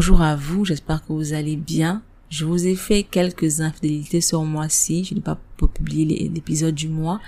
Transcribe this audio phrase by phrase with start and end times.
[0.00, 2.00] Bonjour à vous, j'espère que vous allez bien.
[2.30, 7.20] Je vous ai fait quelques infidélités sur moi-ci, je n'ai pas publié l'épisode du mois.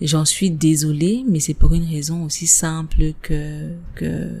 [0.00, 4.40] J'en suis désolée, mais c'est pour une raison aussi simple que, que,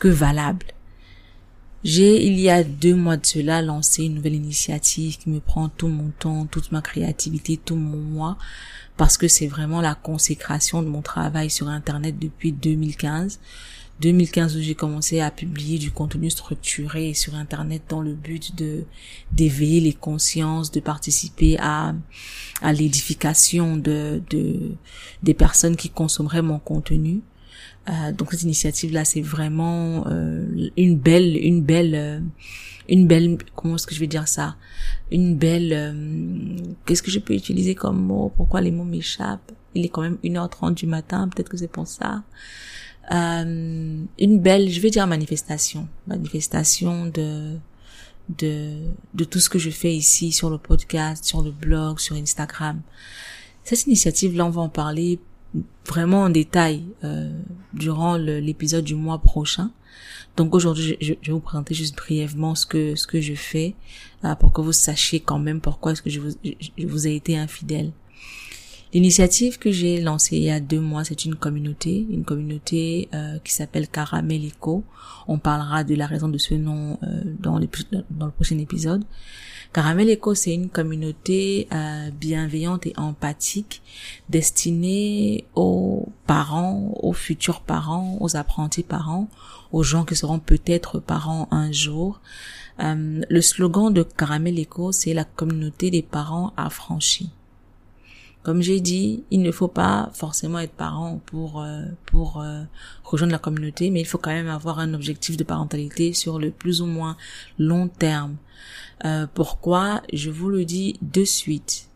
[0.00, 0.66] que valable.
[1.84, 5.68] J'ai, il y a deux mois de cela, lancé une nouvelle initiative qui me prend
[5.68, 8.38] tout mon temps, toute ma créativité, tout mon mois,
[8.96, 13.38] parce que c'est vraiment la consécration de mon travail sur Internet depuis 2015.
[14.00, 18.84] 2015 où j'ai commencé à publier du contenu structuré sur internet dans le but de
[19.32, 21.94] d'éveiller les consciences, de participer à
[22.62, 24.72] à l'édification de, de
[25.22, 27.22] des personnes qui consommeraient mon contenu.
[27.88, 32.20] Euh, donc cette initiative là, c'est vraiment euh, une belle une belle euh,
[32.88, 34.56] une belle comment est-ce que je vais dire ça?
[35.10, 38.32] Une belle euh, qu'est-ce que je peux utiliser comme mot?
[38.36, 39.52] Pourquoi les mots m'échappent?
[39.74, 42.22] Il est quand même 1h30 du matin, peut-être que c'est pour ça
[43.10, 47.56] euh, une belle, je vais dire manifestation, manifestation de
[48.28, 48.74] de
[49.14, 52.80] de tout ce que je fais ici sur le podcast, sur le blog, sur Instagram.
[53.64, 55.18] Cette initiative-là, on va en parler
[55.86, 57.30] vraiment en détail euh,
[57.72, 59.70] durant l'épisode du mois prochain.
[60.36, 63.74] Donc aujourd'hui, je, vais vous présenter juste brièvement ce que ce que je fais
[64.24, 67.14] euh, pour que vous sachiez quand même pourquoi est-ce que je vous je vous ai
[67.16, 67.92] été infidèle.
[68.94, 73.38] L'initiative que j'ai lancée il y a deux mois, c'est une communauté, une communauté euh,
[73.44, 74.50] qui s'appelle Caramel
[75.26, 79.04] On parlera de la raison de ce nom euh, dans, le prochain épisode.
[79.74, 83.82] Caramel c'est une communauté euh, bienveillante et empathique
[84.30, 89.28] destinée aux parents, aux futurs parents, aux apprentis parents,
[89.70, 92.22] aux gens qui seront peut-être parents un jour.
[92.78, 97.30] le slogan de Caramel c'est la communauté des parents affranchis.
[98.48, 102.62] Comme j'ai dit, il ne faut pas forcément être parent pour euh, pour euh,
[103.04, 106.50] rejoindre la communauté, mais il faut quand même avoir un objectif de parentalité sur le
[106.50, 107.18] plus ou moins
[107.58, 108.36] long terme.
[109.04, 110.00] Euh, pourquoi?
[110.14, 111.90] Je vous le dis de suite.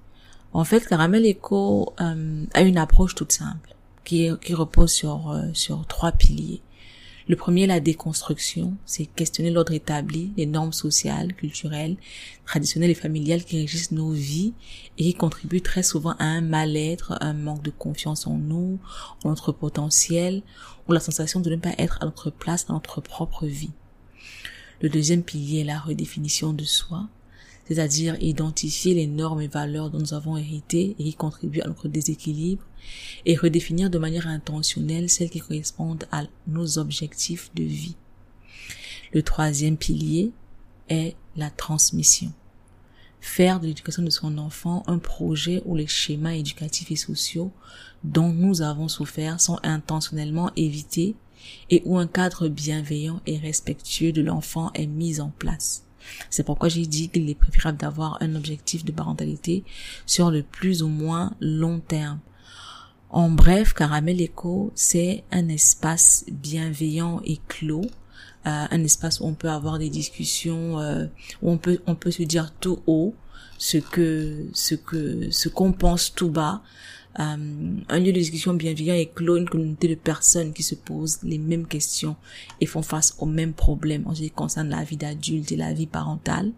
[0.53, 6.12] En fait, Caramel Eco a une approche toute simple qui, qui repose sur sur trois
[6.12, 6.60] piliers.
[7.32, 11.97] Le premier, la déconstruction, c'est questionner l'ordre établi, les normes sociales, culturelles,
[12.44, 14.53] traditionnelles et familiales qui régissent nos vies
[14.98, 18.78] et qui contribuent très souvent à un mal-être, un manque de confiance en nous,
[19.25, 20.42] en notre potentiel,
[20.87, 23.72] ou la sensation de ne pas être à notre place dans notre propre vie.
[24.82, 27.09] Le deuxième pilier est la redéfinition de soi,
[27.66, 31.88] c'est-à-dire identifier les normes et valeurs dont nous avons hérité et qui contribuent à notre
[31.88, 32.62] déséquilibre,
[33.26, 37.97] et redéfinir de manière intentionnelle celles qui correspondent à nos objectifs de vie.
[39.12, 40.32] Le troisième pilier
[40.88, 42.32] est la transmission.
[43.21, 47.53] Faire de l'éducation de son enfant un projet où les schémas éducatifs et sociaux
[48.03, 51.15] dont nous avons souffert sont intentionnellement évités
[51.71, 55.84] et où un cadre bienveillant et respectueux de l'enfant est mis en place.
[56.31, 59.62] C'est pourquoi j'ai dit qu'il est préférable d'avoir un objectif de parentalité
[60.06, 62.19] sur le plus ou moins long terme.
[63.12, 67.84] En bref, Caramel Eco, c'est un espace bienveillant et clos,
[68.47, 71.05] euh, un espace où on peut avoir des discussions, euh,
[71.43, 73.15] où on peut on peut se dire tout haut
[73.59, 76.62] ce que ce que ce qu'on pense tout bas,
[77.21, 81.19] euh, un lieu de discussion bienveillant et clos, une communauté de personnes qui se posent
[81.22, 82.17] les mêmes questions
[82.62, 85.75] et font face aux mêmes problèmes en ce qui concerne la vie d'adulte et la
[85.75, 86.51] vie parentale.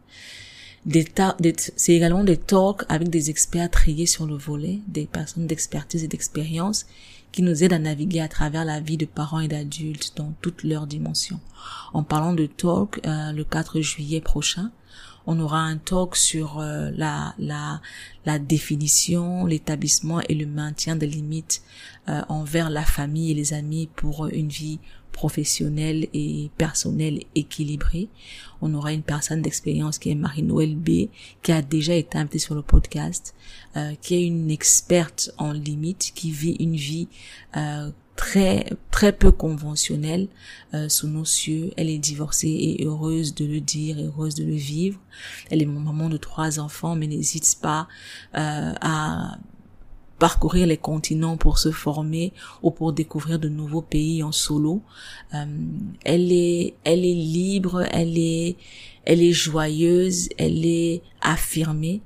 [0.86, 6.08] C'est également des talks avec des experts triés sur le volet, des personnes d'expertise et
[6.08, 6.86] d'expérience
[7.32, 10.62] qui nous aident à naviguer à travers la vie de parents et d'adultes dans toutes
[10.62, 11.40] leurs dimensions.
[11.92, 14.70] En parlant de talk, euh, le 4 juillet prochain,
[15.26, 17.80] on aura un talk sur euh, la, la,
[18.26, 21.62] la définition, l'établissement et le maintien des limites
[22.08, 24.78] euh, envers la famille et les amis pour une vie
[25.14, 28.08] professionnelle et personnelle équilibrée.
[28.60, 31.08] On aura une personne d'expérience qui est Marie-Noël B,
[31.42, 33.34] qui a déjà été invitée sur le podcast,
[33.76, 37.08] euh, qui est une experte en limites, qui vit une vie
[38.16, 40.28] très très peu conventionnelle
[40.72, 41.72] euh, sous nos cieux.
[41.76, 45.00] Elle est divorcée et heureuse de le dire, heureuse de le vivre.
[45.50, 47.88] Elle est maman de trois enfants, mais n'hésite pas
[48.36, 49.38] euh, à
[50.18, 52.32] parcourir les continents pour se former
[52.62, 54.82] ou pour découvrir de nouveaux pays en solo.
[55.34, 55.44] Euh,
[56.04, 58.56] elle est elle est libre, elle est
[59.04, 62.00] elle est joyeuse, elle est affirmée.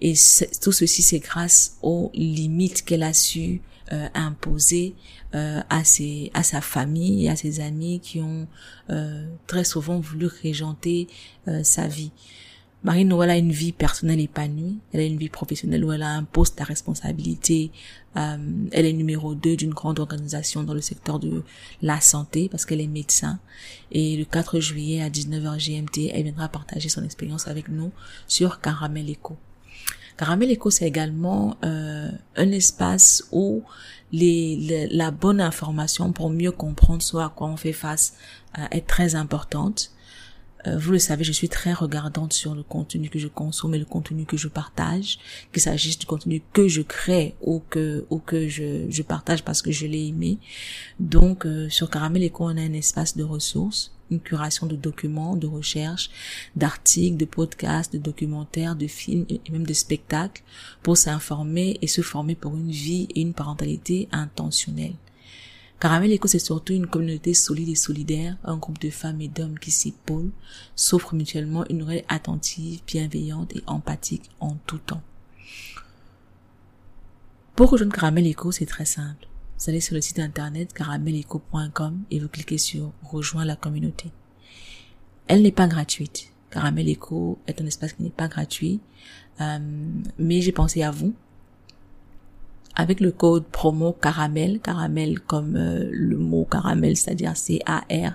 [0.00, 0.14] Et
[0.62, 3.60] tout ceci, c'est grâce aux limites qu'elle a su
[3.92, 4.94] euh, imposer
[5.34, 8.46] euh, à ses à sa famille et à ses amis qui ont
[8.88, 11.08] euh, très souvent voulu régenter
[11.64, 12.12] sa vie.
[12.82, 16.02] Marine, où elle a une vie personnelle épanouie, elle a une vie professionnelle où elle
[16.02, 17.70] a un poste à responsabilité,
[18.16, 18.38] euh,
[18.72, 21.42] elle est numéro 2 d'une grande organisation dans le secteur de
[21.82, 23.38] la santé parce qu'elle est médecin.
[23.92, 27.92] Et le 4 juillet à 19h GMT, elle viendra partager son expérience avec nous
[28.26, 29.36] sur Caramel Eco.
[30.16, 33.62] Caramel Eco, c'est également euh, un espace où
[34.12, 38.14] la bonne information pour mieux comprendre ce à quoi on fait face
[38.58, 39.92] euh, est très importante.
[40.66, 43.78] Euh, vous le savez, je suis très regardante sur le contenu que je consomme et
[43.78, 45.18] le contenu que je partage,
[45.52, 49.62] qu'il s'agisse du contenu que je crée ou que ou que je, je partage parce
[49.62, 50.38] que je l'ai aimé.
[50.98, 55.36] Donc euh, sur Caramel Eco, on a un espace de ressources, une curation de documents,
[55.36, 56.10] de recherches,
[56.56, 60.42] d'articles, de podcasts, de documentaires, de films et même de spectacles
[60.82, 64.94] pour s'informer et se former pour une vie et une parentalité intentionnelle.
[65.80, 69.58] Caramel Eco, c'est surtout une communauté solide et solidaire, un groupe de femmes et d'hommes
[69.58, 70.30] qui s'épaulent,
[70.76, 75.00] s'offrent mutuellement une oreille attentive, bienveillante et empathique en tout temps.
[77.56, 79.26] Pour rejoindre Caramel Eco, c'est très simple.
[79.58, 84.10] Vous allez sur le site internet carameleco.com et vous cliquez sur rejoindre la communauté.
[85.28, 86.30] Elle n'est pas gratuite.
[86.50, 88.80] Caramel Eco est un espace qui n'est pas gratuit,
[89.40, 89.58] euh,
[90.18, 91.14] mais j'ai pensé à vous
[92.76, 98.14] avec le code promo caramel, caramel comme euh, le mot caramel, c'est-à-dire C-A-R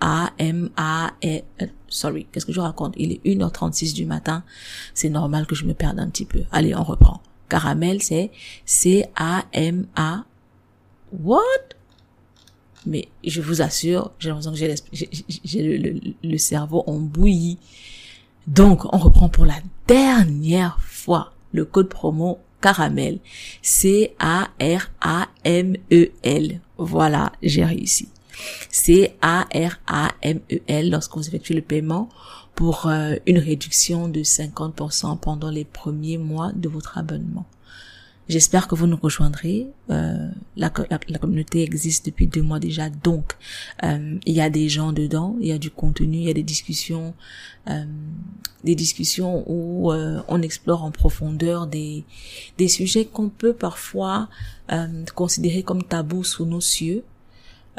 [0.00, 2.94] A-M-A-E, euh, sorry, qu'est-ce que je raconte?
[2.96, 4.44] Il est 1h36 du matin,
[4.92, 6.40] c'est normal que je me perde un petit peu.
[6.52, 7.20] Allez, on reprend.
[7.48, 8.30] Caramel, c'est
[8.64, 10.24] C-A-M-A,
[11.22, 11.40] what?
[12.86, 17.58] Mais je vous assure, j'ai l'impression que j'ai le, le, le cerveau en bouillie.
[18.46, 23.20] Donc, on reprend pour la dernière fois le code promo caramel.
[23.60, 24.50] C-A-R-A-M-E-L.
[26.78, 28.08] Voilà, j'ai réussi.
[28.70, 29.30] C-A-R-A-M-E-L
[30.90, 32.08] lorsque vous effectuez le paiement
[32.54, 37.44] pour euh, une réduction de 50% pendant les premiers mois de votre abonnement.
[38.26, 39.66] J'espère que vous nous rejoindrez.
[39.90, 43.36] Euh, la, la, communauté existe depuis deux mois déjà, donc
[43.82, 46.34] euh, il y a des gens dedans, il y a du contenu, il y a
[46.34, 47.14] des discussions,
[47.68, 47.84] euh,
[48.64, 52.04] des discussions où euh, on explore en profondeur des
[52.56, 54.30] des sujets qu'on peut parfois
[54.72, 57.04] euh, considérer comme tabous sous nos cieux.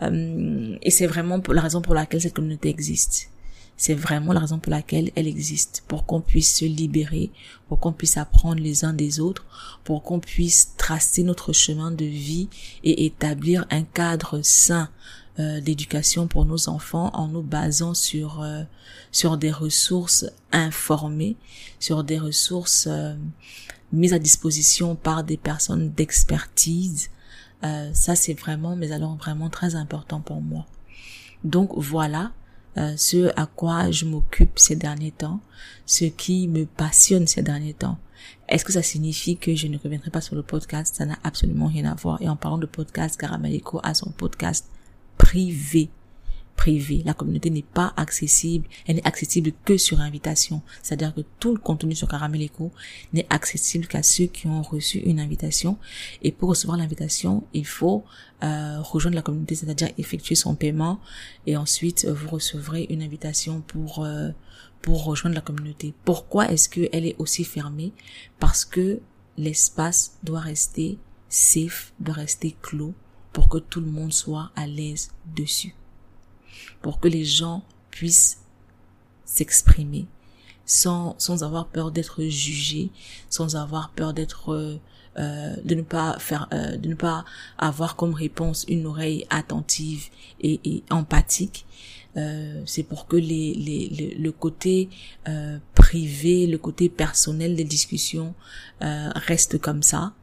[0.04, 3.32] Euh, et c'est vraiment la raison pour laquelle cette communauté existe.
[3.78, 7.32] C'est vraiment la raison pour laquelle elle existe, pour qu'on puisse se libérer,
[7.68, 9.46] pour qu'on puisse apprendre les uns des autres,
[9.84, 12.48] pour qu'on puisse tracer notre chemin de vie
[12.84, 14.90] et établir un cadre sain
[15.38, 18.64] euh, d'éducation pour nos enfants en nous basant sur euh,
[19.12, 21.36] sur des ressources informées,
[21.78, 23.16] sur des ressources euh,
[23.92, 27.10] mises à disposition par des personnes d'expertise.
[27.94, 30.66] ça c'est vraiment mais alors vraiment très important pour moi.
[31.44, 32.32] Donc voilà,
[32.78, 35.40] euh, ce à quoi je m'occupe ces derniers temps,
[35.86, 37.98] ce qui me passionne ces derniers temps.
[38.48, 40.96] Est-ce que ça signifie que je ne reviendrai pas sur le podcast?
[40.96, 42.22] Ça n'a absolument rien à voir.
[42.22, 44.68] Et en parlant de podcast, Caramelico a son podcast
[45.18, 45.90] privé
[47.06, 50.64] La communauté n'est pas accessible, elle n'est accessible que sur invitation.
[50.82, 52.50] C'est-à-dire que tout le contenu sur Caramel
[53.14, 55.78] n'est accessible qu'à ceux qui ont reçu une invitation.
[56.24, 58.04] Et pour recevoir l'invitation, il faut
[58.44, 61.00] euh, rejoindre la communauté, c'est-à-dire effectuer son paiement
[61.46, 64.32] et ensuite vous recevrez une invitation pour euh,
[64.82, 65.94] pour rejoindre la communauté.
[66.04, 67.94] Pourquoi est-ce qu'elle est aussi fermée?
[68.40, 69.02] Parce que
[69.38, 70.98] l'espace doit rester
[71.30, 72.96] safe, doit rester clos
[73.34, 75.76] pour que tout le monde soit à l'aise dessus
[76.86, 78.44] pour que les gens puissent
[79.26, 80.06] s'exprimer
[80.68, 82.92] sans, sans avoir peur d'être jugés,
[83.28, 84.80] sans avoir peur d'être euh,
[85.18, 87.26] euh, de ne pas faire euh, de ne pas
[87.58, 90.10] avoir comme réponse une oreille attentive
[90.42, 91.66] et, et empathique.
[92.18, 94.88] Euh, c'est pour que les, les, le côté
[95.28, 98.36] euh, privé le côté personnel des discussions
[98.84, 100.14] euh, reste comme ça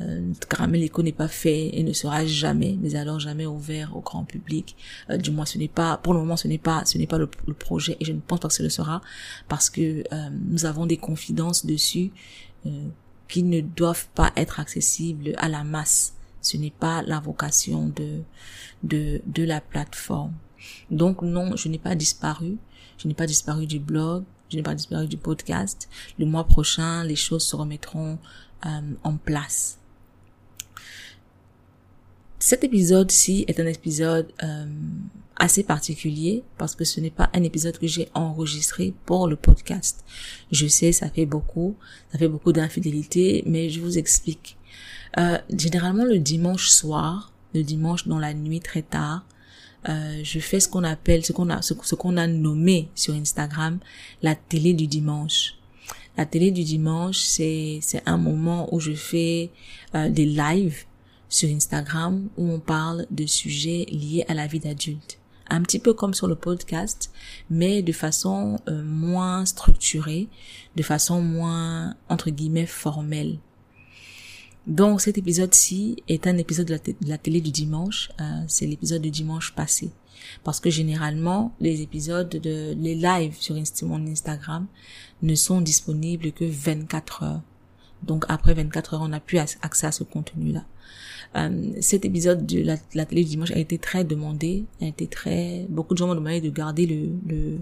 [0.00, 4.00] euh, Caramel Eco n'est pas fait et ne sera jamais, mais alors jamais ouvert au
[4.00, 4.76] grand public.
[5.10, 7.18] Euh, du moins, ce n'est pas, pour le moment, ce n'est pas, ce n'est pas
[7.18, 7.28] le,
[7.58, 9.00] projet et je ne pense pas que ce le sera
[9.48, 12.12] parce que euh, nous avons des confidences dessus
[12.66, 12.88] euh,
[13.28, 16.14] qui ne doivent pas être accessibles à la masse.
[16.40, 18.22] Ce n'est pas la vocation de,
[18.82, 20.32] de, de la plateforme.
[20.90, 22.58] Donc non, je n'ai pas disparu.
[22.96, 24.24] Je n'ai pas disparu du blog.
[24.50, 25.88] Je n'ai pas disparu du podcast.
[26.18, 28.18] Le mois prochain, les choses se remettront
[28.66, 29.78] euh, en place.
[32.48, 34.64] Cet épisode-ci est un épisode euh,
[35.36, 40.02] assez particulier parce que ce n'est pas un épisode que j'ai enregistré pour le podcast.
[40.50, 41.76] Je sais, ça fait beaucoup,
[42.10, 44.56] ça fait beaucoup d'infidélité, mais je vous explique.
[45.18, 49.26] Euh, généralement le dimanche soir, le dimanche dans la nuit très tard,
[49.90, 53.78] euh, je fais ce qu'on appelle, ce qu'on a, ce, qu'on a nommé sur Instagram,
[54.22, 55.58] la télé du dimanche.
[56.16, 59.50] La télé du dimanche, c'est un moment où je fais
[59.94, 60.86] euh, des lives
[61.28, 65.18] sur Instagram où on parle de sujets liés à la vie d'adulte.
[65.50, 67.10] Un petit peu comme sur le podcast,
[67.48, 70.28] mais de façon euh, moins structurée,
[70.76, 73.38] de façon moins, entre guillemets, formelle.
[74.66, 78.10] Donc cet épisode-ci est un épisode de la, télé du dimanche.
[78.20, 79.90] Euh, c'est l'épisode du dimanche passé.
[80.44, 84.66] Parce que généralement, les épisodes de les lives sur mon Instagram
[85.22, 87.42] ne sont disponibles que 24 heures.
[88.02, 90.64] Donc après 24 heures, on n'a plus accès à ce contenu-là.
[91.36, 92.62] Euh, cet épisode de
[92.94, 96.14] la, télé du dimanche a été très demandé, a été très, beaucoup de gens m'ont
[96.14, 97.58] demandé de garder le,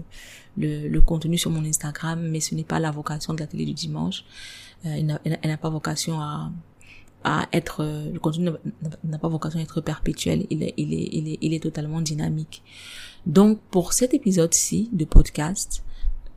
[0.57, 3.65] le, le, contenu sur mon Instagram, mais ce n'est pas la vocation de la télé
[3.65, 4.23] du dimanche.
[4.85, 6.51] Euh, elle n'a pas vocation à,
[7.23, 8.51] à être euh, le contenu
[9.03, 11.99] n'a pas vocation à être perpétuel il est il est il est il est totalement
[11.99, 12.61] dynamique
[13.25, 15.83] donc pour cet épisode-ci de podcast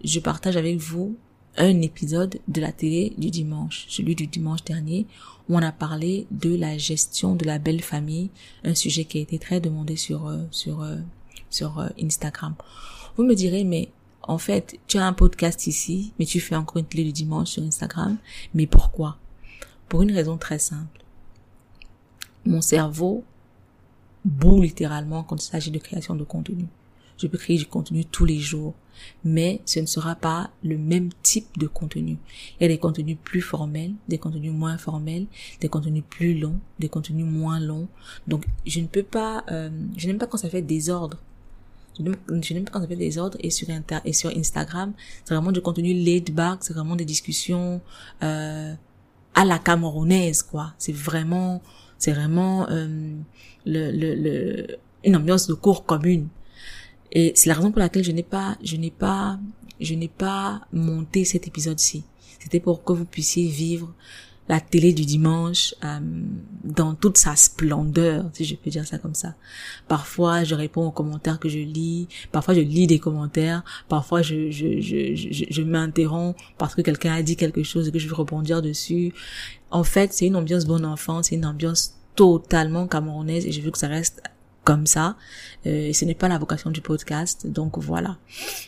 [0.03, 1.17] je partage avec vous
[1.61, 5.07] un épisode de la télé du dimanche celui du dimanche dernier
[5.49, 8.31] où on a parlé de la gestion de la belle famille
[8.65, 10.97] un sujet qui a été très demandé sur euh, sur euh,
[11.51, 12.55] sur Instagram
[13.17, 13.91] vous me direz mais
[14.23, 17.51] en fait tu as un podcast ici mais tu fais encore une télé du dimanche
[17.51, 18.17] sur Instagram
[18.55, 19.19] mais pourquoi?
[19.89, 21.05] Pour une raison très simple.
[22.47, 23.25] Mon cerveau
[24.25, 26.67] boue littéralement quand il s'agit de création de contenu.
[27.19, 28.75] Je peux créer du contenu tous les jours,
[29.25, 32.19] mais ce ne sera pas le même type de contenu.
[32.59, 35.27] Il y a des contenus plus formels, des contenus moins formels,
[35.61, 37.89] des contenus plus longs, des contenus moins longs.
[38.27, 41.19] Donc, je ne peux pas, euh, je n'aime pas quand ça fait désordre.
[41.99, 43.69] Je n'aime pas quand ça fait désordre et sur
[44.05, 44.93] et sur Instagram,
[45.25, 47.81] c'est vraiment du contenu laid back, c'est vraiment des discussions
[48.23, 48.75] euh,
[49.35, 51.63] à la camerounaise quoi c'est vraiment
[51.99, 53.15] c'est vraiment euh,
[53.67, 54.67] le, le, le,
[55.05, 56.29] une ambiance de cours commune
[57.13, 59.39] et c'est la raison pour laquelle je n'ai pas je n'ai pas
[59.81, 62.05] je n'ai pas monté cet épisode-ci
[62.39, 63.93] c'était pour que vous puissiez vivre
[64.51, 66.01] la télé du dimanche euh,
[66.65, 69.37] dans toute sa splendeur, si je peux dire ça comme ça.
[69.87, 74.51] Parfois, je réponds aux commentaires que je lis, parfois je lis des commentaires, parfois je
[74.51, 78.17] je je je, m'interromps parce que quelqu'un a dit quelque chose et que je veux
[78.17, 79.15] rebondir dessus.
[79.71, 83.71] En fait, c'est une ambiance bon enfant, c'est une ambiance totalement camerounaise et je veux
[83.71, 84.21] que ça reste
[84.71, 85.17] comme ça.
[85.67, 88.13] Euh, ce n'est pas la vocation du podcast, donc voilà.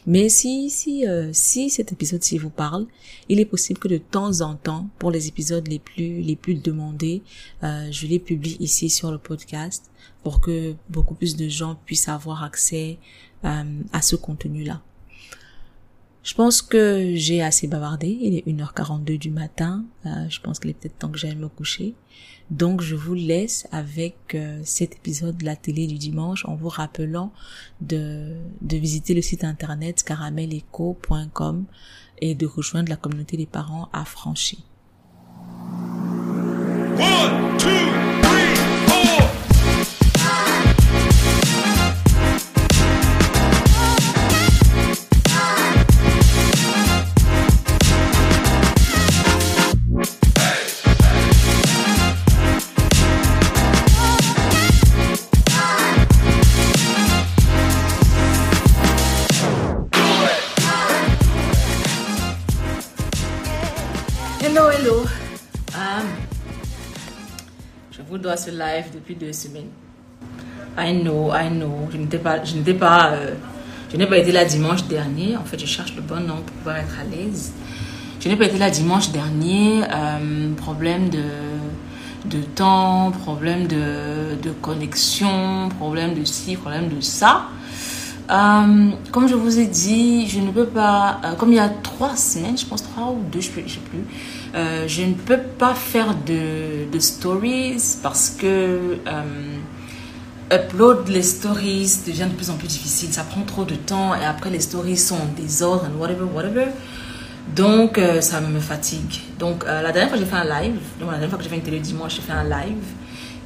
[0.05, 2.85] Mais si si euh, si cet épisode-ci vous parle,
[3.29, 6.57] il est possible que de temps en temps, pour les épisodes les plus les plus
[6.71, 7.23] demandés,
[7.63, 9.83] euh, je les publie ici sur le podcast
[10.25, 12.99] pour que beaucoup plus de gens puissent avoir accès
[13.45, 14.83] euh, à ce contenu-là.
[16.23, 18.17] Je pense que j'ai assez bavardé.
[18.21, 19.85] Il est 1h42 du matin.
[20.07, 21.95] Euh, je pense qu'il est peut-être temps que j'aille me coucher.
[22.51, 26.69] Donc je vous laisse avec euh, cet épisode de la télé du dimanche en vous
[26.69, 27.33] rappelant
[27.81, 31.65] de, de visiter le site internet carameleco.com
[32.21, 34.65] et de rejoindre la communauté des parents affranchis.
[68.23, 69.69] Dois ce live depuis deux semaines.
[70.79, 71.89] I know, I know.
[71.93, 73.35] Je n'étais pas, je n'étais pas, euh,
[73.93, 75.37] je n'ai pas été là dimanche dernier.
[75.37, 77.53] En fait, je cherche le bon nom pour pouvoir être à l'aise.
[78.21, 79.83] Je n'ai pas été là dimanche dernier.
[79.85, 81.25] Euh, problème de,
[82.25, 87.49] de temps, problème de, de connexion, problème de ci, problème de ça.
[88.31, 92.17] Euh, comme je vous ai dit, je ne peux pas, comme il y a trois
[92.17, 94.05] semaines, je pense trois ou deux, je ne sais plus,
[94.55, 99.57] euh, je ne peux pas faire de, stories parce que euh,
[100.53, 103.13] upload les stories devient de plus en plus difficile.
[103.13, 106.67] Ça prend trop de temps et après les stories sont en désordre and whatever, whatever.
[107.57, 109.21] Donc euh, ça me fatigue.
[109.39, 111.57] Donc la dernière fois j'ai fait un live, donc la dernière fois que j'ai fait
[111.57, 112.85] une télé dimanche, j'ai fait un live.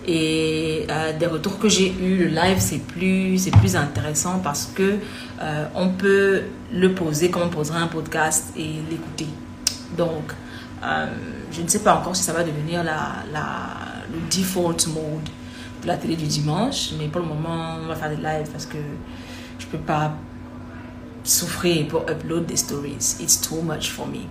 [0.08, 0.86] Et
[1.18, 4.98] des retours que j'ai eu, le live c'est plus plus intéressant parce que
[5.74, 9.26] on peut le poser comme on poserait un podcast et l'écouter.
[9.96, 10.32] Donc
[10.82, 11.06] euh,
[11.50, 13.24] je ne sais pas encore si ça va devenir la,
[14.12, 15.28] le default mode
[15.82, 18.66] de la télé du dimanche, mais pour le moment, on va faire des lives parce
[18.66, 18.78] que
[19.58, 20.12] je peux pas
[21.24, 23.16] souffrir pour upload des stories.
[23.20, 24.26] It's too much for me.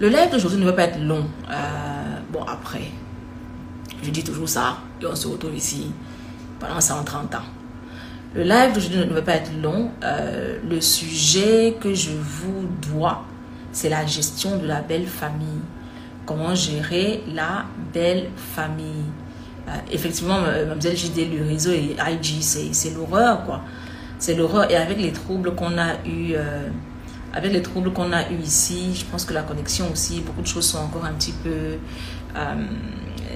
[0.00, 1.24] Le live d'aujourd'hui ne va pas être long.
[1.50, 2.90] Euh, bon, après,
[4.02, 5.92] je dis toujours ça et on se retrouve ici
[6.58, 7.38] pendant 130 ans.
[8.34, 9.90] Le live d'aujourd'hui ne va pas être long.
[10.02, 13.24] Euh, le sujet que je vous dois,
[13.74, 15.60] c'est la gestion de la belle famille.
[16.24, 19.04] Comment gérer la belle famille.
[19.68, 23.62] Euh, effectivement, Mademoiselle JD, le réseau et IG, c'est l'horreur, quoi.
[24.18, 24.70] C'est l'horreur.
[24.70, 26.68] Et avec les troubles qu'on a eu, euh,
[27.34, 30.46] avec les troubles qu'on a eu ici, je pense que la connexion aussi, beaucoup de
[30.46, 31.50] choses sont encore un petit peu
[32.36, 32.54] euh,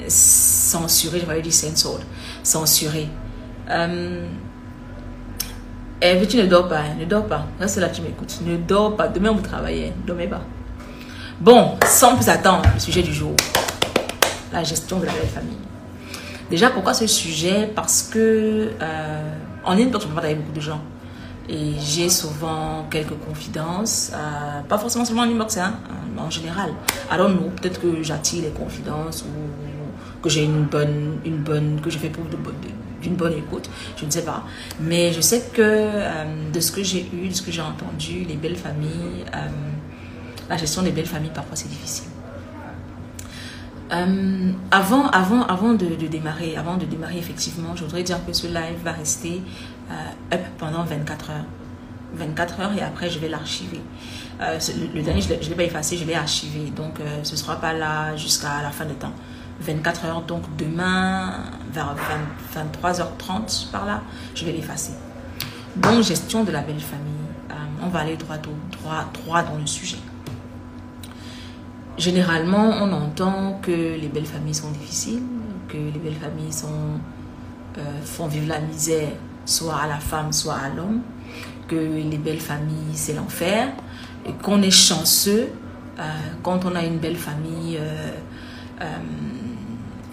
[0.06, 2.02] censurées, je vais dire censored,
[2.42, 3.08] censurées.
[6.04, 7.46] Euh, eh, tu ne dors pas, hein, ne dors pas.
[7.58, 8.40] Reste là, tu m'écoutes.
[8.46, 9.08] Ne dors pas.
[9.08, 9.92] Demain, vous travaillez.
[10.00, 10.42] Ne dormez pas.
[11.40, 13.34] Bon, sans plus attendre, le sujet du jour.
[14.52, 15.56] La gestion de la famille.
[16.50, 17.70] Déjà, pourquoi ce sujet?
[17.74, 19.32] Parce que euh,
[19.64, 20.80] en inbox, je parle avec beaucoup de gens.
[21.48, 25.74] Et j'ai souvent quelques confidences, euh, pas forcément seulement en inbox, hein,
[26.16, 26.70] en général.
[27.10, 31.90] Alors non, peut-être que j'attire les confidences ou que j'ai une bonne, une bonne, que
[31.90, 32.28] je fais preuve
[33.02, 34.44] d'une bonne écoute, je ne sais pas.
[34.80, 38.24] Mais je sais que euh, de ce que j'ai eu, de ce que j'ai entendu,
[38.28, 39.38] les belles familles, euh,
[40.48, 42.08] la gestion des belles familles, parfois c'est difficile.
[43.90, 48.46] Euh, avant, avant, avant de, démarrer, avant de démarrer effectivement, je voudrais dire que ce
[48.46, 49.40] live va rester
[50.32, 51.44] up pendant 24 heures.
[52.14, 53.80] 24 heures et après je vais l'archiver.
[54.40, 54.58] Euh,
[54.94, 56.70] le, dernier, je ne l'ai pas effacé, je l'ai archivé.
[56.74, 59.12] Donc ce ne sera pas là jusqu'à la fin de temps.
[59.60, 61.94] 24 heures, donc demain vers
[62.54, 64.02] 23h30 par là,
[64.34, 64.92] je vais l'effacer.
[65.76, 67.04] Donc gestion de la belle famille.
[67.82, 68.36] on va aller droit,
[69.42, 69.98] dans le sujet.
[71.96, 75.22] Généralement, on entend que les belles familles sont difficiles,
[75.68, 77.00] que les belles familles sont,
[77.78, 79.10] euh, font vivre la misère
[79.48, 81.00] soit à la femme, soit à l'homme,
[81.66, 83.68] que les belles familles, c'est l'enfer,
[84.26, 85.48] et qu'on est chanceux
[85.98, 86.02] euh,
[86.42, 88.88] quand on a une belle famille euh,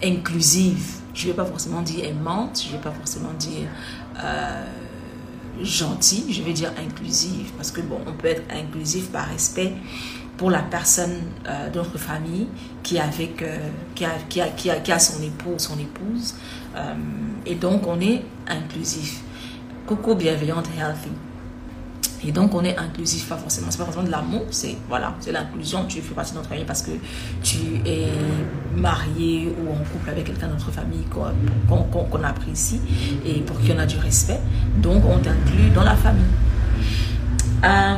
[0.02, 0.95] inclusive.
[1.16, 3.68] Je ne vais pas forcément dire aimante, je ne vais pas forcément dire
[5.62, 9.72] gentille, je vais dire inclusive, parce que bon, on peut être inclusif par respect,
[10.36, 11.16] pour la personne
[11.48, 12.46] euh, de notre famille
[12.82, 13.56] qui, avec, euh,
[13.94, 16.34] qui, a, qui, a, qui, a, qui, a, son époux ou son épouse.
[16.76, 16.94] Euh,
[17.46, 19.22] et donc, on est inclusif.
[19.86, 21.10] Coco bienveillante, healthy.
[22.24, 25.32] Et donc, on est inclusif, pas forcément, c'est pas forcément de l'amour, c'est voilà, c'est
[25.32, 25.84] l'inclusion.
[25.86, 26.92] Tu fais partie de notre famille parce que
[27.42, 28.08] tu es
[28.74, 32.80] marié ou en couple avec quelqu'un de notre famille qu'on apprécie
[33.24, 34.40] et pour qui on a du respect.
[34.78, 36.24] Donc, on t'inclut dans la famille.
[37.64, 37.96] Euh,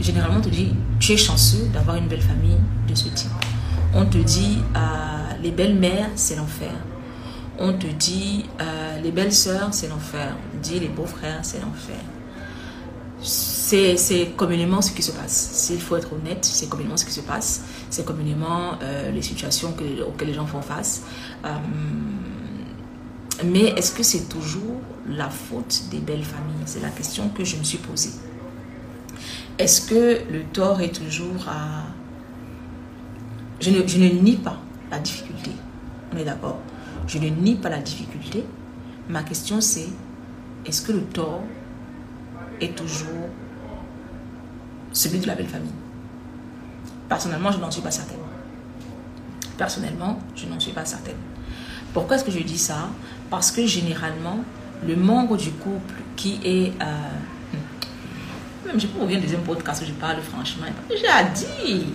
[0.00, 3.30] généralement, on te dit, tu es chanceux d'avoir une belle famille de ce type.
[3.94, 4.78] On te dit, euh,
[5.42, 6.72] les belles-mères, c'est l'enfer.
[7.58, 10.34] On te dit, euh, les belles-sœurs, c'est l'enfer.
[10.52, 11.96] On te dit, les beaux-frères, c'est l'enfer.
[13.24, 15.50] C'est communément ce qui se passe.
[15.54, 17.62] S'il faut être honnête, c'est communément ce qui se passe.
[17.88, 18.78] C'est communément
[19.12, 21.02] les situations que, auxquelles les gens font face.
[23.42, 26.66] mais est-ce que c'est toujours la faute des belles familles?
[26.66, 28.12] C'est la question que je me suis posée.
[29.58, 31.84] Est-ce que le tort est toujours à...
[33.60, 34.58] Je ne, je ne nie pas
[34.90, 35.52] la difficulté.
[36.12, 36.58] On est d'accord
[37.06, 38.44] Je ne nie pas la difficulté.
[39.08, 39.88] Ma question c'est,
[40.66, 41.42] est-ce que le tort
[42.60, 43.28] est toujours
[44.92, 45.72] celui de la belle famille
[47.08, 48.18] Personnellement, je n'en suis pas certaine.
[49.58, 51.16] Personnellement, je n'en suis pas certaine.
[51.92, 52.88] Pourquoi est-ce que je dis ça?
[53.30, 54.38] Parce que généralement,
[54.86, 56.72] le membre du couple qui est...
[56.82, 56.84] Euh,
[58.66, 60.66] même, je peux ouvrir un deuxième podcast où je parle franchement.
[60.90, 61.86] J'ai à dire.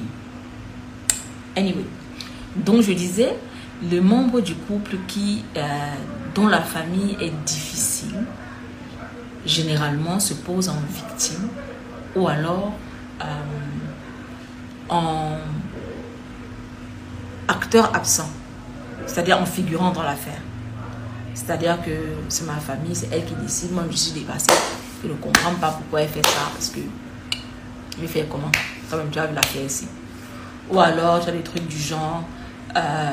[1.56, 1.86] Anyway.
[2.56, 3.36] Donc, je disais,
[3.91, 5.62] le membre du couple qui, euh,
[6.36, 8.26] dont la famille est difficile,
[9.45, 11.49] généralement se pose en victime
[12.15, 12.73] ou alors
[13.21, 13.25] euh,
[14.89, 15.38] en
[17.47, 18.30] acteur absent,
[19.06, 20.41] c'est-à-dire en figurant dans l'affaire.
[21.34, 21.91] C'est-à-dire que
[22.28, 24.52] c'est ma famille, c'est elle qui décide, moi je suis dépassée.
[25.04, 26.82] Je ne comprends pas pourquoi elle fait ça parce que
[27.95, 28.52] je vais faire comment?
[28.89, 29.88] Quand même, tu as vu ici.
[30.69, 32.23] Ou alors, tu as des trucs du genre
[32.75, 33.12] euh,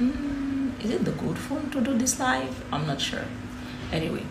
[0.00, 2.64] hmm, Is it the good phone to do this live?
[2.72, 3.24] I'm not sure.
[3.92, 4.22] Anyway.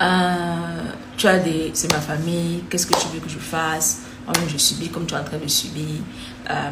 [0.00, 1.70] Euh, tu as des.
[1.74, 4.02] C'est ma famille, qu'est-ce que tu veux que je fasse?
[4.28, 6.00] Oh, Je subis comme tu es en train de subir.
[6.50, 6.70] Euh,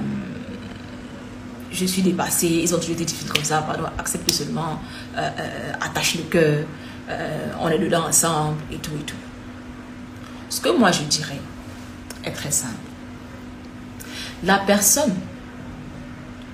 [1.70, 4.78] je suis dépassée, ils ont toujours été difficiles comme ça, pardon, accepte seulement,
[5.80, 6.64] attache le cœur.
[7.08, 9.16] Euh, on est dedans ensemble et tout et tout.
[10.48, 11.40] Ce que moi je dirais
[12.24, 12.74] est très simple.
[14.42, 15.14] La personne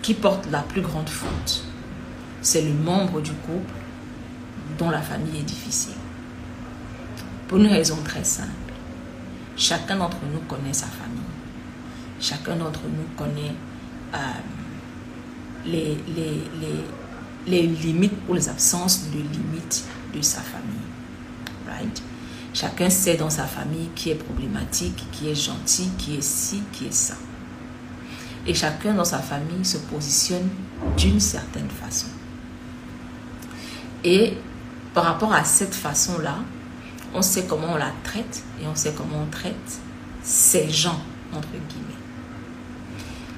[0.02, 1.64] qui porte la plus grande faute,
[2.42, 3.74] c'est le membre du couple
[4.78, 5.99] dont la famille est difficile.
[7.50, 8.48] Pour une raison très simple.
[9.56, 11.18] Chacun d'entre nous connaît sa famille.
[12.20, 13.56] Chacun d'entre nous connaît
[14.14, 14.18] euh,
[15.66, 15.98] les,
[17.48, 19.84] les, limites ou les absences de limites
[20.14, 20.86] de sa famille.
[21.66, 22.02] right?
[22.54, 26.86] Chacun sait dans sa famille qui est problématique, qui est gentil, qui est ci, qui
[26.86, 27.16] est ça.
[28.46, 30.48] Et chacun dans sa famille se positionne
[30.96, 32.06] d'une certaine façon.
[34.04, 34.34] Et
[34.94, 36.36] par rapport à cette façon-là,
[37.14, 39.80] on sait comment on la traite et on sait comment on traite
[40.22, 41.00] ces gens,
[41.32, 42.00] entre guillemets.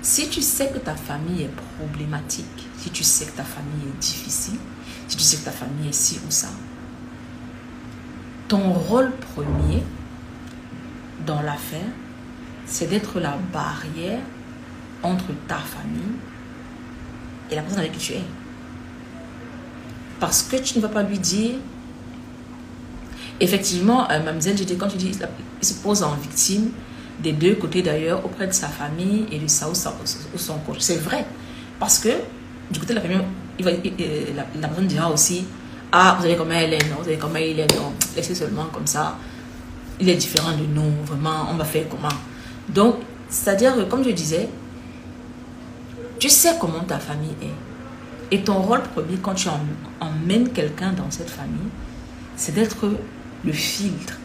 [0.03, 4.01] Si tu sais que ta famille est problématique, si tu sais que ta famille est
[4.01, 4.59] difficile,
[5.07, 6.49] si tu sais que ta famille est ci ou ça,
[8.49, 9.83] ton rôle premier
[11.25, 11.93] dans l'affaire,
[12.67, 14.21] c'est d'être la barrière
[15.03, 16.17] entre ta famille
[17.51, 18.25] et la personne avec qui tu es.
[20.21, 21.55] Parce que tu ne vas pas lui dire,
[23.41, 25.13] effectivement, euh, mademoiselle, quand tu dis,
[25.61, 26.71] il se pose en victime
[27.23, 30.79] des deux côtés d'ailleurs, auprès de sa famille et de sa ou, son coach.
[30.81, 31.25] C'est vrai.
[31.79, 32.11] Parce que
[32.71, 33.21] du côté de la famille,
[33.59, 35.45] il va, la, la, personne dira aussi,
[35.93, 38.67] ah, vous savez comment elle est, non, vous savez comment il est, non, laissez seulement
[38.73, 39.17] comme ça.
[40.01, 42.09] Il est différent de nous, vraiment, on va faire comment?
[42.69, 42.97] Donc,
[43.29, 44.49] c'est-à-dire que, comme je disais,
[46.19, 48.35] tu sais comment ta famille est.
[48.35, 49.49] Et ton rôle premier, quand tu
[50.01, 51.69] emmènes quelqu'un dans cette famille,
[52.37, 52.87] c'est d'être
[53.45, 54.19] le filtre.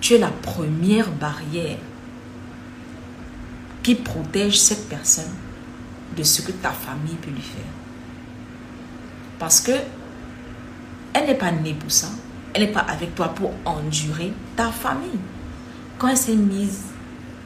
[0.00, 1.78] Tu es la première barrière
[3.82, 5.32] qui protège cette personne
[6.16, 7.62] de ce que ta famille peut lui faire.
[9.38, 9.72] Parce que
[11.14, 12.08] elle n'est pas née pour ça.
[12.54, 15.18] Elle n'est pas avec toi pour endurer ta famille.
[15.98, 16.82] Quand elle s'est mise,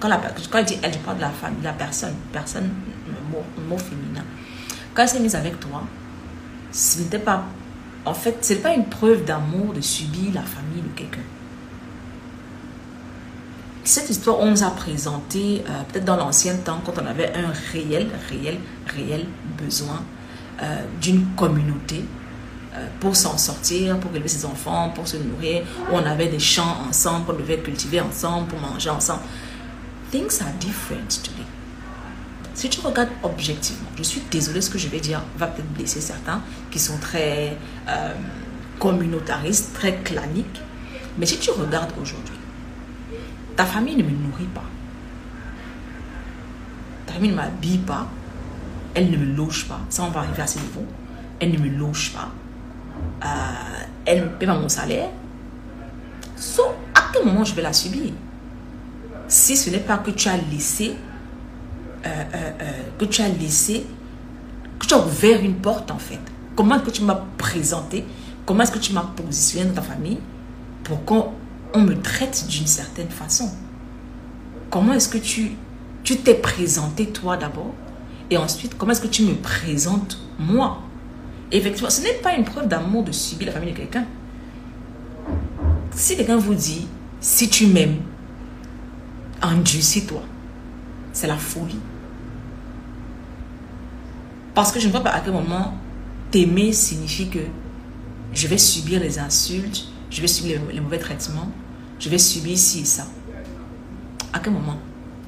[0.01, 0.19] quand, la,
[0.51, 2.71] quand elle dit elle, je parle de la famille, la personne, personne,
[3.31, 4.25] mot, mot féminin.
[4.95, 5.83] Quand elle s'est mise avec toi,
[6.73, 7.45] ce n'était pas,
[8.07, 11.23] en fait, ce pas une preuve d'amour de subir la famille de quelqu'un
[13.87, 17.53] cette histoire, on nous a présenté euh, peut-être dans l'ancien temps, quand on avait un
[17.73, 20.03] réel, réel, réel besoin
[20.63, 22.05] euh, d'une communauté
[22.75, 26.79] euh, pour s'en sortir, pour élever ses enfants, pour se nourrir, on avait des champs
[26.89, 29.23] ensemble, on devait cultiver ensemble, pour manger ensemble.
[30.11, 31.36] Things are different today.
[32.57, 36.01] Si tu regardes objectivement, je suis désolée, ce que je vais dire va peut-être blesser
[36.01, 36.41] certains
[36.71, 37.57] qui sont très
[38.79, 40.63] communautaristes, très claniques.
[41.19, 42.35] Mais si tu regardes aujourd'hui,
[43.57, 44.65] ta famille ne me nourrit pas.
[47.07, 48.07] Ta famille ne m'habille pas.
[48.95, 49.81] Elle ne me loge pas.
[49.91, 50.85] Ça, on va arriver à ce niveau.
[51.39, 52.31] Elle ne me loge pas.
[53.25, 55.11] Euh, elle ne paie pas mon salaire.
[56.37, 56.63] So,
[56.95, 58.13] à quel moment je vais la subir?
[59.29, 61.06] Si ce n'est pas que tu as laissé, euh, euh,
[62.99, 63.87] que tu as laissé,
[64.79, 66.21] que tu as ouvert une porte en fait.
[66.55, 68.05] Comment est-ce que tu m'as présenté?
[68.45, 70.19] Comment est-ce que tu m'as positionné dans ta famille
[70.85, 71.33] pour qu'on
[71.75, 73.51] on me traite d'une certaine façon?
[74.71, 75.53] Comment est-ce que tu
[76.05, 77.75] tu t'es présenté toi d'abord?
[78.31, 80.83] Et ensuite comment est-ce que tu me présentes moi?
[81.53, 84.07] Effectivement, ce n'est pas une preuve d'amour de subir la famille de quelqu'un.
[85.95, 86.87] Si quelqu'un vous dit
[87.21, 87.99] si tu m'aimes,
[89.43, 90.23] endurcis-toi.
[91.13, 91.79] C'est la folie.
[94.57, 95.75] Parce que je ne vois pas à quel moment
[96.31, 97.41] t'aimer signifie que
[98.33, 101.51] je vais subir les insultes, je vais subir les, mauvais traitements,
[102.01, 103.07] je vais subir ci et ça.
[104.33, 104.79] À quel moment?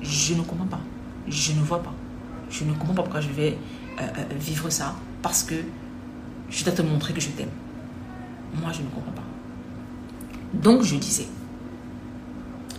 [0.00, 0.80] Je ne comprends pas.
[1.28, 1.92] Je ne vois pas.
[2.48, 3.58] Je ne comprends pas pourquoi je vais
[4.00, 4.94] euh, euh, vivre ça.
[5.20, 5.56] Parce que
[6.48, 7.50] je dois te montrer que je t'aime.
[8.54, 9.24] Moi, je ne comprends pas.
[10.54, 11.28] Donc, je disais,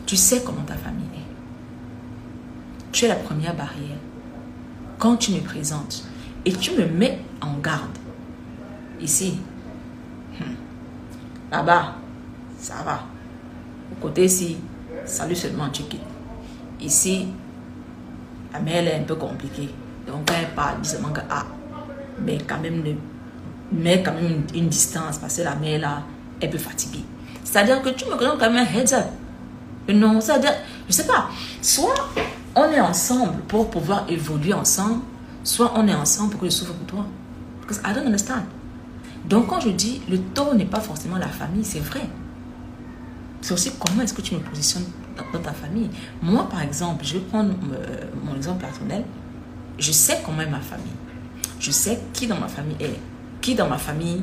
[0.07, 2.91] tu sais comment ta famille est.
[2.91, 3.99] Tu es la première barrière.
[4.97, 6.08] Quand tu me présentes
[6.45, 7.97] et tu me mets en garde,
[9.01, 9.39] ici,
[10.39, 11.95] hmm, là-bas,
[12.57, 13.01] ça va.
[13.91, 14.57] Au côté ici,
[15.05, 16.01] salut seulement, tu quittes.
[16.81, 17.27] Ici,
[18.53, 19.69] la mère est un peu compliquée.
[20.07, 21.45] Donc quand elle parle, seulement que ah,
[22.19, 22.83] mais quand même,
[23.71, 26.03] mais quand même une, distance parce que la mère là,
[26.41, 27.03] elle peut fatiguer.
[27.43, 29.05] C'est-à-dire que tu me donnes quand même un heads up.
[29.89, 30.53] Non, c'est-à-dire,
[30.87, 31.29] je sais pas,
[31.61, 31.95] soit
[32.55, 35.01] on est ensemble pour pouvoir évoluer ensemble,
[35.43, 37.05] soit on est ensemble pour que je souffre pour toi.
[37.67, 38.43] Que I don't understand.
[39.25, 42.07] Donc quand je dis le taux n'est pas forcément la famille, c'est vrai.
[43.41, 44.85] C'est aussi comment est-ce que tu me positionnes
[45.33, 45.89] dans, ta famille.
[46.21, 49.03] Moi, par exemple, je vais prendre euh, mon exemple personnel.
[49.77, 50.87] Je sais comment est ma famille.
[51.59, 52.99] Je sais qui dans ma famille est.
[53.41, 54.21] Qui dans ma famille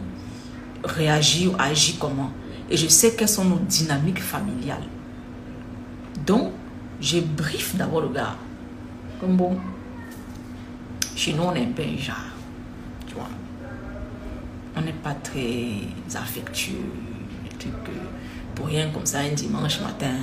[0.85, 2.31] réagit ou agit comment.
[2.71, 4.85] Et je sais quelles sont nos dynamiques familiales.
[6.27, 6.53] Donc,
[7.01, 8.37] je brief d'abord le gars.
[9.21, 9.57] Comme bon,
[11.17, 12.17] chez nous, on est un peu un genre.
[13.07, 13.29] Tu vois.
[14.77, 15.81] On n'est pas très
[16.15, 16.93] affectueux.
[18.55, 20.15] Pour rien comme ça un dimanche matin,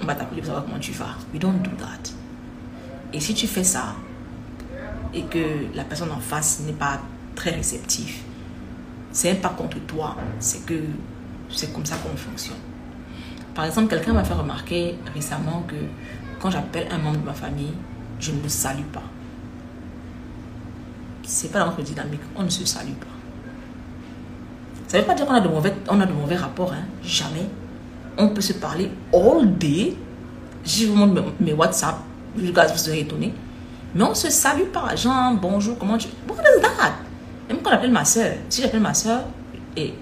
[0.00, 1.16] on va t'appeler pour savoir comment tu vas.
[1.32, 2.12] We don't do that.
[3.12, 3.96] Et si tu fais ça
[5.12, 7.00] et que la personne en face n'est pas
[7.34, 8.16] très réceptive,
[9.12, 10.80] c'est pas contre toi, c'est que
[11.48, 12.56] c'est comme ça qu'on fonctionne.
[13.54, 15.76] Par exemple, quelqu'un m'a fait remarquer récemment que
[16.40, 17.72] quand j'appelle un membre de ma famille,
[18.20, 19.02] je ne le salue pas.
[21.26, 23.06] C'est pas dans notre dynamique, on ne se salue pas.
[24.88, 26.84] Ça ne veut pas dire qu'on a de mauvais, on a de mauvais rapports, hein.
[27.02, 27.46] jamais.
[28.16, 29.96] On peut se parler all day.
[30.64, 31.96] Je vous montre mes WhatsApp,
[32.36, 33.34] vous serez étonnés.
[33.94, 34.94] Mais on se salue pas.
[34.96, 36.08] Genre, bonjour, comment tu...
[36.28, 36.94] What is that?
[37.48, 39.22] Même quand j'appelle ma soeur, si j'appelle ma soeur
[39.76, 39.94] et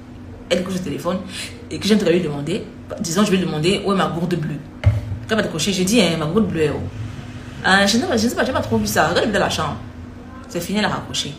[0.49, 1.19] elle que je téléphone
[1.71, 2.65] et que j'aimerais lui demander,
[3.01, 4.59] disons, je vais lui demander où est ma gourde bleue?
[4.83, 6.71] Quand elle va décrocher, j'ai dit, hein, ma gourde bleue.
[6.75, 6.81] Oh.
[7.67, 9.09] Euh, je ne sais pas, je sais pas, trop vu ça.
[9.09, 9.77] Regarde la chambre.
[10.53, 11.33] C'est fini, elle a raccroché.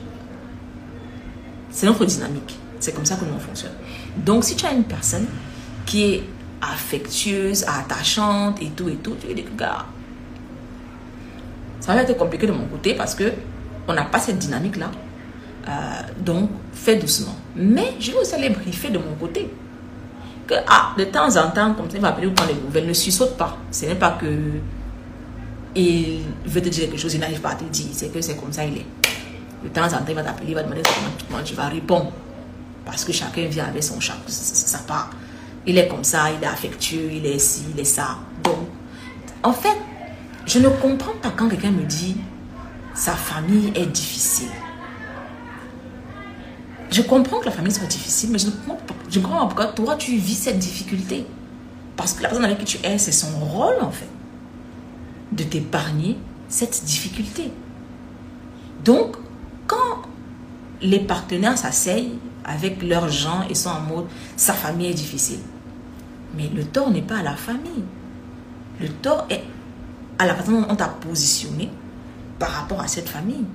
[1.70, 2.58] C'est notre dynamique.
[2.80, 3.74] C'est comme ça que nous fonctionne.
[4.18, 5.28] Donc, si tu as une personne
[5.86, 6.24] qui est
[6.60, 9.86] affectueuse, attachante et tout et tout, tu lui dis, gars,
[11.80, 13.32] ça va être compliqué de mon côté parce que
[13.88, 14.90] on n'a pas cette dynamique-là.
[15.68, 15.72] Euh,
[16.20, 17.36] donc, fais doucement.
[17.56, 19.48] Mais je vais aussi aller briefer de mon côté.
[20.48, 22.94] Que, ah, de temps en temps, comme tu vas appeler ou prendre les nouvelles, ne
[22.94, 23.60] saute pas.
[23.70, 24.26] Ce n'est pas que
[25.76, 27.88] il veut te dire quelque chose, il n'arrive pas à te dire.
[27.92, 29.03] C'est que c'est comme ça, il est.
[29.64, 30.82] De temps en temps, il va t'appeler, il va demander
[31.30, 32.12] comment, tu vas répondre.
[32.86, 35.10] Parce que chacun vient avec son chat, ça part.
[35.66, 38.18] Il est comme ça, il est affectueux, il est ci, il est ça.
[38.44, 38.58] Donc,
[39.42, 39.78] en fait,
[40.46, 42.18] je ne comprends pas quand quelqu'un me dit
[42.94, 44.52] sa famille est difficile.
[46.92, 49.46] Je comprends que la famille soit difficile, mais je ne comprends pas, je comprends pas
[49.46, 51.26] pourquoi toi tu vis cette difficulté.
[51.96, 54.10] Parce que la personne avec qui tu es, c'est son rôle en fait
[55.32, 56.18] de t'épargner
[56.50, 57.52] cette difficulté.
[58.84, 59.16] Donc,
[60.82, 64.06] les partenaires s'asseyent avec leurs gens et sont en mode
[64.36, 65.40] sa famille est difficile,
[66.36, 67.84] mais le tort n'est pas à la famille.
[68.82, 69.44] Le tort est
[70.20, 71.70] à la façon dont on t'a positionné
[72.40, 73.46] par rapport à cette famille.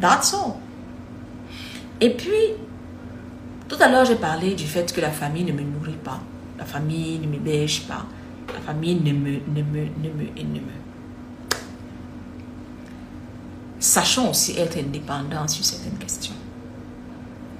[0.00, 0.54] That's all.
[2.00, 2.54] Et puis,
[3.68, 6.20] tout à l'heure, j'ai parlé du fait que la famille ne me nourrit pas.
[6.58, 8.04] La famille ne me bêche pas.
[8.52, 10.81] La famille ne me, ne me, ne me, ne me.
[13.82, 16.36] Sachons aussi être indépendants sur certaines questions.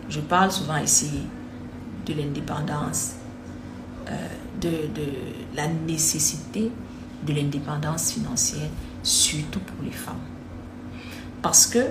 [0.09, 1.11] Je parle souvent ici
[2.07, 3.15] de l'indépendance,
[4.09, 4.29] euh,
[4.61, 5.09] de, de
[5.57, 6.71] la nécessité
[7.27, 8.69] de l'indépendance financière,
[9.03, 10.23] surtout pour les femmes.
[11.43, 11.87] Parce que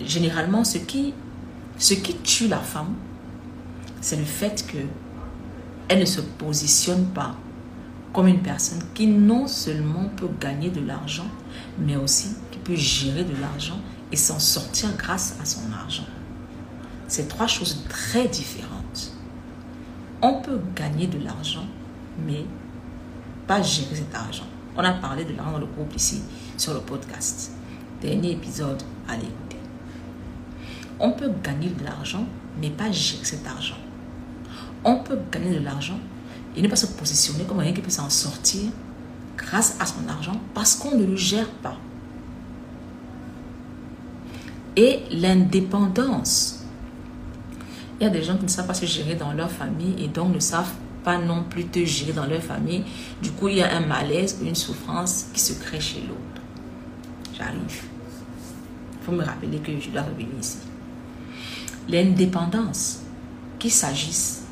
[0.00, 1.12] généralement, ce qui
[1.76, 2.94] ce qui tue la femme,
[4.00, 4.78] c'est le fait que
[5.88, 7.34] elle ne se positionne pas
[8.12, 11.26] comme une personne qui non seulement peut gagner de l'argent,
[11.80, 12.28] mais aussi
[12.66, 13.78] peut gérer de l'argent
[14.10, 16.06] et s'en sortir grâce à son argent.
[17.08, 19.12] C'est trois choses très différentes.
[20.22, 21.66] On peut gagner de l'argent,
[22.26, 22.44] mais
[23.46, 24.46] pas gérer cet argent.
[24.76, 26.22] On a parlé de l'argent dans le groupe ici
[26.56, 27.52] sur le podcast.
[28.00, 29.28] Dernier épisode, allez
[30.98, 32.26] on peut gagner de l'argent,
[32.60, 33.76] mais pas gérer cet argent.
[34.84, 35.98] On peut gagner de l'argent
[36.56, 38.70] et ne pas se positionner comme quelqu'un qui peut s'en sortir
[39.36, 41.76] grâce à son argent parce qu'on ne le gère pas.
[44.76, 46.64] Et l'indépendance.
[47.98, 50.08] Il y a des gens qui ne savent pas se gérer dans leur famille et
[50.08, 52.84] donc ne savent pas non plus te gérer dans leur famille.
[53.22, 56.42] Du coup, il y a un malaise ou une souffrance qui se crée chez l'autre.
[57.36, 57.84] J'arrive.
[59.00, 60.58] Il faut me rappeler que je dois revenir ici
[61.88, 63.02] l'indépendance,
[63.58, 64.44] qu'il s'agisse,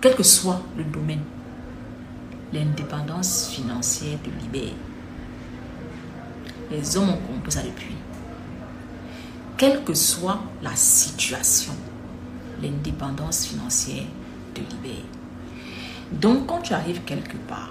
[0.00, 1.22] quel que soit le domaine,
[2.52, 4.74] l'indépendance financière te libère.
[6.70, 7.94] Les hommes ont compris ça depuis.
[9.62, 11.72] Quelle que soit la situation,
[12.60, 14.02] l'indépendance financière
[14.52, 15.04] te libère.
[16.10, 17.70] Donc quand tu arrives quelque part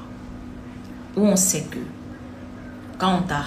[1.17, 1.79] où on sait que
[2.97, 3.43] quand on t'a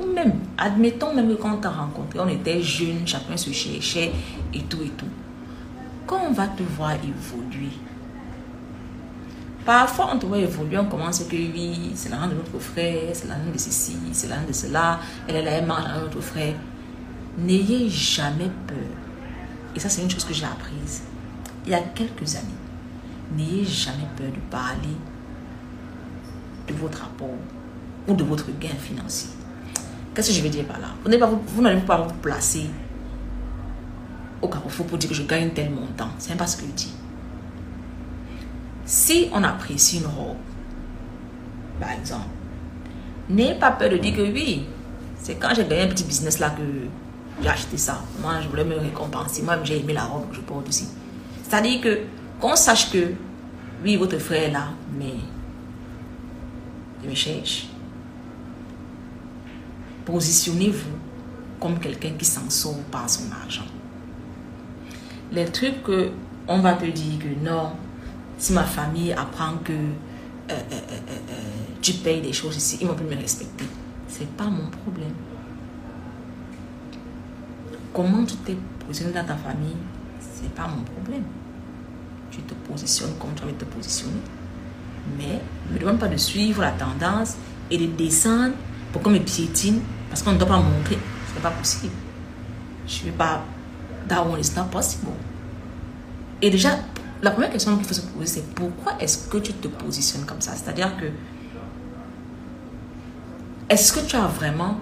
[0.00, 4.10] ou même, admettons même quand on t'a rencontré, on était jeunes, chacun se cherchait
[4.52, 5.06] et tout et tout.
[6.08, 7.70] Quand on va te voir évoluer,
[9.64, 13.28] parfois on te voit évoluer, on commence que oui, c'est l'un de notre frère, c'est
[13.28, 16.54] l'un de ceci, c'est l'un de cela, elle est là, elle marche à notre frère.
[17.40, 18.76] N'ayez jamais peur.
[19.74, 21.02] Et ça, c'est une chose que j'ai apprise
[21.64, 22.46] il y a quelques années.
[23.36, 24.96] N'ayez jamais peur de parler
[26.66, 27.28] de votre rapport
[28.08, 29.30] ou de votre gain financier.
[30.14, 30.88] Qu'est-ce que je veux dire par là?
[31.02, 31.08] Vous
[31.62, 32.68] n'allez pas, vous placer
[34.42, 36.08] au carrefour pour dire que je gagne tel montant.
[36.18, 36.94] C'est pas ce que je dis.
[38.84, 40.36] Si on apprécie une robe,
[41.78, 42.26] par exemple,
[43.28, 44.66] n'ayez pas peur de dire que oui,
[45.20, 46.62] c'est quand j'ai gagné un petit business là que
[47.42, 48.02] j'ai acheté ça.
[48.20, 49.42] Moi, je voulais me récompenser.
[49.42, 50.88] Moi, j'ai aimé la robe que je porte aussi.
[51.42, 51.98] C'est-à-dire que
[52.40, 53.12] qu'on sache que
[53.84, 55.14] oui, votre frère est là, mais
[57.02, 57.70] il me cherche
[60.04, 60.98] positionnez-vous
[61.60, 63.66] comme quelqu'un qui s'en sort par son argent.
[65.32, 66.10] Les trucs que
[66.48, 67.72] on va te dire que non,
[68.38, 70.98] si ma famille apprend que euh, euh,
[71.80, 73.66] tu payes des choses ici, ils vont plus me respecter.
[74.08, 75.14] C'est pas mon problème.
[77.92, 79.76] Comment tu t'es positionné dans ta famille,
[80.20, 81.24] c'est pas mon problème.
[82.30, 84.20] Tu te positionnes comme tu de te positionner.
[85.18, 87.34] Mais ne me demande pas de suivre la tendance
[87.70, 88.54] et de descendre
[88.92, 90.98] pour qu'on me piétine parce qu'on ne doit pas montrer.
[91.28, 91.92] Ce n'est pas possible.
[92.86, 93.42] Je ne vais pas.
[94.08, 95.12] That one is not possible.
[96.42, 96.78] Et déjà,
[97.22, 100.40] la première question qu'il faut se poser, c'est pourquoi est-ce que tu te positionnes comme
[100.40, 100.52] ça?
[100.54, 101.06] C'est-à-dire que.
[103.68, 104.76] Est-ce que tu as vraiment.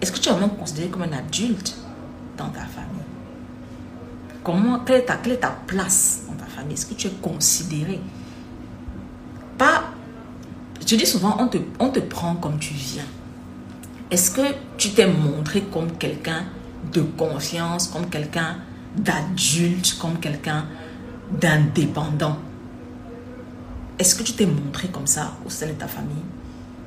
[0.00, 1.76] Est-ce que tu es vraiment considéré comme un adulte?
[2.36, 3.00] Dans ta famille
[4.42, 6.74] Comment, quelle est, ta, quelle est ta place dans ta famille?
[6.74, 8.00] Est-ce que tu es considéré?
[9.58, 9.84] Pas.
[10.86, 13.04] Je dis souvent, on te, on te prend comme tu viens.
[14.10, 14.40] Est-ce que
[14.76, 16.46] tu t'es montré comme quelqu'un
[16.92, 18.56] de confiance, comme quelqu'un
[18.96, 20.64] d'adulte, comme quelqu'un
[21.30, 22.38] d'indépendant?
[23.98, 26.24] Est-ce que tu t'es montré comme ça au sein de ta famille?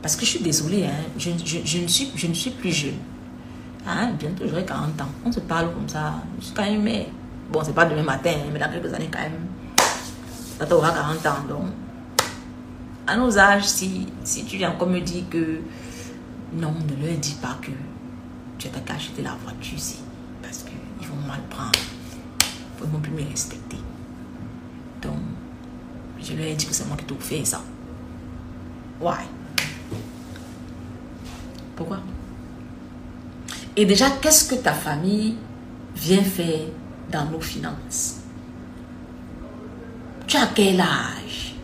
[0.02, 2.98] Parce que je suis désolée, hein, je, je, ne suis, je ne suis plus jeune.
[3.86, 5.10] Bientôt j'aurai 40 ans.
[5.26, 6.16] On se parle comme ça.
[6.40, 7.06] Je suis quand même...
[7.52, 9.48] Bon, c'est pas demain matin, mais dans quelques années quand même.
[10.66, 11.48] Tu auras 40 ans.
[11.50, 11.68] Donc,
[13.06, 15.60] à nos âges, si, si tu viens encore me dire que
[16.54, 17.72] non, ne leur dis pas que
[18.58, 20.00] tu as qu'à acheter la voiture ici.
[20.42, 21.72] Parce qu'ils vont mal prendre.
[22.82, 23.78] Ils vont plus me respecter.
[25.02, 25.20] Donc,
[26.22, 27.62] je leur ai dit que c'est moi qui t'ai fait ça.
[29.02, 29.26] Why?
[31.76, 32.00] Pourquoi?
[33.76, 35.36] Et déjà, qu'est-ce que ta famille
[35.96, 36.68] vient faire
[37.12, 38.18] dans nos finances?
[40.28, 41.56] Tu as quel âge?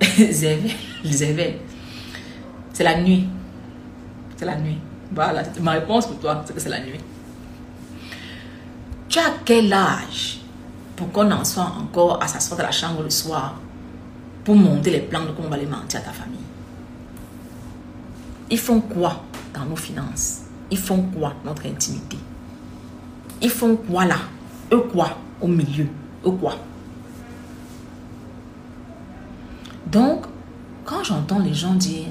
[0.30, 1.56] Zével,
[2.72, 3.28] c'est la nuit.
[4.36, 4.78] C'est la nuit.
[5.14, 7.00] Voilà, ma réponse pour toi, c'est que c'est la nuit.
[9.08, 10.40] Tu as quel âge
[10.96, 13.60] pour qu'on en soit encore à s'asseoir dans la chambre le soir
[14.42, 16.38] pour monter les plans de comment on va les mentir à ta famille?
[18.50, 19.22] Ils font quoi
[19.54, 20.41] dans nos finances?
[20.72, 22.16] Ils font quoi notre intimité?
[23.42, 24.16] Ils font quoi là?
[24.72, 25.86] Eux quoi Au milieu?
[26.24, 26.54] Eux quoi?
[29.86, 30.24] Donc,
[30.86, 32.06] quand j'entends les gens dire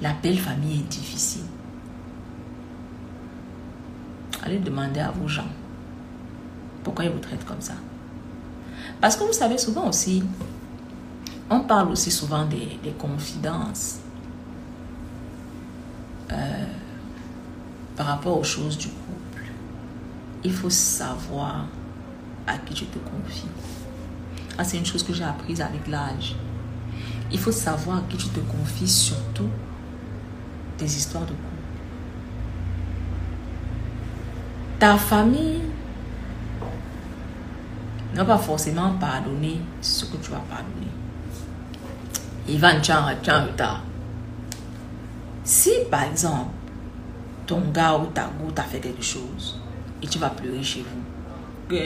[0.00, 1.44] la belle famille est difficile,
[4.42, 5.50] allez demander à vos gens
[6.82, 7.74] pourquoi ils vous traitent comme ça.
[8.98, 10.24] Parce que vous savez, souvent aussi,
[11.50, 13.98] on parle aussi souvent des, confidences.
[16.32, 16.64] Euh,
[18.00, 19.44] par rapport aux choses du couple,
[20.42, 21.66] il faut savoir
[22.46, 23.44] à qui tu te confies.
[24.56, 26.34] Ah, c'est une chose que j'ai apprise avec l'âge.
[27.30, 29.50] Il faut savoir à qui tu te confies, surtout
[30.78, 31.44] des histoires de couple.
[34.78, 35.60] Ta famille
[38.14, 40.88] ne va pas forcément pardonner ce que tu vas pardonner.
[42.48, 43.82] Il va en retard.
[45.44, 46.54] Si, par exemple,
[47.50, 49.58] ton gars ou ta go t'a fait quelque chose
[50.00, 51.76] et tu vas pleurer chez vous.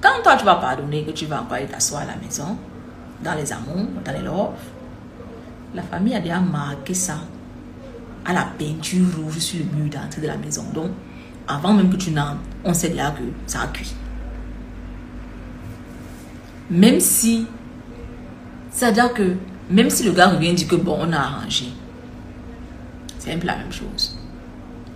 [0.00, 2.56] Quand toi tu vas pardonner, que tu vas encore aller t'asseoir à la maison,
[3.22, 4.64] dans les amours, dans les loves,
[5.74, 7.18] la famille a déjà marqué ça
[8.24, 10.64] à la peinture rouge sur le mur d'entrée de la maison.
[10.72, 10.90] Donc,
[11.46, 13.94] avant même que tu n'entres, on sait déjà que ça a cuit.
[16.70, 17.46] Même si,
[18.70, 19.36] c'est-à-dire que
[19.70, 21.66] même si le gars revient dire que bon, on a arrangé,
[23.18, 24.16] c'est un peu la même chose.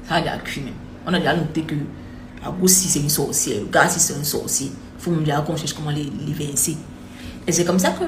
[0.06, 0.74] Ça a déjà cuit même.
[1.06, 1.74] On a déjà noté que
[2.42, 5.42] la si c'est une sorcière, le gars si c'est un sorcier, il faut me dire
[5.44, 6.76] qu'on cherche comment les, les vincer.
[7.46, 8.04] Et c'est comme ça que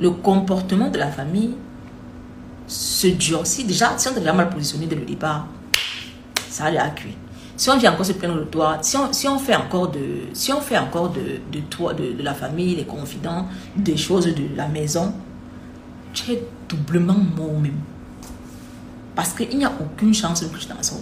[0.00, 1.54] le comportement de la famille
[2.66, 3.64] se durcit.
[3.64, 5.46] Déjà, si on est déjà mal positionné dès le départ,
[6.48, 7.16] ça a déjà cuit.
[7.56, 10.00] Si on vient encore se plaindre de toi, si on, si on fait encore de,
[10.32, 14.26] si on fait encore de, de toi, de, de la famille, les confidents, des choses
[14.26, 15.12] de la maison,
[16.22, 17.80] tu es doublement mort même.
[19.14, 20.98] Parce qu'il n'y a aucune chance que tu t'en sors.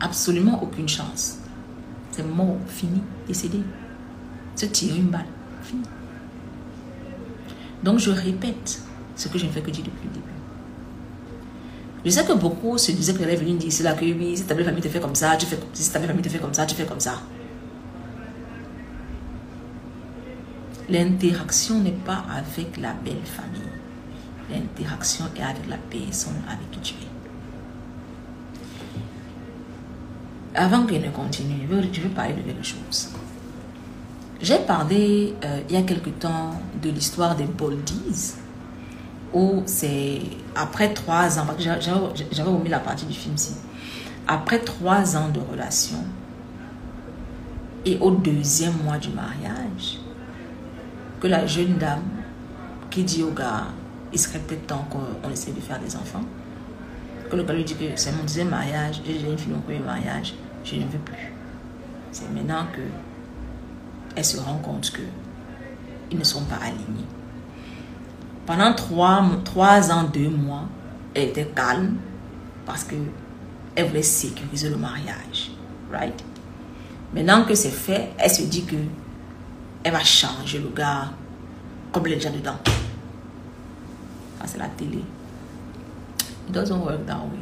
[0.00, 1.38] Absolument aucune chance.
[2.12, 3.60] C'est mort, fini, décédé.
[4.54, 5.26] Se tirer une balle,
[5.62, 5.82] fini.
[7.82, 8.80] Donc je répète
[9.14, 10.24] ce que je ne fais que dire depuis le début.
[12.04, 14.54] Je sais que beaucoup se disaient que j'allais venir dire là que oui, si ta
[14.54, 15.68] belle famille te fait comme ça, tu fais comme.
[15.72, 17.20] Si ta belle famille te fait comme ça, tu fais comme ça.
[20.88, 23.60] L'interaction n'est pas avec la belle famille.
[24.50, 27.08] L'interaction est avec la personne avec qui tu es.
[30.54, 33.10] Avant que ne continue, je vais parler de quelque chose.
[34.40, 38.34] J'ai parlé euh, il y a quelque temps de l'histoire des Boldies,
[39.34, 40.22] où c'est
[40.54, 43.56] après trois ans, j'avais omis la partie du film-ci,
[44.26, 45.98] après trois ans de relation
[47.84, 49.98] et au deuxième mois du mariage,
[51.20, 52.02] que la jeune dame
[52.90, 53.66] qui dit au gars,
[54.12, 56.24] il serait peut-être temps qu'on essaie de faire des enfants,
[57.30, 59.80] que le gars lui dit que c'est mon deuxième mariage, j'ai une fille mon premier
[59.80, 61.32] mariage, je ne veux plus.
[62.10, 62.80] C'est maintenant que
[64.16, 65.02] elle se rend compte que
[66.10, 67.06] ils ne sont pas alignés.
[68.46, 70.64] Pendant trois, trois ans, deux mois,
[71.14, 71.96] elle était calme
[72.64, 72.94] parce que
[73.74, 75.52] elle voulait sécuriser le mariage.
[75.92, 76.24] Right?
[77.14, 78.76] Maintenant que c'est fait, elle se dit que
[79.90, 81.10] va changer le gars
[81.92, 82.56] comme est déjà dedans.
[84.44, 85.02] C'est la télé.
[86.48, 87.38] It doesn't work that way.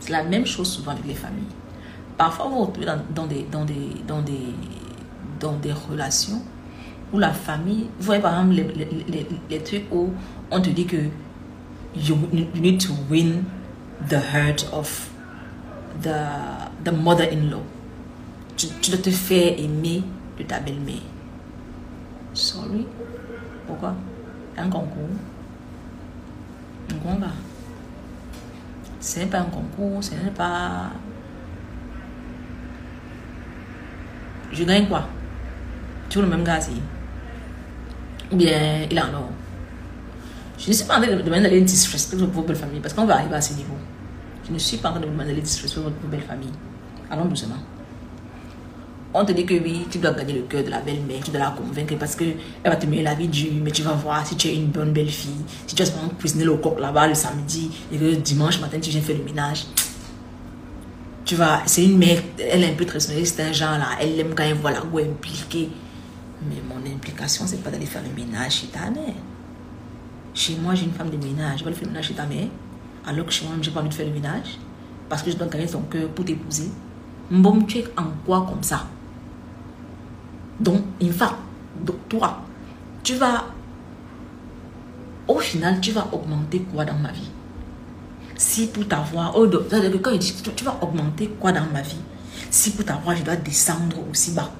[0.00, 1.44] C'est la même chose souvent avec les familles.
[2.18, 4.54] Parfois, vous vous retrouvez dans, des, dans, des, dans, des,
[5.40, 6.42] dans des relations
[7.12, 10.10] où la famille, vous voyez par exemple les, les, les, trucs où
[10.50, 10.96] on te dit que
[11.94, 13.44] you, you need to win
[14.08, 15.10] the heart of
[16.02, 16.16] the,
[16.84, 17.62] the mother-in-law.
[18.56, 20.02] Tu, dois te faire aimer
[20.38, 21.11] de ta belle-mère.
[22.34, 22.86] Sorry.
[23.66, 23.94] Pourquoi?
[24.56, 25.16] Un concours.
[26.90, 27.26] Un combat.
[29.00, 30.90] Ce n'est pas un concours, ce n'est pas...
[34.52, 35.08] Je gagne quoi?
[36.14, 36.72] Veux le même gars si
[38.30, 39.28] Ou bien il en a.
[40.58, 43.06] Je ne suis pas en train de demander d'aller disrespecter vos belles familles parce qu'on
[43.06, 43.74] va arriver à ce niveau.
[44.46, 46.52] Je ne suis pas en train de demander d'aller disrespecter votre belle famille.
[47.10, 47.56] Allons doucement.
[49.14, 51.40] On te dit que oui, tu dois gagner le cœur de la belle-mère, tu dois
[51.40, 54.36] la convaincre parce qu'elle va te mettre la vie dure, mais tu vas voir si
[54.36, 57.98] tu es une bonne belle-fille, si tu as cuisiner le coq là-bas le samedi et
[57.98, 59.66] que dimanche matin tu viens faire le ménage.
[61.26, 64.18] Tu vois, c'est une mère, elle est un peu très c'est un genre là, elle
[64.18, 65.68] aime quand elle voit la go impliquée.
[66.48, 69.14] Mais mon implication, c'est pas d'aller faire le ménage chez ta mère.
[70.32, 72.48] Chez moi, j'ai une femme de ménage, je vais faire le ménage chez ta mère,
[73.06, 74.58] alors que chez moi, j'ai pas envie de faire le ménage
[75.10, 76.70] parce que je dois gagner ton cœur pour t'épouser.
[77.30, 78.86] Bon, tu es en quoi comme ça?
[80.60, 81.36] Donc, in fact,
[82.08, 82.40] toi,
[83.02, 83.44] tu vas,
[85.26, 87.30] au final, tu vas augmenter quoi dans ma vie?
[88.36, 89.48] Si pour t'avoir, oh,
[90.02, 92.00] quand il dit, tu vas augmenter quoi dans ma vie?
[92.50, 94.50] Si pour t'avoir, je dois descendre aussi bas?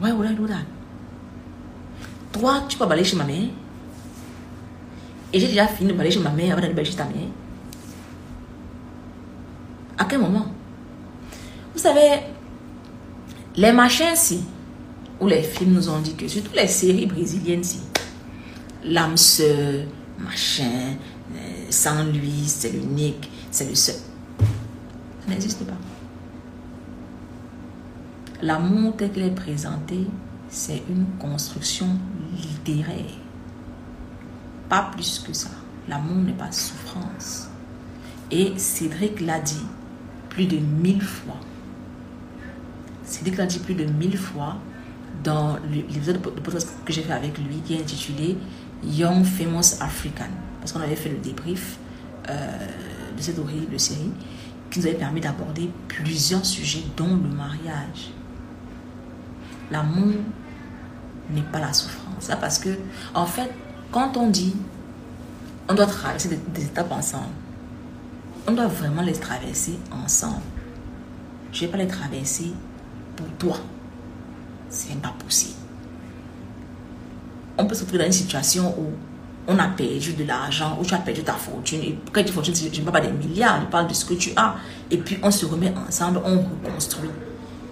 [0.00, 0.54] Ouais, ouais, do that.
[2.32, 3.48] Toi, tu peux balayer chez ma mère.
[5.32, 7.28] Et j'ai déjà fini de balayer chez ma mère avant d'aller chez ta mère.
[9.98, 10.46] À quel moment?
[11.74, 12.20] Vous savez,
[13.58, 14.44] les machins, si,
[15.20, 17.80] ou les films nous ont dit que, surtout les séries brésiliennes, si,
[18.84, 19.84] l'âme sœur,
[20.16, 20.94] machin,
[21.34, 23.96] euh, sans lui, c'est l'unique, c'est le seul.
[24.38, 25.72] Ça n'existe pas.
[28.42, 30.06] L'amour tel qu'il est présenté,
[30.48, 31.88] c'est une construction
[32.36, 33.18] littéraire.
[34.68, 35.50] Pas plus que ça.
[35.88, 37.48] L'amour n'est pas souffrance.
[38.30, 39.66] Et Cédric l'a dit
[40.28, 41.40] plus de mille fois.
[43.08, 44.56] C'est dit plus de mille fois
[45.24, 48.36] dans l'épisode de podcast que j'ai fait avec lui qui est intitulé
[48.84, 50.28] Young Famous African.
[50.60, 51.78] Parce qu'on avait fait le débrief
[52.28, 52.66] euh,
[53.16, 54.10] de cette horrible série
[54.70, 58.12] qui nous avait permis d'aborder plusieurs sujets, dont le mariage.
[59.70, 60.12] L'amour
[61.30, 62.30] n'est pas la souffrance.
[62.40, 62.76] parce que,
[63.14, 63.50] en fait,
[63.90, 64.54] quand on dit
[65.70, 67.24] on doit traverser des, des étapes ensemble,
[68.46, 70.42] on doit vraiment les traverser ensemble.
[71.52, 72.52] Je ne vais pas les traverser
[73.18, 73.56] pour toi.
[74.68, 75.54] C'est pas possible.
[77.56, 78.92] On peut se trouver dans une situation où
[79.48, 81.80] on a perdu de l'argent, où tu as perdu ta fortune.
[81.82, 84.14] Et quand tu fortune, je ne parle pas des milliards, je parle de ce que
[84.14, 84.56] tu as.
[84.90, 87.10] Et puis on se remet ensemble, on reconstruit.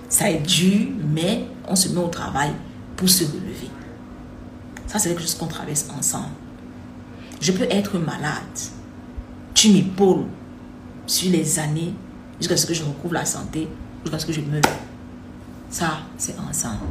[0.08, 2.52] Ça est dur, mais on se met au travail
[2.96, 3.70] pour se relever.
[4.86, 6.30] Ça, c'est quelque chose qu'on traverse ensemble.
[7.40, 8.42] Je peux être malade.
[9.52, 10.24] Tu m'épaules
[11.06, 11.92] sur les années
[12.38, 13.68] jusqu'à ce que je recouvre la santé,
[14.02, 14.62] jusqu'à ce que je meure.
[15.68, 16.86] Ça, c'est ensemble.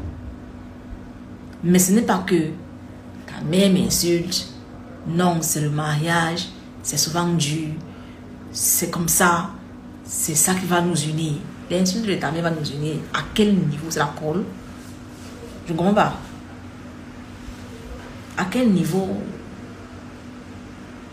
[1.63, 2.49] Mais ce n'est pas que
[3.25, 4.47] ta mère m'insulte.
[5.07, 6.49] Non, c'est le mariage.
[6.83, 7.69] C'est souvent dur.
[8.51, 9.49] C'est comme ça.
[10.03, 11.33] C'est ça qui va nous unir.
[11.69, 12.97] L'insulte de ta mère va nous unir.
[13.13, 14.43] À quel niveau la colle?
[15.65, 16.13] Je ne comprends pas.
[18.37, 19.07] À quel niveau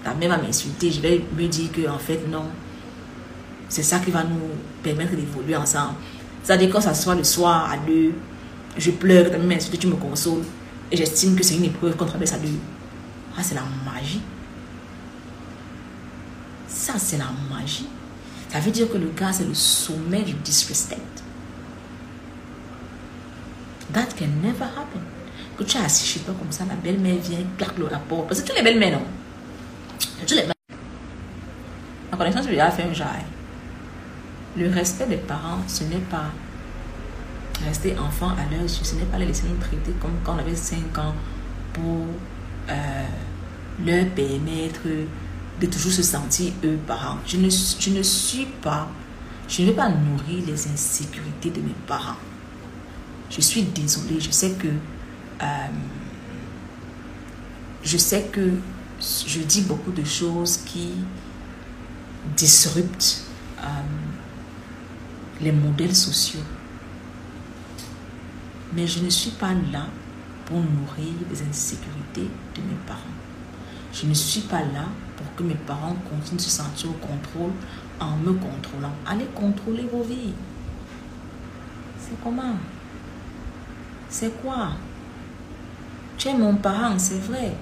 [0.05, 0.91] ta mère va m'insulter?
[0.91, 2.45] Je vais lui dire que en fait non.
[3.69, 4.51] C'est ça qui va nous
[4.83, 5.95] permettre d'évoluer ensemble.
[6.43, 8.13] C'est-à-dire quand ça soit le soir à deux,
[8.77, 10.43] je pleure, ta mère tu me consoles.
[10.91, 12.49] Et j'estime que c'est une épreuve qu'on traverse à deux.
[13.37, 14.21] Ah, c'est la magie.
[16.69, 17.89] Ça, c'est la magie.
[18.51, 21.01] Ça veut dire que le gars, c'est le sommet du disrespect.
[23.93, 25.01] That can never happen.
[25.57, 28.29] Que tu es assis chez toi comme ça, la belle-mère vient, claque la porte.
[28.29, 29.05] Parce que tu les belles-mères, non?
[30.27, 30.45] Tu les
[32.11, 33.25] Ma connaissance lui a fait un jail.
[34.57, 36.31] Le respect des parents, ce n'est pas
[37.65, 40.57] rester enfant à l'heure, ce n'est pas les laisser nous traiter comme quand on avait
[40.57, 41.15] 5 ans
[41.73, 42.07] pour
[42.69, 43.05] euh,
[43.85, 44.83] leur permettre
[45.61, 47.19] de toujours se sentir eux parents.
[47.27, 48.89] Je ne, suis pas,
[49.49, 52.17] je ne vais pas nourrir les insécurités de mes parents.
[53.31, 55.47] Je suis désolée, je sais que euh,
[57.83, 58.51] je sais que
[59.27, 60.91] je dis beaucoup de choses qui
[62.37, 63.25] disruptent
[63.59, 63.65] euh,
[65.43, 66.41] les modèles sociaux.
[68.75, 69.87] Mais je ne suis pas là
[70.47, 73.01] pour nourrir les insécurités de mes parents.
[73.93, 74.87] Je ne suis pas là
[75.17, 77.53] pour que mes parents continuent de se sentir au contrôle
[78.01, 78.93] en me contrôlant.
[79.07, 80.33] Allez contrôler vos vies.
[81.99, 82.57] C'est comment?
[84.09, 84.71] C'est quoi?
[86.17, 87.53] Tu es mon parent, c'est vrai.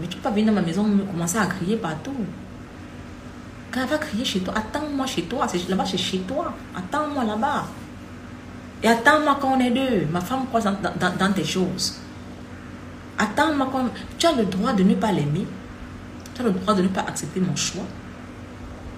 [0.00, 2.14] Mais tu peux pas venir dans ma maison et commencer à crier partout.
[3.72, 5.46] Quand elle va crier chez toi, attends-moi chez toi.
[5.68, 6.54] Là-bas, c'est chez toi.
[6.76, 7.66] Attends-moi là-bas.
[8.82, 10.06] Et attends-moi quand on est deux.
[10.10, 11.96] Ma femme croit dans, tes choses.
[13.18, 13.88] Attends-moi quand...
[14.18, 15.46] Tu as le droit de ne pas l'aimer.
[16.34, 17.84] Tu as le droit de ne pas accepter mon choix.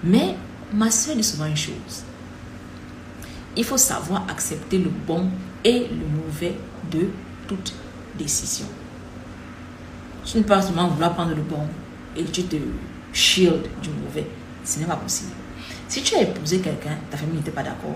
[0.03, 0.35] Mais
[0.73, 2.03] ma soeur dit souvent une chose.
[3.57, 5.29] Il faut savoir accepter le bon
[5.63, 6.55] et le mauvais
[6.91, 7.09] de
[7.47, 7.73] toute
[8.17, 8.67] décision.
[10.23, 11.67] Tu ne peux pas seulement vouloir prendre le bon
[12.15, 12.55] et tu te
[13.11, 14.27] shield du mauvais.
[14.63, 15.31] Ce n'est pas possible.
[15.87, 17.95] Si tu as épousé quelqu'un, ta famille n'était pas d'accord,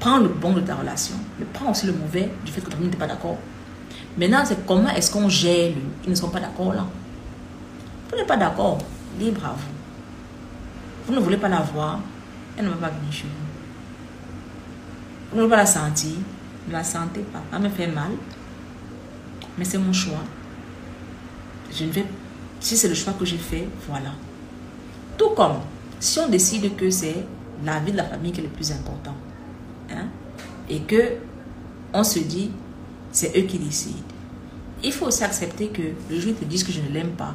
[0.00, 2.72] prends le bon de ta relation, mais prends aussi le mauvais du fait que ta
[2.72, 3.38] famille n'était pas d'accord.
[4.16, 6.86] Maintenant, c'est comment est-ce qu'on gère le Ils ne sont pas d'accord là?
[8.10, 8.78] Vous n'êtes pas d'accord,
[9.18, 9.72] libre à vous.
[11.06, 12.00] Vous ne voulez pas la voir,
[12.56, 13.30] elle ne va pas venir chez vous.
[15.30, 16.16] Vous ne voulez pas la sentir,
[16.68, 17.42] ne la sentez pas.
[17.50, 18.10] Ça me fait mal,
[19.56, 20.22] mais c'est mon choix.
[21.72, 22.04] Je ne vais,
[22.62, 24.12] si c'est le choix que j'ai fait, voilà.
[25.18, 25.56] Tout comme
[25.98, 27.24] si on décide que c'est
[27.64, 29.14] la vie de la famille qui est le plus important,
[29.90, 30.06] hein,
[30.68, 31.16] et que
[31.92, 32.50] on se dit
[33.10, 33.98] c'est eux qui décident.
[34.82, 37.10] Il faut aussi accepter que le jour où ils te disent que je ne l'aime
[37.10, 37.34] pas,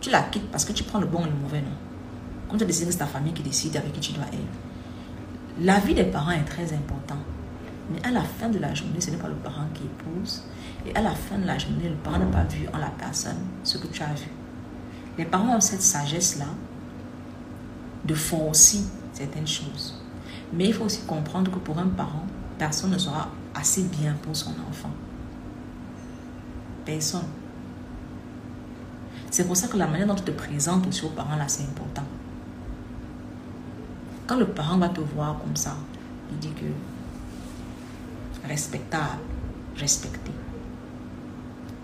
[0.00, 1.76] tu la quittes parce que tu prends le bon et le mauvais, non
[2.48, 5.60] Comme tu as décidé que c'est ta famille qui décide avec qui tu dois être.
[5.60, 7.18] La vie des parents est très importante.
[7.92, 10.44] Mais à la fin de la journée, ce n'est pas le parent qui épouse.
[10.86, 13.38] Et à la fin de la journée, le parent n'a pas vu en la personne
[13.62, 14.28] ce que tu as vu.
[15.20, 16.46] Les parents ont cette sagesse-là
[18.06, 18.80] de forcer
[19.12, 20.02] certaines choses.
[20.50, 22.24] Mais il faut aussi comprendre que pour un parent,
[22.56, 24.88] personne ne sera assez bien pour son enfant.
[26.86, 27.26] Personne.
[29.30, 31.64] C'est pour ça que la manière dont tu te présentes aussi aux parents, là, c'est
[31.64, 32.04] important.
[34.26, 35.76] Quand le parent va te voir comme ça,
[36.30, 39.20] il dit que respectable,
[39.76, 40.32] respecté.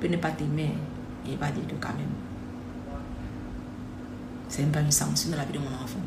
[0.00, 0.72] Peut ne pas t'aimer,
[1.26, 2.25] il va dire que quand même,
[4.48, 6.00] c'est même pas une sanction dans la vie de mon enfant.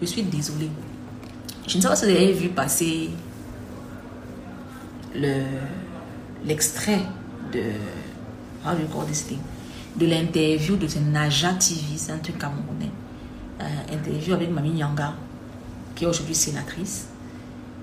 [0.00, 0.70] Je suis désolée.
[1.66, 3.10] Je ne sais pas si vous avez vu passer
[6.44, 7.02] l'extrait
[7.52, 7.62] de
[8.64, 9.06] how do you call
[9.96, 12.90] de l'interview de ce Naja TV, c'est un truc camerounais.
[13.60, 15.14] Euh, interview avec Mamie Nyanga,
[15.94, 17.08] qui est aujourd'hui sénatrice.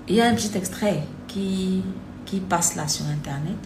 [0.08, 1.82] il y a un petit extrait qui,
[2.24, 3.58] qui passe là sur Internet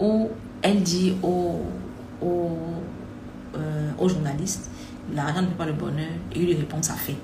[0.00, 0.30] où
[0.62, 1.60] elle dit aux,
[2.22, 2.56] aux,
[3.56, 4.70] euh, aux journalistes
[5.14, 7.16] l'argent ne fait pas le bonheur et il lui répond ça fait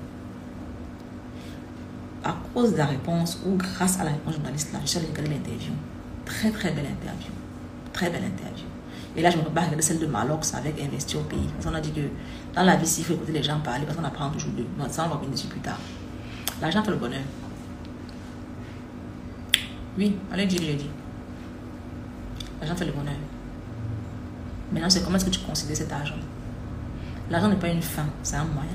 [2.23, 5.73] à cause de la réponse ou grâce à la réponse journaliste là, je suis l'interview.
[6.25, 7.31] Très très belle interview.
[7.93, 8.65] Très belle interview.
[9.15, 11.47] Et là, je me pas regarder celle de Malox avec Investir au pays.
[11.53, 12.01] Parce qu'on a dit que
[12.55, 14.65] dans la vie, s'il faut écouter les gens parler, parce qu'on apprend toujours d'eux.
[14.89, 15.79] Ça, on va venir dessus plus tard.
[16.61, 17.21] L'argent fait le bonheur.
[19.97, 20.89] Oui, allez j'ai dit.
[22.61, 23.15] L'argent fait le bonheur.
[24.71, 26.15] Maintenant, c'est comment est-ce que tu considères cet argent?
[27.29, 28.69] L'argent n'est pas une fin, c'est un moyen.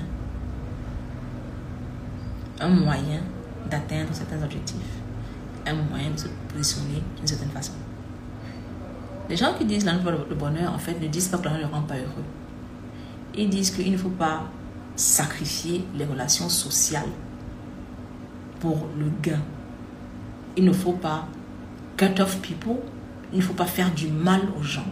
[2.61, 3.21] Un moyen
[3.71, 4.77] d'atteindre certains objectifs,
[5.67, 7.73] un moyen de se positionner d'une certaine façon.
[9.29, 11.83] Les gens qui disent le bonheur, en fait, ne disent pas que l'argent ne rend
[11.83, 12.25] pas heureux.
[13.35, 14.45] Ils disent qu'il ne faut pas
[14.95, 17.09] sacrifier les relations sociales
[18.61, 19.41] pour le gain.
[20.57, 21.27] Il ne faut pas
[21.97, 22.77] cut off people.
[23.33, 24.87] Il ne faut pas faire du mal aux gens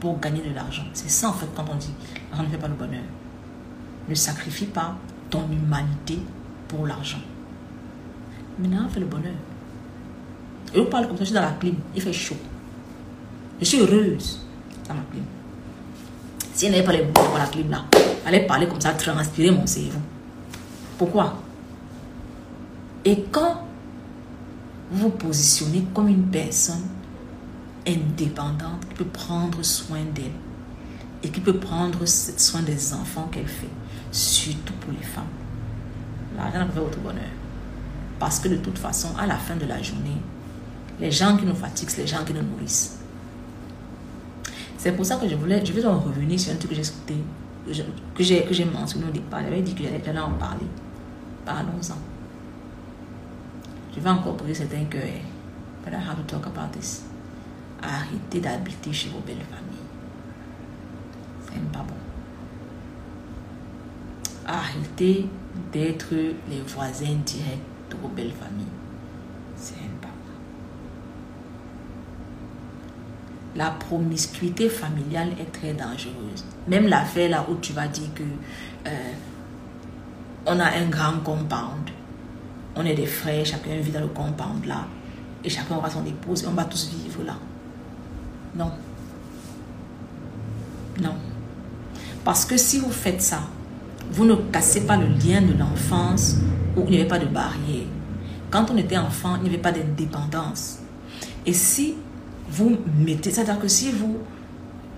[0.00, 0.84] pour gagner de l'argent.
[0.94, 1.92] C'est ça, en fait, quand on dit
[2.30, 3.02] l'argent ne fait pas le bonheur.
[4.08, 4.96] Ne sacrifie pas
[5.28, 6.18] ton humanité
[6.66, 7.20] pour l'argent.
[8.58, 9.34] Maintenant, on fait le bonheur.
[10.74, 12.36] Et on parle comme ça, je suis dans la clim, il fait chaud.
[13.60, 14.44] Je suis heureuse
[14.88, 15.24] dans la clim.
[16.54, 17.84] Si elle n'avait pas les mots pour la clim là,
[18.26, 20.00] allait parler comme ça, transpirer mon cerveau.
[20.98, 21.34] Pourquoi?
[23.04, 23.64] Et quand
[24.90, 26.82] vous vous positionnez comme une personne
[27.86, 30.32] indépendante qui peut prendre soin d'elle,
[31.22, 33.68] et qui peut prendre soin des enfants qu'elle fait,
[34.10, 35.24] surtout pour les femmes.
[36.36, 37.24] L'argent fait votre bonheur.
[38.18, 40.20] Parce que de toute façon, à la fin de la journée,
[41.00, 42.98] les gens qui nous fatiguent, c'est les gens qui nous nourrissent.
[44.76, 46.82] C'est pour ça que je voulais, je vais en revenir sur un truc que j'ai
[46.82, 47.14] écouté,
[48.14, 49.40] que j'ai, que j'ai mentionné au départ.
[49.42, 50.66] J'avais dit que j'allais en parler.
[51.44, 51.96] Parlons-en.
[53.94, 55.02] Je vais encore briser certains cœurs.
[55.84, 57.09] But I have to talk about this.
[57.82, 59.80] Arrêtez d'habiter chez vos belles familles.
[61.46, 61.94] C'est pas bon.
[64.46, 65.28] Arrêtez
[65.72, 67.58] d'être les voisins directs
[67.90, 68.66] de vos belles familles.
[69.56, 70.34] C'est pas bon.
[73.56, 76.44] La promiscuité familiale est très dangereuse.
[76.68, 78.22] Même l'affaire là où tu vas dire que
[78.86, 79.12] euh,
[80.46, 81.90] on a un grand compound.
[82.76, 84.86] On est des frères, chacun vit dans le compound là.
[85.42, 87.36] Et chacun aura son épouse et on va tous vivre là.
[88.54, 88.72] Non.
[91.00, 91.14] Non.
[92.24, 93.40] Parce que si vous faites ça,
[94.12, 96.36] vous ne cassez pas le lien de l'enfance
[96.76, 97.86] où il n'y avait pas de barrière.
[98.50, 100.78] Quand on était enfant, il n'y avait pas d'indépendance.
[101.46, 101.94] Et si
[102.50, 104.18] vous mettez, c'est-à-dire que si vous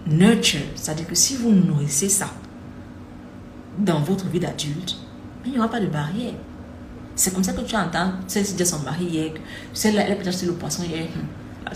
[0.06, 2.28] nurture, c'est-à-dire que si vous nourrissez ça
[3.78, 4.96] dans votre vie d'adulte,
[5.44, 6.34] il n'y aura pas de barrière.
[7.14, 9.32] C'est comme ça que tu entends, celle dit son mari hier,
[9.74, 11.08] celle elle peut acheter le poisson hier.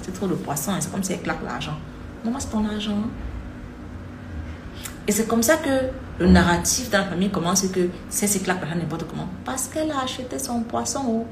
[0.02, 1.76] C'est trop de poisson, c'est comme si elle claque l'argent.
[2.24, 3.02] Maman, c'est ton argent.
[5.08, 8.60] Et c'est comme ça que le narratif dans la famille commence que c'est ce claque
[8.60, 9.28] l'argent n'importe comment.
[9.44, 11.26] Parce qu'elle a acheté son poisson oh,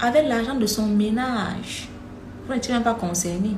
[0.00, 1.88] avec l'argent de son ménage.
[2.46, 3.56] Vous n'êtes même pas concerné.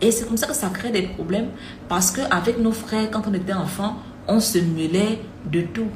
[0.00, 1.48] Et c'est comme ça que ça crée des problèmes.
[1.88, 3.96] Parce qu'avec nos frères, quand on était enfant,
[4.26, 5.88] on se mêlait de tout.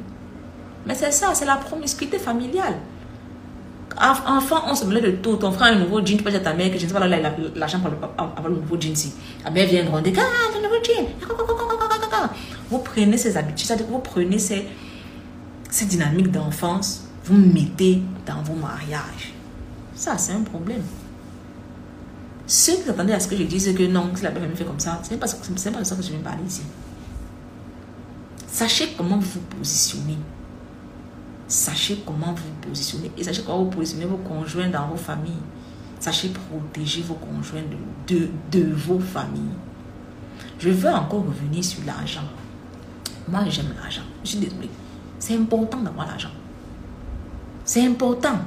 [0.85, 2.75] Mais c'est ça, c'est la promiscuité familiale.
[4.01, 5.35] Enfant, on se mêlait de tout.
[5.35, 6.93] Ton frère un nouveau jean, tu peux dire à ta mère que je ne sais
[6.93, 7.19] pas là,
[7.55, 9.13] l'argent pour avoir le nouveau jean ici.
[9.43, 10.21] La mère vient gronder, ah,
[10.55, 11.05] le nouveau jean.
[12.69, 14.65] Vous prenez ces habitudes, vous prenez ces,
[15.85, 19.33] dynamiques d'enfance, vous mettez dans vos mariages.
[19.95, 20.81] Ça, c'est un problème.
[22.47, 24.79] Ceux qui attendaient à ce que je dise que non, que la famille fait comme
[24.79, 26.63] ça, ce n'est pas, pas de ça que je viens parler ici.
[28.47, 30.17] Sachez comment vous vous positionnez.
[31.53, 35.43] Sachez comment vous vous positionnez et sachez comment vous positionnez vos conjoints dans vos familles.
[35.99, 37.61] Sachez protéger vos conjoints
[38.07, 39.53] de, vos familles.
[40.57, 42.23] Je veux encore revenir sur l'argent.
[43.27, 44.01] Moi, j'aime l'argent.
[44.23, 44.69] Je suis désolée.
[45.19, 46.31] C'est important d'avoir l'argent.
[47.63, 48.39] C'est important.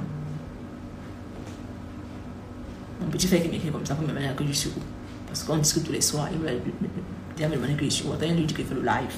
[2.99, 4.81] Mon petit frère qui m'écrit comme ça pour me demander que je suis où.
[5.27, 6.27] Parce qu'on discute tous les soirs.
[6.33, 8.11] Il me demander que je suis où.
[8.11, 9.17] Attends, il lui dit qu'il fait le live.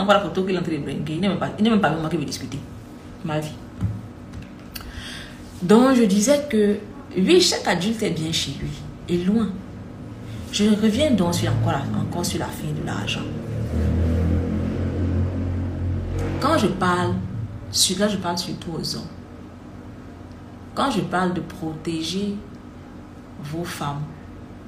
[0.00, 1.12] M'envoie la photo qu'il est en train de brinquer.
[1.14, 2.58] Il n'est même pas, même moi qui veut discuter.
[3.22, 3.52] Ma vie.
[5.60, 6.78] Donc, je disais que,
[7.18, 8.70] oui, chaque adulte est bien chez lui.
[9.10, 9.48] Et loin.
[10.52, 13.20] Je reviens donc sur encore, encore sur la fin de l'argent.
[16.40, 17.14] Quand je parle,
[17.98, 19.02] là je parle surtout aux hommes.
[20.74, 22.36] Quand je parle de protéger
[23.42, 24.02] vos femmes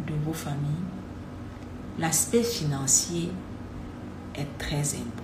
[0.07, 0.85] de vos familles,
[1.99, 3.31] l'aspect financier
[4.35, 5.22] est très important.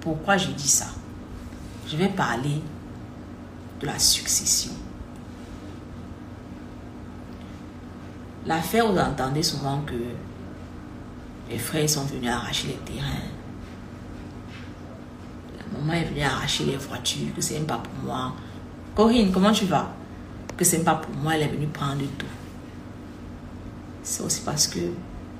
[0.00, 0.86] Pourquoi je dis ça?
[1.86, 2.62] Je vais parler
[3.80, 4.72] de la succession.
[8.46, 9.94] L'affaire, vous entendez souvent que
[11.50, 13.28] les frères sont venus arracher les terrains.
[15.58, 18.32] La maman est venue arracher les voitures, que c'est même pas pour moi.
[18.94, 19.92] Corinne, comment tu vas?
[20.56, 22.26] Que c'est pas pour moi, elle est venue prendre tout.
[24.02, 24.80] C'est aussi parce que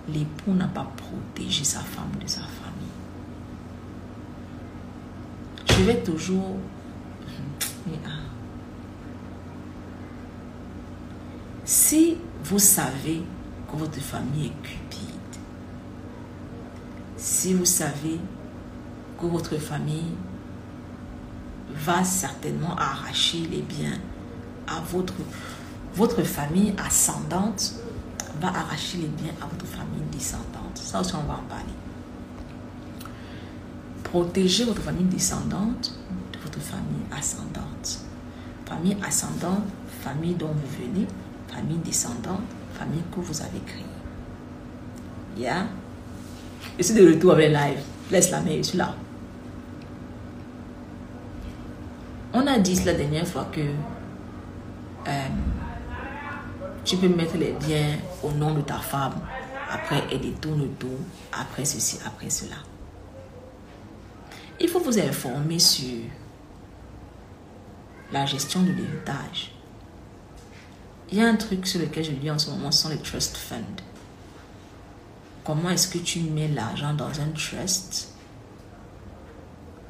[0.09, 2.60] l'époux n'a pas protégé sa femme de sa famille.
[5.81, 6.57] Je vais toujours...
[11.64, 13.22] Si vous savez
[13.66, 15.39] que votre famille est cupide,
[17.16, 18.20] si vous savez
[19.18, 20.12] que votre famille
[21.70, 23.99] va certainement arracher les biens
[24.66, 25.14] à votre,
[25.95, 27.76] votre famille ascendante,
[28.39, 30.76] va arracher les biens à votre famille descendante.
[30.76, 31.72] Ça aussi, on va en parler.
[34.11, 35.93] Protégez votre famille descendante
[36.33, 38.01] de votre famille ascendante.
[38.67, 39.63] Famille ascendante,
[40.03, 41.07] famille dont vous venez,
[41.47, 42.41] famille descendante,
[42.75, 43.85] famille que vous avez créée.
[45.37, 45.67] Yeah?
[46.77, 47.79] Je suis de retour avec live.
[48.11, 48.95] Laisse la main, je suis là.
[52.33, 55.29] On a dit la dernière fois que euh,
[56.85, 59.21] tu peux mettre les biens au nom de ta femme.
[59.71, 60.89] Après, elle détourne tout.
[61.33, 62.57] Après ceci, après cela.
[64.61, 66.03] Il faut vous informer sur
[68.13, 69.53] la gestion de l'héritage.
[71.11, 72.99] il y a un truc sur lequel je lis en ce moment, ce sont les
[72.99, 73.83] trust funds.
[75.45, 78.13] Comment est-ce que tu mets l'argent dans un trust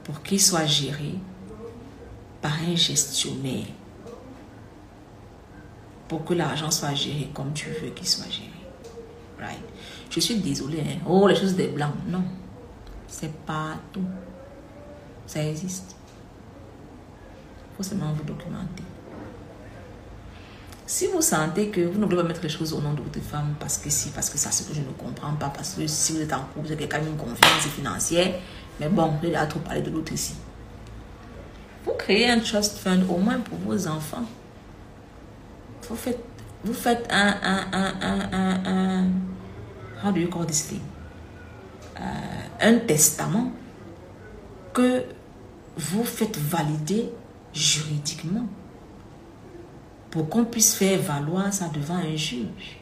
[0.04, 1.14] pour qu'il soit géré
[2.40, 3.66] par un gestionnaire?
[6.06, 8.48] Pour que l'argent soit géré comme tu veux qu'il soit géré.
[9.38, 9.62] Right?
[10.10, 10.80] Je suis désolée.
[10.80, 11.00] Hein.
[11.06, 11.94] Oh, les choses des blancs.
[12.06, 12.24] Non.
[13.08, 14.04] C'est pas tout.
[15.30, 15.94] Ça existe.
[17.72, 18.82] Il faut seulement vous documenter.
[20.86, 23.20] Si vous sentez que vous ne voulez pas mettre les choses au nom de votre
[23.20, 25.86] femme parce que si, parce que ça, c'est que je ne comprends pas, parce que
[25.86, 28.40] si vous êtes en couple, vous avez quelqu'un une confiance financière,
[28.80, 30.34] mais bon, vous allez trop parler de l'autre ici.
[31.84, 34.24] Vous créez un trust fund au moins pour vos enfants.
[35.88, 36.24] Vous faites,
[36.64, 39.04] vous faites un, un, un, un, un, un
[40.04, 40.82] how do you call this thing?
[42.00, 42.02] Euh,
[42.62, 43.52] un testament
[44.72, 45.04] que
[45.76, 47.10] vous faites valider
[47.52, 48.46] juridiquement
[50.10, 52.78] pour qu'on puisse faire valoir ça devant un juge.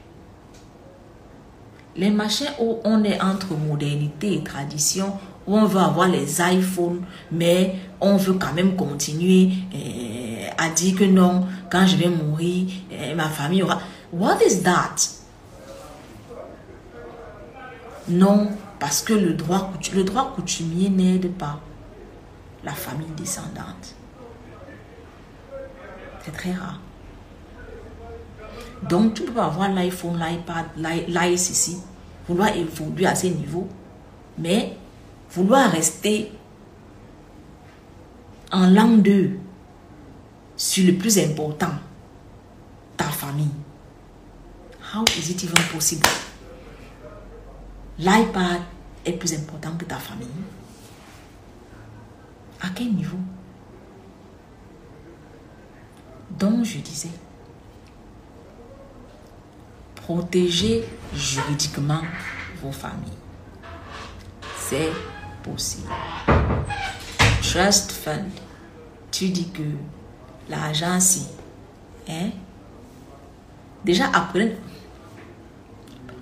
[1.96, 5.12] Les machins où on est entre modernité et tradition,
[5.46, 10.96] où on veut avoir les iPhones, mais on veut quand même continuer euh, à dire
[10.96, 13.80] que non, quand je vais mourir, euh, ma famille aura...
[14.12, 14.96] What is that?
[18.08, 21.60] Non, parce que le droit, le droit coutumier n'aide pas
[22.64, 23.94] la famille descendante.
[26.24, 26.80] C'est très rare.
[28.82, 31.78] Donc, tu peux avoir l'iPhone, l'iPad, l'iCC,
[32.28, 33.68] vouloir évoluer à ces niveaux,
[34.36, 34.76] mais
[35.30, 36.32] vouloir rester
[38.52, 39.38] en langue 2
[40.56, 41.72] sur le plus important,
[42.96, 43.50] ta famille.
[44.94, 46.08] How is it even possible?
[47.98, 48.62] L'iPad
[49.04, 50.28] est plus important que ta famille.
[52.60, 53.18] À quel niveau?
[56.30, 57.10] Donc, je disais,
[59.96, 60.84] protéger
[61.14, 62.00] juridiquement
[62.62, 63.12] vos familles.
[64.56, 64.90] C'est
[65.42, 65.88] possible.
[67.42, 68.30] Trust Fund,
[69.10, 69.62] tu dis que
[70.48, 71.26] l'argent, si,
[72.08, 72.30] hein,
[73.84, 74.56] déjà apprenez,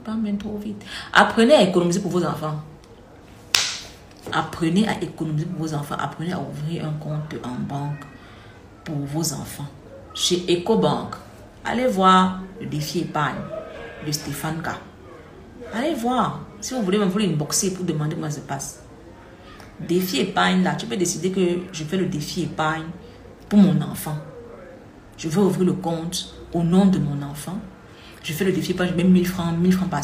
[0.05, 2.61] pas même trop vite, apprenez à économiser pour vos enfants.
[4.33, 5.97] Apprenez à économiser pour vos enfants.
[5.99, 8.05] Apprenez à ouvrir un compte en banque
[8.85, 9.66] pour vos enfants.
[10.14, 11.14] Chez EcoBank,
[11.64, 13.37] allez voir le défi épargne
[14.07, 14.68] de Stéphane K.
[15.74, 16.41] Allez voir.
[16.61, 18.83] Si vous voulez, vous voulez inboxer pour demander comment ça se passe.
[19.79, 22.87] Défi épargne, là, tu peux décider que je fais le défi épargne
[23.49, 24.16] pour mon enfant.
[25.18, 27.59] Je veux ouvrir le compte au nom de mon enfant.
[28.22, 30.03] Je fais le défi épargne, je mets 1000 francs, 1000 francs par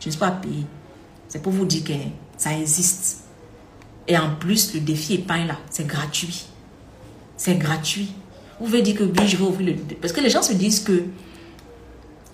[0.00, 0.66] Je ne suis pas payé.
[1.28, 1.92] C'est pour vous dire que
[2.36, 3.24] ça existe.
[4.06, 6.46] Et en plus, le défi épargne là, c'est gratuit.
[7.36, 8.12] C'est gratuit.
[8.58, 9.94] Vous pouvez dire que oui, je vais ouvrir le...
[9.96, 11.04] Parce que les gens se disent que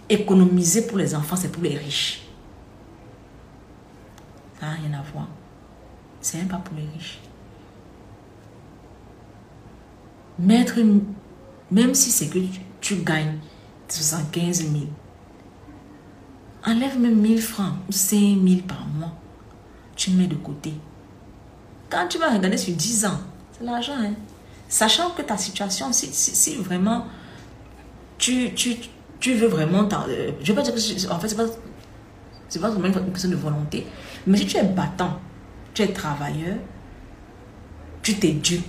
[0.08, 2.22] économiser pour les enfants, c'est pour les riches.
[4.58, 5.28] Ça n'a rien à voir.
[6.20, 7.20] C'est même pas pour les riches.
[10.38, 10.78] Mettre,
[11.70, 13.38] même si c'est que tu, tu gagnes
[13.88, 14.74] 75 000,
[16.66, 19.12] Enlève même 1000 francs ou 5000 par mois.
[19.96, 20.74] Tu mets de côté.
[21.88, 23.20] Quand tu vas regarder sur 10 ans,
[23.52, 23.94] c'est l'argent.
[23.98, 24.14] Hein?
[24.68, 27.06] Sachant que ta situation, si, si, vraiment
[28.18, 28.76] tu, tu,
[29.18, 29.88] tu, veux vraiment...
[30.08, 31.10] Euh, je ne veux pas dire que...
[31.12, 31.44] En fait, ce pas,
[32.48, 33.86] c'est pas vraiment une question de volonté.
[34.26, 35.18] Mais si tu es battant,
[35.72, 36.56] tu es travailleur,
[38.02, 38.64] tu t'éduques,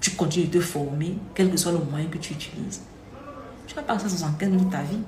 [0.00, 2.82] tu continues de te former, quel que soit le moyen que tu utilises,
[3.66, 4.98] tu vas passer 75 minutes de ta vie.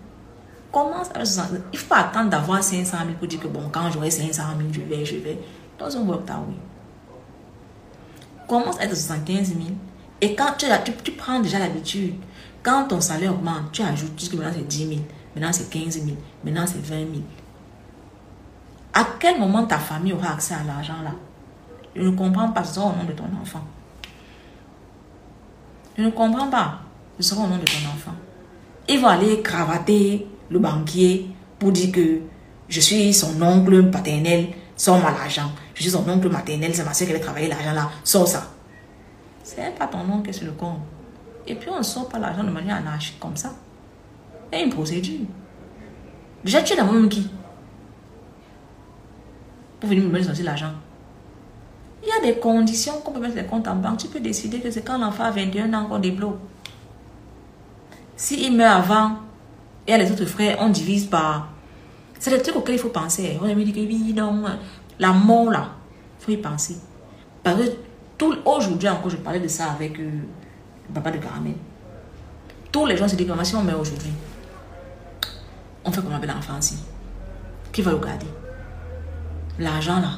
[0.75, 1.63] Commence à 60 000.
[1.73, 4.71] Il faut pas attendre d'avoir 500 000 pour dire que bon, quand j'aurai 500 000,
[4.73, 5.39] je vais, je vais.
[5.79, 6.57] Dans un work way.
[8.49, 9.61] Commence à être 75 000.
[10.21, 12.17] Et quand tu, tu, tu prends déjà l'habitude,
[12.65, 15.01] quand ton salaire augmente, tu ajoutes, que maintenant c'est 10 000,
[15.37, 17.09] maintenant c'est 15 000, maintenant c'est 20 000.
[18.95, 21.13] À quel moment ta famille aura accès à l'argent là?
[21.95, 23.63] Je ne comprends pas, ce sera au nom de ton enfant.
[25.97, 26.81] Je ne comprends pas,
[27.21, 28.15] ce sera au nom de ton enfant.
[28.89, 32.21] Ils vont aller cravater le banquier pour dire que
[32.69, 35.51] je suis son oncle paternel, sors-moi l'argent.
[35.75, 38.51] Je suis son oncle maternel, c'est ma soeur qui a travaillé l'argent là, sors ça.
[39.43, 40.79] C'est pas ton oncle qui est le compte.
[41.47, 43.53] Et puis on ne sort pas l'argent de manière anarchique comme ça.
[44.53, 45.27] Il y a une procédure.
[46.45, 47.29] Déjà, tu es dans même qui?
[49.81, 50.73] Pour venir me donner l'argent.
[52.03, 53.99] Il y a des conditions qu'on peut mettre les comptes en banque.
[53.99, 56.39] Tu peux décider que c'est quand l'enfant a 21 ans qu'on débloque.
[58.17, 59.17] S'il meurt avant,
[59.87, 61.49] et les autres frères, on divise par...
[62.19, 63.39] C'est le truc auquel il faut penser.
[63.41, 64.45] On a dit que oui, non,
[64.99, 65.73] la mort là,
[66.21, 66.77] il faut y penser.
[67.43, 67.71] Parce que
[68.17, 70.11] tout, aujourd'hui encore, je parlais de ça avec euh,
[70.89, 71.55] le papa de Caramel.
[72.73, 74.13] Tous les gens se disent que si on meurt aujourd'hui,
[75.85, 76.79] on fait comment avec l'enfant ici?
[77.73, 78.27] Qui va le garder?
[79.59, 80.13] L'argent là,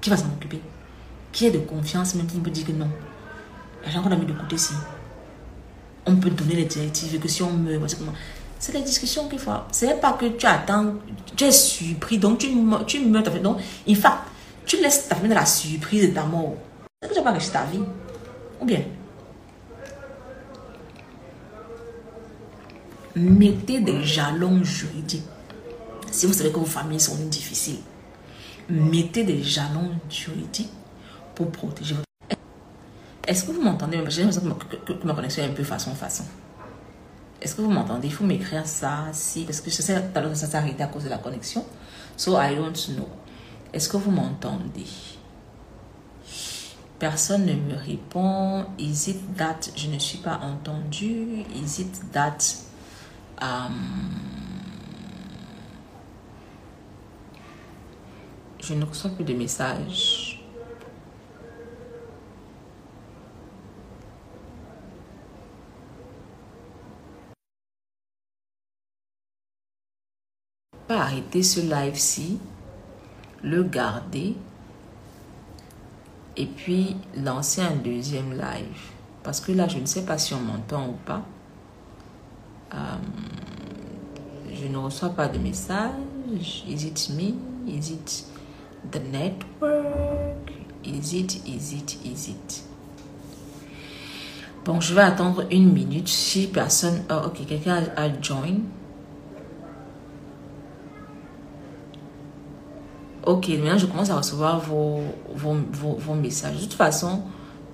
[0.00, 0.60] qui va s'en occuper?
[1.32, 2.88] Qui est de confiance même qui peut dire que non
[3.82, 4.74] L'argent qu'on a mis de côté ici,
[6.06, 7.96] on peut donner les directives que si on meurt,
[8.60, 9.50] c'est des discussions qu'il faut.
[9.72, 10.94] C'est pas que tu attends,
[11.34, 12.48] tu es surpris, donc tu,
[12.86, 13.22] tu meurs.
[13.42, 13.58] Donc,
[13.88, 14.18] in fact,
[14.66, 16.56] tu laisses ta famille dans la surprise de ta mort.
[17.02, 17.80] C'est que tu pas réussi ta vie.
[18.60, 18.82] Ou bien,
[23.16, 25.24] mettez des jalons juridiques.
[26.12, 27.78] Si vous savez que vos familles sont difficiles,
[28.68, 30.72] mettez des jalons juridiques
[31.34, 32.38] pour protéger votre
[33.26, 34.02] Est-ce que vous m'entendez?
[34.08, 34.54] J'ai l'impression
[34.84, 36.24] que, ma connexion est un peu façon-façon.
[37.40, 38.08] Est-ce que vous m'entendez?
[38.08, 41.04] Il faut m'écrire ça, si, parce que je sais que ça s'est arrêté à cause
[41.04, 41.64] de la connexion.
[42.16, 43.08] So I don't know.
[43.72, 44.86] Est-ce que vous m'entendez?
[46.98, 48.66] Personne ne me répond.
[48.78, 51.44] Is it that je ne suis pas entendu?
[51.54, 52.38] Is it that
[53.40, 54.10] um,
[58.62, 60.39] je ne reçois plus de messages?
[70.98, 72.40] Arrêter ce live-ci,
[73.44, 74.34] le garder
[76.36, 78.90] et puis lancer un deuxième live.
[79.22, 81.22] Parce que là, je ne sais pas si on m'entend ou pas.
[82.74, 82.76] Euh,
[84.52, 86.64] je ne reçois pas de message.
[86.66, 87.34] Is it me?
[87.68, 88.24] Is it
[88.90, 90.50] the network?
[90.84, 92.64] Is it, is it, is it?
[94.64, 96.08] Bon, je vais attendre une minute.
[96.08, 97.04] Si personne...
[97.10, 98.62] Oh, ok, quelqu'un a, a join.
[103.26, 105.00] Ok, maintenant je commence à recevoir vos,
[105.34, 105.56] vos,
[105.98, 106.56] vos, messages.
[106.56, 107.22] De toute façon,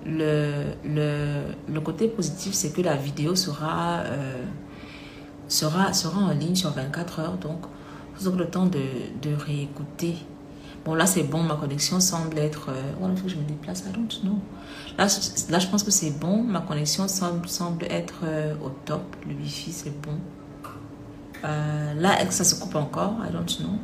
[0.05, 4.43] le, le, le côté positif, c'est que la vidéo sera, euh,
[5.47, 7.37] sera, sera en ligne sur 24 heures.
[7.37, 7.61] Donc,
[8.17, 8.79] vous aurez le temps de,
[9.21, 10.15] de réécouter.
[10.87, 11.43] Bon, là, c'est bon.
[11.43, 12.69] Ma connexion semble être...
[12.69, 13.81] Euh, je me déplace.
[13.81, 14.39] I don't know.
[14.97, 15.07] Là,
[15.49, 16.43] là je pense que c'est bon.
[16.43, 19.03] Ma connexion semble, semble être euh, au top.
[19.27, 20.17] Le Wi-Fi, c'est bon.
[21.43, 23.15] Euh, là, ça se coupe encore.
[23.27, 23.77] I don't know.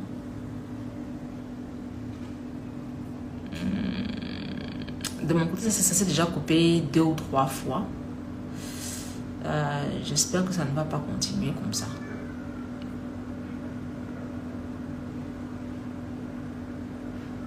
[5.26, 7.82] De mon côté, ça, s'est déjà coupé deux ou trois fois.
[9.44, 11.86] Euh, j'espère que ça ne va pas continuer comme ça.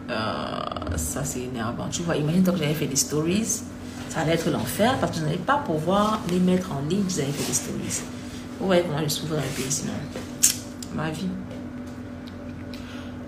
[0.09, 1.87] Euh, ça, c'est énervant.
[1.89, 3.61] Tu vois, imagine que j'avais fait des stories.
[4.09, 7.01] Ça allait être l'enfer parce que je n'allais pas pouvoir les mettre en ligne.
[7.01, 8.01] Vous avez fait des stories.
[8.59, 9.93] Voyez comment je dans le pays sinon.
[10.95, 11.29] Ma vie.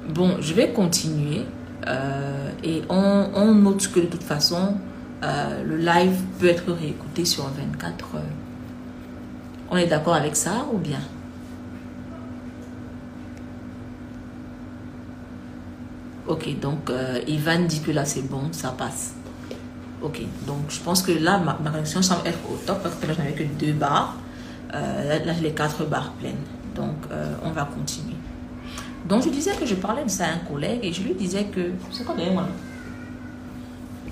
[0.10, 1.46] Bon, je vais continuer.
[1.88, 4.76] Euh, et on, note que de toute façon,
[5.24, 8.22] euh, le live peut être réécouté sur 24 heures.
[9.72, 11.00] On est d'accord avec ça ou bien?
[16.28, 19.16] Ok, donc euh, Ivan dit que là c'est bon, ça passe.
[20.02, 23.14] Ok, donc je pense que là ma, connexion semble être au top parce que là
[23.14, 24.16] je n'avais que deux barres.
[24.72, 26.36] là j'ai les quatre barres pleines.
[26.76, 26.96] Donc
[27.44, 28.19] on va continuer.
[29.08, 31.46] Donc je disais que je parlais de ça à un collègue et je lui disais
[31.46, 31.72] que...
[31.92, 32.48] C'est quoi d'ailleurs moi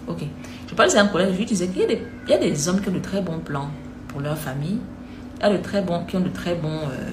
[0.08, 0.24] Ok.
[0.68, 1.82] Je parlais à un collègue et je lui disais qu'il
[2.28, 3.70] y, a des hommes qui ont de très bons plans
[4.08, 4.80] pour leur famille.
[5.40, 6.70] Il y a de très bons, qui ont de très bons...
[6.70, 7.10] Euh,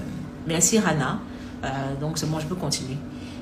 [0.47, 1.19] merci Rana.
[1.65, 1.69] Euh,
[2.01, 2.97] donc c'est moi, je peux continuer.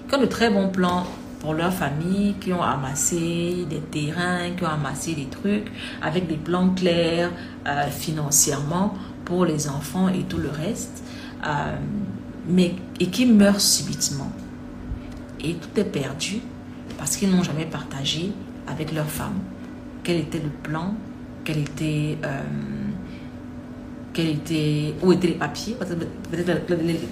[0.08, 1.06] Qui ont de très bons plans
[1.40, 5.70] pour leur famille, qui ont amassé des terrains, qui ont amassé des trucs
[6.00, 7.30] avec des plans clairs
[7.66, 11.02] euh, financièrement pour les enfants et tout le reste
[12.46, 14.30] mais, et qui meurent subitement.
[15.40, 16.40] Et tout est perdu
[16.98, 18.32] parce qu'ils n'ont jamais partagé
[18.66, 19.40] avec leur femme
[20.04, 20.94] quel était le plan,
[21.44, 22.42] quel était, euh,
[24.12, 25.74] quel était, où étaient les papiers.
[25.74, 26.62] Peut-être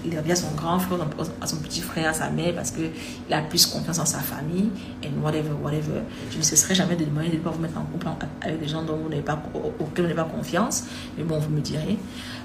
[0.05, 0.99] il revient à son grand frère,
[1.41, 2.91] à son petit frère, à sa mère, parce qu'il
[3.31, 4.71] a plus confiance en sa famille,
[5.03, 6.01] et whatever, whatever.
[6.31, 8.07] Je ne cesserai jamais de demander de ne pas vous mettre en couple
[8.43, 10.85] avec des gens dont vous n'avez pas, auxquels vous n'avez pas confiance,
[11.17, 11.97] mais bon, vous me direz.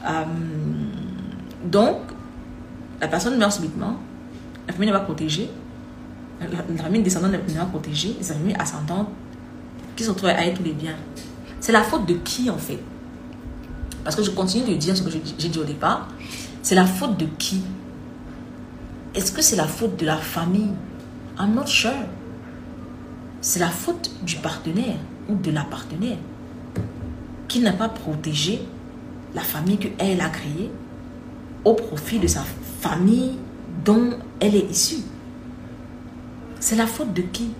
[0.07, 0.23] Euh,
[1.65, 1.97] donc,
[3.01, 3.97] la personne meurt subitement,
[4.67, 5.49] la famille n'est pas protégée,
[6.39, 9.09] la, famille descendante n'est pas protégée, les familles ascendantes
[9.95, 10.95] qui se retrouvent avec tous les biens.
[11.59, 12.79] C'est la faute de qui en fait?
[14.03, 16.07] Parce que je continue de dire ce que j'ai dit au départ.
[16.61, 17.63] C'est la faute de qui?
[19.13, 20.73] Est-ce que c'est la faute de la famille?
[21.39, 21.91] I'm not sure.
[23.41, 24.97] c'est la faute du partenaire
[25.29, 26.17] ou de la partenaire
[27.47, 28.61] qui n'a pas protégé
[29.33, 30.71] la famille qu'elle a créée
[31.63, 32.41] au profit de sa
[32.85, 33.37] famille
[33.83, 35.03] dont elle est issue.
[36.59, 37.51] C'est la faute de qui?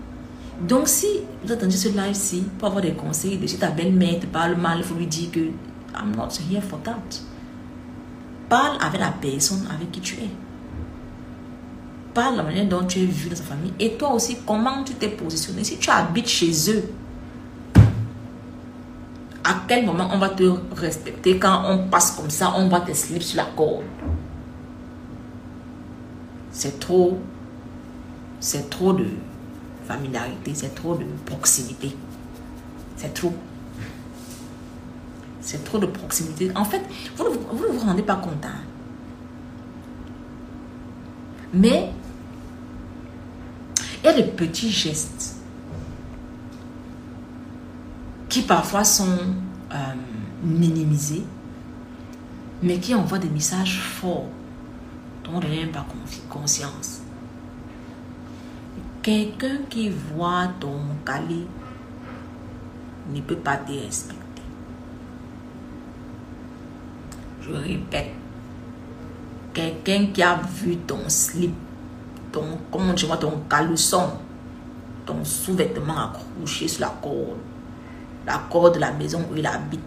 [0.61, 1.07] Donc si
[1.43, 4.78] vous attendez ce live-ci pour avoir des conseils, de si ta belle-mère te parle mal,
[4.80, 7.21] il faut lui dire que I'm not here for that.
[8.49, 10.30] Parle avec la personne avec qui tu es.
[12.13, 13.73] Parle la manière dont tu es vu dans sa famille.
[13.80, 15.63] Et toi aussi, comment tu t'es positionné?
[15.63, 16.84] Si tu habites chez eux,
[19.43, 20.43] à quel moment on va te
[20.76, 23.84] respecter quand on passe comme ça, on va te slip sur la corde?
[26.56, 27.20] C'est trop,
[28.39, 29.08] c'est trop de
[29.86, 31.93] familiarité, c'est trop de proximité.
[32.95, 33.34] C'est trop.
[35.41, 36.49] C'est trop de proximité.
[36.56, 36.82] En fait,
[37.18, 38.45] vous ne vous, rendez pas compte.
[38.45, 38.62] Hein.
[41.53, 41.91] Mais
[44.01, 45.36] il y a des petits gestes
[48.30, 49.18] qui parfois sont
[49.74, 49.76] euh,
[50.41, 51.26] minimisés,
[52.64, 54.30] mais qui envoient des messages forts
[55.26, 55.86] dont même pas
[56.30, 57.01] conscience.
[59.01, 61.45] Quelqu'un qui voit ton calé
[63.13, 64.41] ne peut pas te respecter.
[67.41, 68.11] Je répète,
[69.53, 71.53] quelqu'un qui a vu ton slip,
[72.32, 74.09] ton, comment tu vois, ton caleçon,
[75.05, 77.38] ton sous-vêtement accroché sur la corde,
[78.26, 79.82] la corde de la maison où il habite,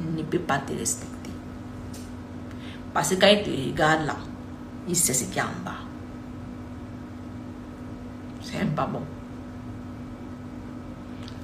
[0.00, 1.30] ne peut pas te respecter.
[2.92, 4.16] Parce que quand il te regarde là,
[4.88, 5.78] il sait ce qu'il y a en bas.
[8.40, 9.02] C'est pas bon.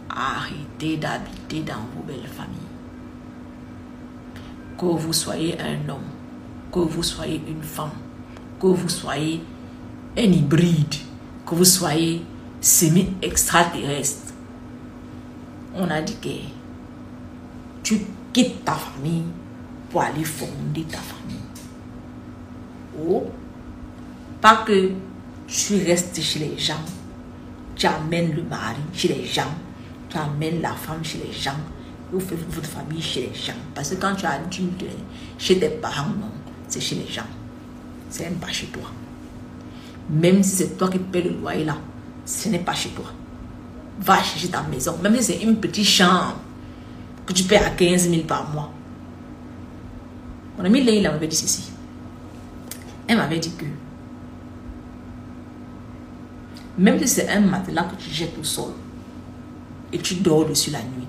[0.08, 2.58] Arrêtez d'habiter dans vos belles familles.
[4.78, 6.10] Que vous soyez un homme,
[6.72, 7.90] que vous soyez une femme,
[8.60, 9.42] que vous soyez
[10.16, 10.94] un hybride,
[11.46, 12.24] que vous soyez
[12.60, 14.32] semi-extraterrestre.
[15.74, 16.28] On a dit que
[17.82, 19.24] tu quittes ta famille
[19.90, 21.41] pour aller fonder ta famille.
[23.00, 23.24] Oh,
[24.40, 24.90] pas que
[25.46, 26.80] tu restes chez les gens,
[27.76, 29.52] tu amènes le mari chez les gens,
[30.08, 31.56] tu amènes la femme chez les gens,
[32.12, 33.58] vous faites votre famille chez les gens.
[33.74, 34.84] Parce que quand tu as adulte,
[35.38, 36.30] chez tes parents, non,
[36.68, 37.22] c'est chez les gens.
[38.10, 38.90] C'est même pas chez toi.
[40.10, 41.76] Même si c'est toi qui payes le loyer là,
[42.26, 43.06] ce n'est pas chez toi.
[44.00, 46.36] Va chercher ta maison, même si c'est une petite chambre
[47.24, 48.70] que tu payes à 15 000 par mois.
[50.58, 51.71] Mon ami Leïla m'avait dit ceci.
[53.12, 53.66] Elle m'avait dit que
[56.78, 58.72] même si c'est un matelas que tu jettes au sol
[59.92, 61.06] et tu dors dessus la nuit,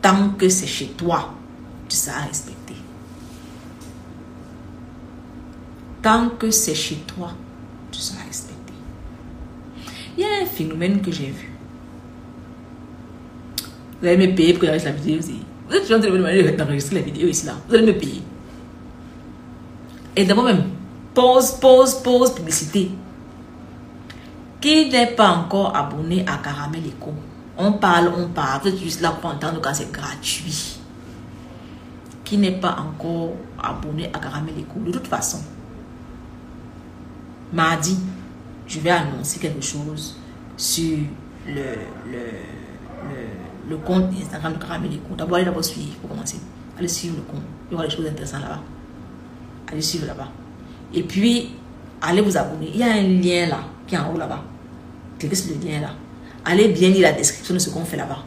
[0.00, 1.34] tant que c'est chez toi,
[1.86, 2.72] tu seras respecté.
[6.00, 7.32] Tant que c'est chez toi,
[7.90, 8.72] tu seras respecté.
[10.16, 11.52] Il y a un phénomène que j'ai vu.
[14.00, 15.42] Vous allez me payer pour que la vidéo aussi.
[15.68, 17.56] Vous êtes la vidéo ici là.
[17.68, 18.22] Vous allez me payer.
[20.16, 20.64] Et d'abord même,
[21.14, 22.90] pause, pause, pause, publicité.
[24.60, 27.12] Qui n'est pas encore abonné à Caramel Eco
[27.58, 28.60] On parle, on parle.
[28.62, 30.78] Vous êtes juste là pour entendre quand c'est gratuit.
[32.24, 33.32] Qui n'est pas encore
[33.62, 35.38] abonné à Caramel Eco De toute façon,
[37.52, 37.98] mardi,
[38.66, 40.16] je vais annoncer quelque chose
[40.56, 40.98] sur
[41.46, 41.54] le,
[42.06, 42.18] le,
[43.10, 45.14] le, le compte Instagram de Caramel Eco.
[45.16, 46.38] D'abord, allez d'abord suivre pour commencer.
[46.78, 47.42] Allez suivre le compte.
[47.68, 48.60] Il y aura des choses intéressantes là-bas.
[49.70, 50.28] Allez suivre là-bas.
[50.94, 51.50] Et puis,
[52.00, 52.70] allez vous abonner.
[52.72, 54.42] Il y a un lien là, qui est en haut là-bas.
[55.18, 55.90] Cliquez sur le lien là.
[56.44, 58.18] Allez bien lire la description de ce qu'on fait là-bas.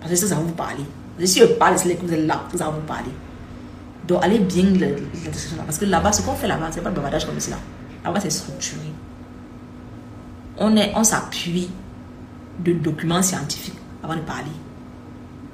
[0.00, 0.84] Parce que ça, ça va vous parler.
[1.24, 3.12] Si je parle, c'est que vous êtes là, ça va vous parler.
[4.08, 5.62] Donc, allez bien lire la description là.
[5.64, 7.56] Parce que là-bas, ce qu'on fait là-bas, c'est pas le bavardage comme cela.
[8.04, 8.80] Là-bas, c'est structuré.
[10.58, 11.70] On est, on s'appuie
[12.58, 14.50] de documents scientifiques avant de parler.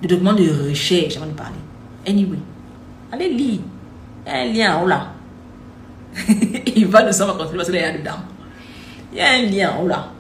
[0.03, 1.59] De documents de recherche avant de parler.
[2.07, 2.39] Anyway,
[3.13, 3.61] allez lire.
[4.27, 5.13] Il y a un lien en haut là.
[6.77, 8.21] il va nous sommes continuer parce qu'il y a dedans.
[9.13, 10.11] Il y a un lien en haut là.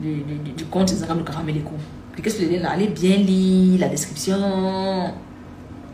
[0.00, 1.72] Du, du, du compte Instagram de Caramelico.
[2.12, 2.70] Cliquez sur le lien là?
[2.72, 5.12] Allez bien lire la description.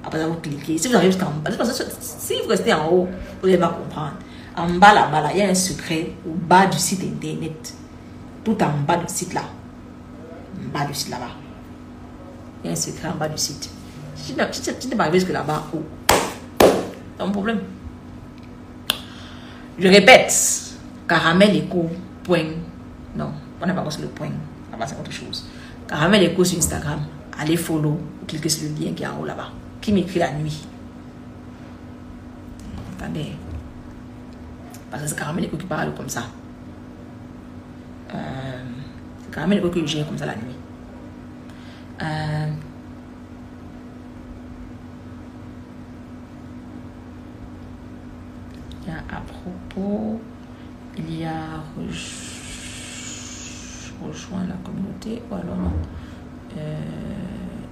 [0.05, 0.79] Après, vous cliquez.
[0.79, 3.09] Si vous arrivez jusqu'en bas, si vous restez en haut,
[3.41, 4.15] vous n'allez pas comprendre.
[4.57, 7.75] En bas là-bas, là, il y a un secret au bas du site internet.
[8.45, 9.43] Tout en bas du site là.
[10.59, 11.33] En bas du site là-bas.
[12.63, 13.71] Il y a un secret en bas du site.
[14.15, 15.83] Si tu n'es pas arrivé jusque là-bas, oh,
[16.59, 17.61] c'est un problème.
[19.81, 20.31] Je répète,
[21.09, 21.89] caramel éco,
[22.23, 22.53] point.
[23.17, 24.29] Non, on n'est pas sur le point.
[24.71, 25.49] Là-bas, c'est autre chose.
[25.89, 27.01] Caramel éco sur Instagram.
[27.39, 29.53] Allez follow, cliquez sur le lien qui est en haut là-bas.
[29.81, 30.67] Qui m'écrit la nuit.
[32.99, 33.33] Attendez.
[34.91, 36.25] Parce que c'est caramel éco qui parle comme ça.
[38.15, 38.65] Euh,
[39.33, 40.57] Caramel que j'ai comme ça la nuit.
[42.03, 42.49] Euh,
[48.83, 50.21] il y a à propos,
[50.97, 51.63] il y a
[54.03, 55.73] rejoint la communauté, ou alors non.
[56.57, 56.77] Euh,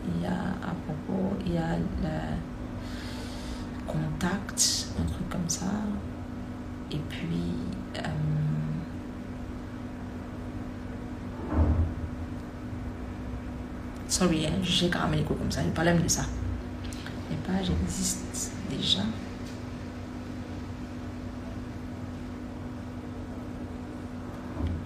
[0.07, 2.37] il y a à propos, il y a le
[3.87, 5.67] contact, un truc comme ça.
[6.91, 7.55] Et puis,
[7.99, 8.01] euh,
[14.07, 16.23] sorry, hein, j'ai carrément les comme ça, je parle même de ça.
[17.31, 19.03] Les pages existent déjà.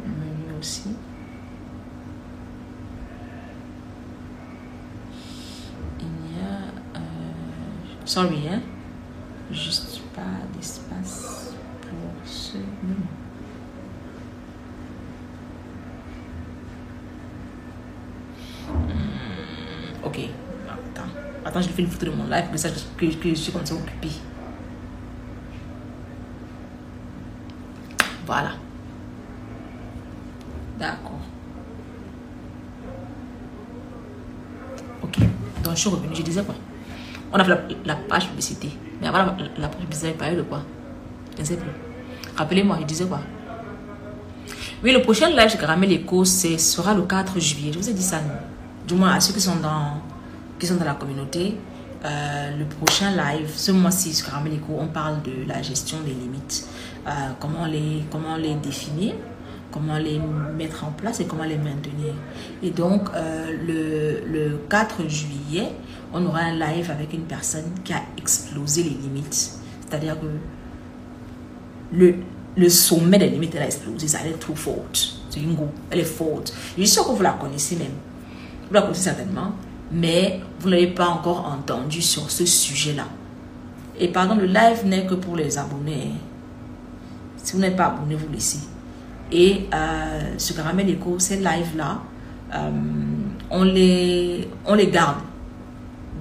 [0.04, 0.68] Le Il
[6.06, 6.10] y
[6.40, 6.70] a...
[6.96, 7.00] Euh,
[8.04, 8.60] sorry, hein.
[9.50, 10.22] Juste pas
[10.54, 13.08] d'espace pour ce menu.
[18.68, 20.20] Hmm, ok,
[20.68, 21.10] attends.
[21.44, 23.66] Attends, je fais une photo de mon live pour que ça que je suis comme
[23.66, 24.12] ça occupée.
[28.24, 28.52] Voilà.
[30.78, 31.20] D'accord.
[35.02, 35.18] Ok.
[35.61, 36.14] Donc, je suis revenue.
[36.14, 36.54] Je disais quoi?
[37.32, 38.70] On a fait la, page publicité.
[39.00, 40.62] Mais avant la, la page publicité, il parlait de quoi?
[41.36, 41.70] Je ne sais plus.
[42.36, 43.20] Rappelez-moi, je disais quoi?
[44.82, 47.70] Oui, le prochain live de Caramel Echo sera le 4 juillet.
[47.72, 48.20] Je vous ai dit ça,
[48.86, 50.00] Du moins, à ceux qui sont dans,
[50.58, 51.56] qui sont dans la communauté.
[52.04, 56.10] Euh, le prochain live, ce mois-ci sur Caramel Echo, on parle de la gestion des
[56.10, 56.66] limites.
[57.06, 59.14] Euh, comment, les, comment les définir
[59.72, 60.20] comment les
[60.56, 62.14] mettre en place et comment les maintenir.
[62.62, 65.72] Et donc, euh, le, le, 4 juillet,
[66.12, 69.52] on aura un live avec une personne qui a explosé les limites.
[69.88, 70.26] C'est-à-dire que
[71.96, 72.14] le,
[72.56, 74.06] le sommet des limites, elle a explosé.
[74.06, 75.16] Ça, elle est trop forte.
[75.30, 75.68] C'est une go.
[75.90, 76.52] Elle est forte.
[76.76, 77.94] Je suis sûre que vous la connaissez même.
[78.68, 79.52] Vous la connaissez certainement.
[79.90, 83.06] Mais vous ne l'avez pas encore entendu sur ce sujet-là.
[83.98, 86.12] Et pardon, le live n'est que pour les abonnés.
[87.36, 88.60] Si vous n'êtes pas abonné, vous laissez.
[89.32, 92.02] Et euh, ce caramel éco, ces lives-là,
[92.54, 92.70] euh,
[93.50, 95.16] on, les, on les garde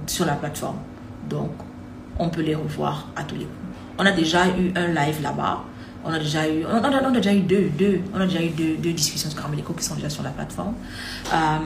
[0.06, 0.78] sur la plateforme.
[1.28, 1.50] Donc,
[2.18, 3.56] on peut les revoir à tous les coups.
[3.98, 5.64] On a déjà eu un live là-bas.
[6.04, 8.76] On a déjà eu, on a, déjà eu deux, deux, on a déjà eu deux,
[8.76, 10.74] deux discussions sur Caramélico qui sont déjà sur la plateforme.
[11.32, 11.58] Euh,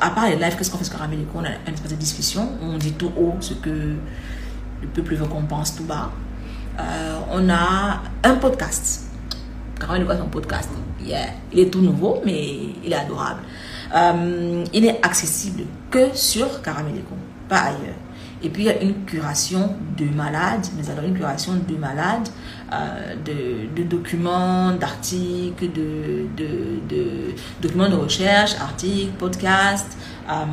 [0.00, 2.48] à part les lives, qu'est-ce qu'on fait sur Caramélico On a une espèce de discussion.
[2.62, 3.68] On dit tout haut ce que
[4.80, 6.10] le peuple veut qu'on pense tout bas.
[6.80, 9.11] Euh, on a un podcast.
[9.82, 10.70] Caramélico a son podcast.
[11.52, 12.40] Il est tout nouveau, mais
[12.84, 13.40] il est adorable.
[13.94, 17.14] Euh, il est accessible que sur Caramélico,
[17.48, 17.98] pas ailleurs.
[18.44, 22.28] Et puis, il y a une curation de malades, mais alors une curation de malades,
[22.72, 29.96] euh, de, de, documents, d'articles, de, de, documents de recherche, articles, podcasts,
[30.28, 30.44] euh,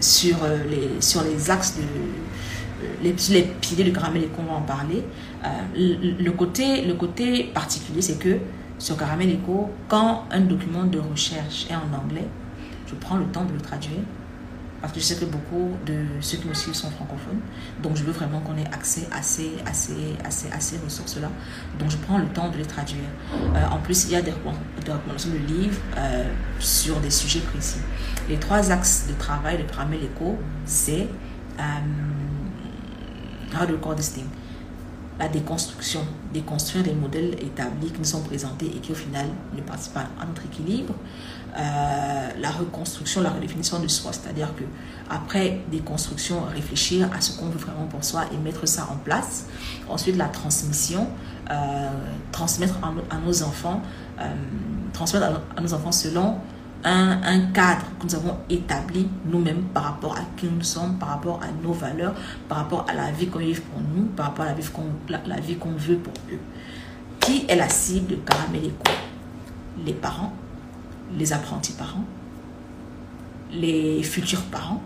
[0.00, 0.36] sur,
[0.70, 1.82] les, axes de.
[3.02, 5.04] Les, les du caramel et va en parler.
[5.44, 8.38] Euh, le, côté, le côté particulier, c'est que
[8.78, 12.26] sur Caramel Eco, quand un document de recherche est en anglais,
[12.86, 14.00] je prends le temps de le traduire
[14.80, 17.40] parce que je sais que beaucoup de ceux qui me suivent sont francophones.
[17.82, 20.78] Donc, je veux vraiment qu'on ait accès à ces, à ces, à ces, à ces
[20.78, 21.28] ressources-là.
[21.78, 23.04] Donc, je prends le temps de les traduire.
[23.34, 26.24] Euh, en plus, il y a des, recommandations de livres euh,
[26.58, 27.80] sur des sujets précis.
[28.30, 31.08] Les trois axes de travail de Paramel Eco, c'est
[33.52, 34.30] how do we call this thing?
[35.20, 36.00] La déconstruction,
[36.32, 40.06] déconstruire des modèles établis qui nous sont présentés et qui au final ne participent pas
[40.18, 40.94] à notre équilibre.
[41.58, 44.64] Euh, la reconstruction, la redéfinition de soi, c'est-à-dire que
[45.10, 49.44] après déconstruction, réfléchir à ce qu'on veut vraiment pour soi et mettre ça en place.
[49.90, 51.06] Ensuite, la transmission,
[51.50, 51.90] euh,
[52.32, 53.82] transmettre à, nos enfants,
[54.20, 54.24] euh,
[54.94, 56.38] transmettre à, nos enfants selon
[56.84, 61.40] un, cadre que nous avons établi nous-mêmes par rapport à qui nous sommes, par rapport
[61.42, 62.14] à nos valeurs,
[62.48, 64.84] par rapport à la vie qu'on vit pour nous, par rapport à la vie qu'on
[65.08, 65.18] la,
[65.58, 66.38] qu'on veut pour eux.
[67.20, 68.92] Qui est la cible de Caramel Eco
[69.84, 70.32] Les parents,
[71.16, 72.04] les apprentis parents,
[73.52, 74.82] les futurs parents,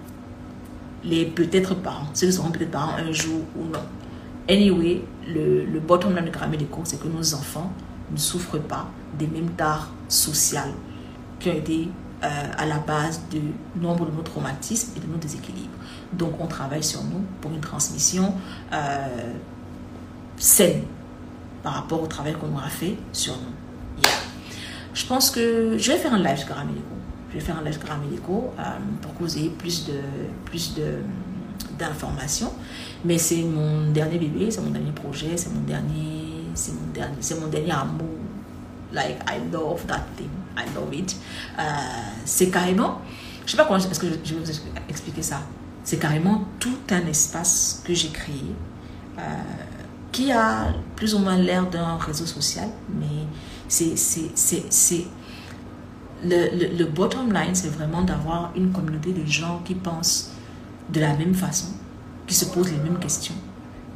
[1.05, 3.83] les peut-être parents, ceux qui seront peut-être parents un jour ou non.
[4.49, 7.73] Anyway, le, le bottom line de Caramel Eco, c'est que nos enfants
[8.11, 8.89] ne souffrent pas
[9.19, 10.73] des mêmes tares sociales
[11.39, 11.89] qui ont été
[12.23, 13.41] euh, à la base de
[13.79, 15.77] nombre de nos traumatismes et de nos déséquilibres.
[16.13, 18.33] Donc, on travaille sur nous pour une transmission
[18.73, 19.33] euh,
[20.39, 20.85] saine
[21.63, 24.09] par rapport au travail qu'on aura fait sur nous.
[24.95, 26.95] Je pense que je vais faire un live sur Caramélico.
[27.31, 28.63] Je vais faire un live sur Caramélico euh,
[29.03, 30.01] pour que vous ayez plus de
[30.45, 30.99] plus de
[31.79, 32.53] d'informations.
[33.05, 37.17] Mais c'est mon dernier bébé, c'est mon dernier projet, c'est mon dernier, c'est mon dernier,
[37.21, 38.09] c'est mon dernier amour
[38.95, 41.17] like I love that thing, I love it.
[41.59, 41.63] Euh,
[42.25, 43.01] c'est carrément,
[43.45, 44.51] je sais pas comment, est-ce que je, je, vais vous
[44.89, 45.41] expliquer ça?
[45.83, 48.55] C'est carrément tout un espace que j'ai créé
[49.19, 49.23] euh,
[50.13, 53.27] qui a plus ou moins l'air d'un réseau social, mais
[53.69, 55.07] c'est c'est
[56.23, 60.31] le, le, le bottom line, c'est vraiment d'avoir une communauté de gens qui pensent
[60.91, 61.69] de la même façon,
[62.27, 63.35] qui se posent les mêmes questions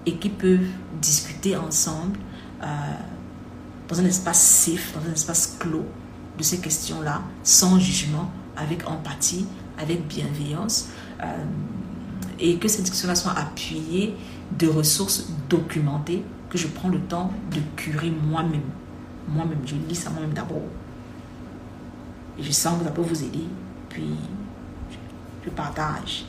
[0.04, 0.66] et qui peuvent
[1.00, 2.18] discuter ensemble
[2.62, 2.66] euh,
[3.88, 5.86] dans un espace safe, dans un espace clos
[6.36, 9.46] de ces questions-là, sans jugement, avec empathie,
[9.78, 10.88] avec bienveillance,
[11.22, 11.26] euh,
[12.38, 14.14] et que ces discussions-là soient appuyées
[14.56, 18.62] de ressources documentées que je prends le temps de curer moi-même.
[19.28, 20.62] Moi-même, je lis ça moi-même d'abord.
[22.38, 23.44] Et je sens que ça peut vous aider.
[23.88, 24.10] Puis,
[25.44, 26.24] je partage.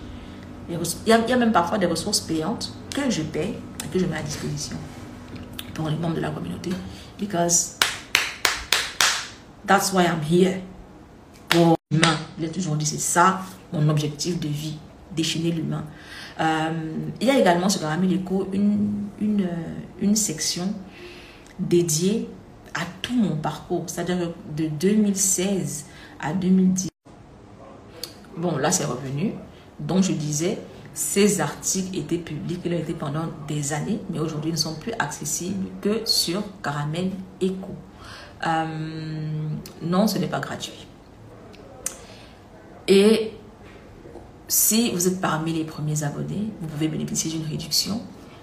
[0.68, 0.76] Il
[1.08, 4.00] y, a, il y a même parfois des ressources payantes que je paie et que
[4.00, 4.78] je mets à disposition
[5.74, 6.72] pour les membres de la communauté.
[7.20, 7.78] Because
[9.66, 10.62] that's why I'm here.
[11.50, 12.18] Pour l'humain.
[12.38, 13.42] Il a toujours dit, c'est ça
[13.74, 14.78] mon objectif de vie,
[15.16, 15.84] déchaîner l'humain.
[16.40, 16.72] Euh,
[17.20, 19.48] il y a également sur Caramel Eco une, une,
[20.00, 20.74] une section
[21.60, 22.30] dédiée
[22.74, 25.86] à tout mon parcours, c'est-à-dire de 2016
[26.20, 26.90] à 2010.
[28.38, 29.34] Bon, là, c'est revenu.
[29.80, 30.60] Donc, je disais,
[31.00, 34.92] ces articles étaient publics, ils ont été pendant des années, mais aujourd'hui, ne sont plus
[35.00, 37.12] accessibles que sur Caramel
[37.42, 37.74] Eco.
[38.46, 39.48] Euh,
[39.82, 40.86] non, ce n'est pas gratuit.
[42.90, 43.32] Et
[44.50, 48.02] si vous êtes parmi les premiers abonnés, vous pouvez bénéficier d'une réduction,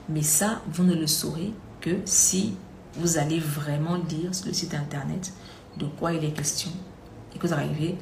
[0.08, 1.52] mais ça, vous ne le saurez
[1.82, 2.54] que si
[2.94, 5.34] vous allez vraiment lire sur le site internet
[5.76, 6.70] de quoi il est question
[7.34, 7.98] et que vous arrivez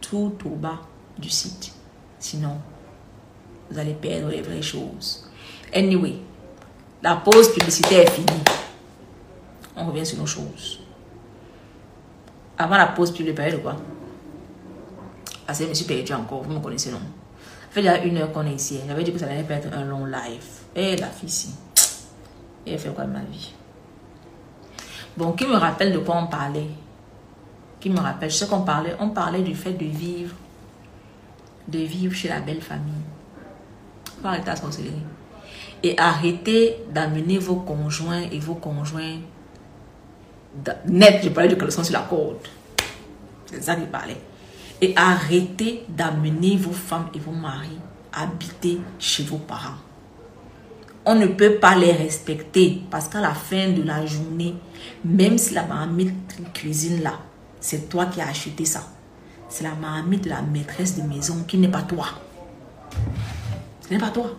[0.00, 0.80] tout au bas
[1.18, 1.74] du site.
[2.18, 2.56] Sinon,
[3.70, 5.28] vous allez perdre les vraies choses.
[5.74, 6.16] Anyway,
[7.02, 8.42] la pause publicitaire est finie.
[9.76, 10.80] On revient sur nos choses.
[12.56, 13.76] Avant la pause publicitaire, de quoi?
[15.46, 16.98] Parce que je me suis perdu encore, vous me connaissez non?
[16.98, 18.80] Ça fait déjà une heure qu'on est ici.
[18.86, 20.44] J'avais dit que ça allait être un long live.
[20.74, 21.54] Et eh, la fille ici.
[22.66, 23.52] Elle fait quoi de ma vie?
[25.16, 26.68] Bon, qui me rappelle de quoi on parlait?
[27.80, 28.30] Qui me rappelle?
[28.30, 30.34] Je sais qu'on parlait, on parlait du fait de vivre,
[31.66, 33.07] de vivre chez la belle famille.
[34.20, 34.62] Faut arrêter à se
[35.82, 39.18] Et arrêter d'amener vos conjoints et vos conjoints
[40.86, 41.20] net.
[41.22, 42.36] Je parlais de caleçon sur la corde.
[43.46, 44.20] C'est ça qu'il parlait.
[44.80, 47.78] Et arrêtez d'amener vos femmes et vos maris
[48.12, 49.76] habiter chez vos parents
[51.08, 54.54] on ne peut pas les respecter parce qu'à la fin de la journée,
[55.02, 57.14] même si la marmite cuisine là,
[57.60, 58.82] c'est toi qui as acheté ça.
[59.48, 62.08] C'est la marmite de la maîtresse de maison qui n'est pas toi.
[63.88, 64.30] Ce n'est pas toi.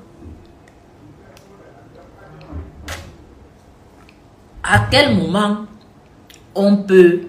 [4.61, 5.65] À quel moment
[6.53, 7.21] on peut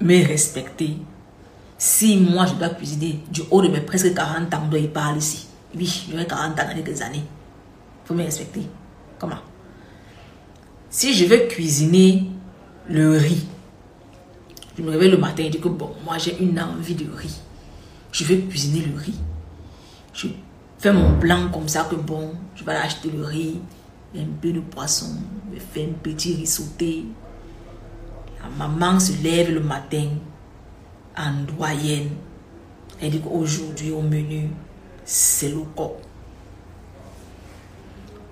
[0.00, 0.96] me respecter
[1.76, 5.48] si moi je dois cuisiner du haut de mes presque 40 ans, il parle ici?
[5.76, 7.24] Oui, j'aurai 40 ans dans quelques années.
[7.24, 8.62] Il faut me respecter.
[9.18, 9.40] Comment?
[10.88, 12.30] Si je veux cuisiner
[12.88, 13.46] le riz,
[14.78, 17.40] je me réveille le matin et dis que bon, moi j'ai une envie de riz.
[18.10, 19.18] Je veux cuisiner le riz.
[20.12, 20.28] Je
[20.78, 23.60] fais mon plan comme ça que bon, je vais acheter le riz,
[24.16, 25.16] un peu de poisson,
[25.52, 27.06] je fais un petit riz sauté.
[28.42, 30.08] La maman se lève le matin
[31.16, 32.10] en doyenne.
[33.00, 34.50] Elle dit qu'aujourd'hui au menu,
[35.04, 36.00] c'est le corps.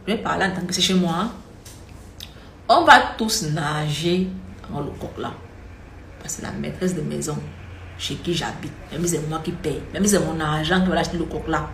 [0.06, 1.30] Je vais parler en tant que c'est chez moi.
[2.68, 4.28] On va tous nager
[4.70, 5.32] dans le coq là.
[6.20, 7.36] Parce que la maîtresse de maison
[8.00, 8.72] chez qui j'habite.
[8.90, 9.82] Même si c'est moi qui paye.
[9.92, 11.68] Même si c'est mon argent qui va acheter le coq là.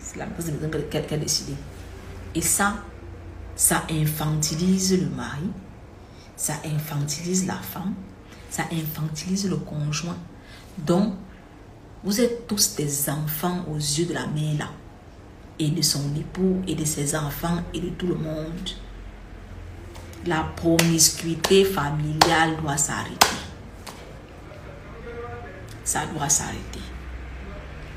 [0.00, 1.54] C'est la maîtresse de qui a décidé.
[2.34, 2.74] Et ça,
[3.54, 5.48] ça infantilise le mari.
[6.36, 7.94] Ça infantilise la femme.
[8.50, 10.18] Ça infantilise le conjoint.
[10.78, 11.14] Donc,
[12.02, 14.70] vous êtes tous des enfants aux yeux de la mère là.
[15.60, 18.70] Et de son époux et de ses enfants et de tout le monde.
[20.26, 23.41] La promiscuité familiale doit s'arrêter.
[25.84, 26.80] Ça doit s'arrêter.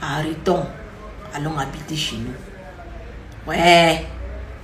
[0.01, 0.65] Arrêtons.
[1.33, 2.33] Allons habiter chez nous.
[3.47, 4.05] Ouais.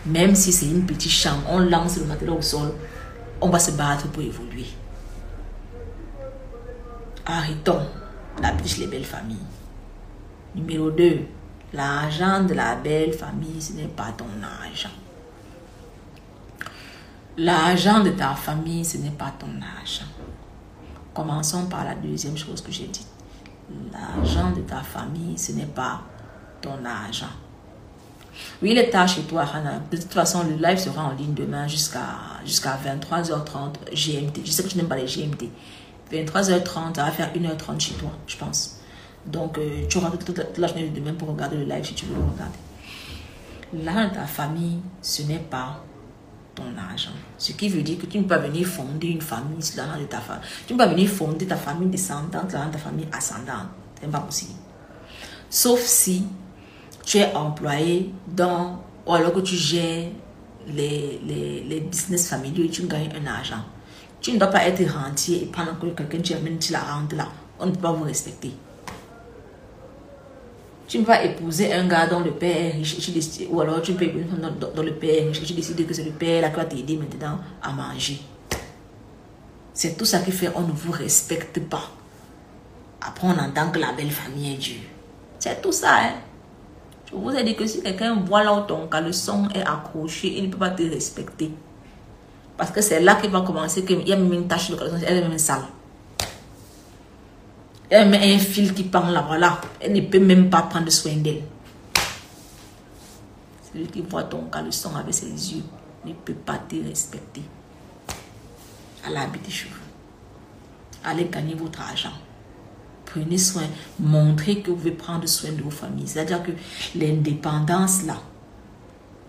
[0.06, 2.73] Même si c'est une petite chambre, on lance le matériel au sol.
[3.39, 4.65] On va se battre pour évoluer.
[7.26, 7.88] Arrêtons
[8.41, 9.38] la biche les belles familles.
[10.56, 11.22] Numéro 2,
[11.73, 14.89] l'argent de la belle famille, ce n'est pas ton argent.
[17.38, 19.48] L'argent de ta famille, ce n'est pas ton
[19.80, 20.06] argent.
[21.14, 23.06] Commençons par la deuxième chose que j'ai dit.
[23.91, 26.02] L'argent de ta famille, ce n'est pas
[26.61, 27.26] ton argent.
[28.61, 29.80] Oui, il est tard chez toi, Hannah.
[29.91, 34.41] De toute façon, le live sera en ligne demain jusqu'à jusqu'à 23h30 GMT.
[34.45, 35.49] Je sais que tu n'aimes pas les GMT.
[36.11, 38.80] 23h30, ça va faire 1h30 chez toi, je pense.
[39.26, 42.06] Donc, euh, tu auras toute, la journée de demain pour regarder le live si tu
[42.06, 42.57] veux le regarder.
[43.73, 45.84] L'argent de ta famille, ce n'est pas
[46.56, 47.11] ton argent.
[47.38, 49.99] Ce qui veut dire que tu ne peux pas venir fonder une famille sur l'argent
[49.99, 50.44] de ta famille.
[50.68, 53.69] Tu ne peux pas venir fonder ta famille descendante, l'argent de ta famille ascendante.
[53.99, 54.53] Ce n'est pas possible.
[55.49, 56.26] Sauf si
[57.06, 60.10] tu es employé dans, ou alors que tu gères
[60.68, 63.64] les, les, les business familiaux et tu gagnes un argent.
[64.22, 67.14] Tu ne dois pas être rentier et pendant que quelqu'un tu amènes, tu la rente
[67.14, 67.28] là.
[67.60, 68.52] On ne peut pas vous respecter.
[70.91, 72.97] Tu vas épouser un gars dont le père est riche,
[73.49, 76.03] ou alors tu peux épouser une femme dont, le père est riche, tu que c'est
[76.03, 78.19] le père là qui va t'aider maintenant à manger.
[79.73, 81.89] C'est tout ça qui fait on ne vous respecte pas.
[82.99, 84.81] Après, on entend que la belle famille est dure.
[85.39, 86.11] C'est tout ça, hein.
[87.09, 90.47] Je vous ai dit que si quelqu'un voit là où ton caleçon est accroché, il
[90.47, 91.51] ne peut pas te respecter.
[92.57, 94.97] Parce que c'est là qu'il va commencer qu'il y a même une tache de caleçon,
[95.07, 95.63] elle est même sale.
[97.93, 99.59] Elle met un fil qui pend là, voilà.
[99.81, 101.41] Elle ne peut même pas prendre soin d'elle.
[103.61, 105.63] Celui qui voit ton caleçon avec ses yeux
[106.05, 107.41] ne peut pas te respecter.
[109.05, 109.76] Allez habiter chez vous.
[111.03, 112.13] Allez gagner votre argent.
[113.03, 113.63] Prenez soin,
[113.99, 116.07] montrez que vous pouvez prendre soin de vos familles.
[116.07, 116.51] C'est-à-dire que
[116.95, 118.22] l'indépendance, là,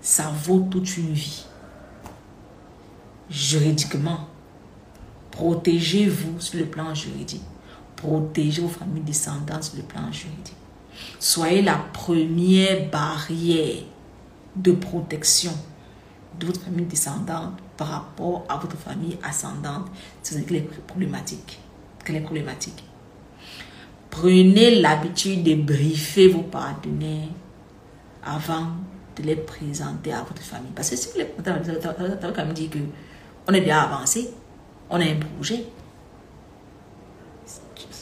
[0.01, 1.44] ça vaut toute une vie.
[3.28, 4.28] Juridiquement,
[5.32, 7.43] protégez-vous sur le plan juridique.
[8.03, 10.57] Protégez vos familles descendantes sur le plan juridique.
[11.20, 13.85] Soyez la première barrière
[14.57, 15.53] de protection
[16.39, 19.87] de votre famille descendante par rapport à votre famille ascendante.
[20.20, 21.61] C'est que les problématiques.
[22.05, 22.83] Que les problématiques.
[24.11, 27.29] Prenez l'habitude de briefer vos partenaires
[28.24, 28.66] avant
[29.16, 30.73] de les présenter à votre famille.
[30.74, 32.69] Parce que si vous les présentez, ça veut quand dire
[33.47, 34.31] qu'on est bien avancé,
[34.91, 35.66] on a un projet.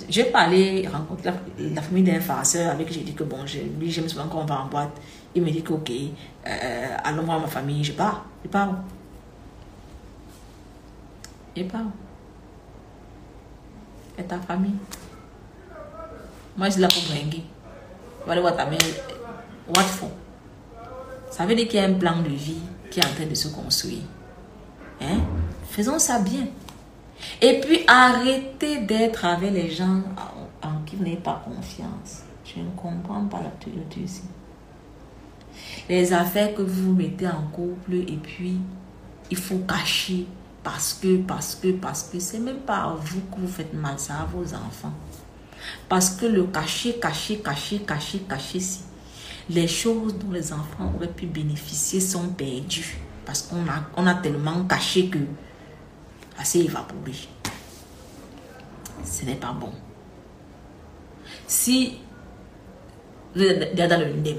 [0.09, 3.39] J'ai parlé, rencontré la, famille d'un farceur avec qui j'ai dit que bon,
[3.79, 5.01] lui, j'aime souvent quand on va en boîte.
[5.35, 5.91] Il me dit que ok,
[6.47, 8.25] euh, allons voir ma famille, je pars.
[8.45, 8.75] Je pars.
[11.57, 11.81] Je pars.
[14.19, 14.75] Et ta famille?
[16.57, 17.45] Moi, je suis là pour bringuer.
[18.27, 18.67] va aller voir ta.
[18.67, 20.11] What for?
[21.31, 22.59] Ça veut dire qu'il y a un plan de vie
[22.91, 24.03] qui est en train de se construire.
[25.01, 25.21] Hein?
[25.71, 26.49] Faisons ça bien.
[27.41, 30.03] Et puis, arrêtez d'être avec les gens
[30.63, 32.23] en, qui vous n'avez pas confiance.
[32.45, 34.23] Je ne comprends pas la théorie ici.
[35.89, 38.59] Les affaires que vous mettez en couple et puis
[39.31, 40.27] il faut cacher
[40.63, 43.99] parce que, parce que, parce que c'est même pas à vous que vous faites mal,
[43.99, 44.93] ça à vos enfants.
[45.89, 48.81] Parce que le cacher, cacher, cacher, cacher, cacher, si
[49.49, 52.99] les choses dont les enfants auraient pu bénéficier sont perdues.
[53.25, 55.19] Parce qu'on a, on a tellement caché que
[56.41, 57.13] assez évaporé.
[59.05, 59.73] Ce n'est pas bon.
[61.47, 61.99] Si
[63.35, 64.39] vous êtes dans le NEM,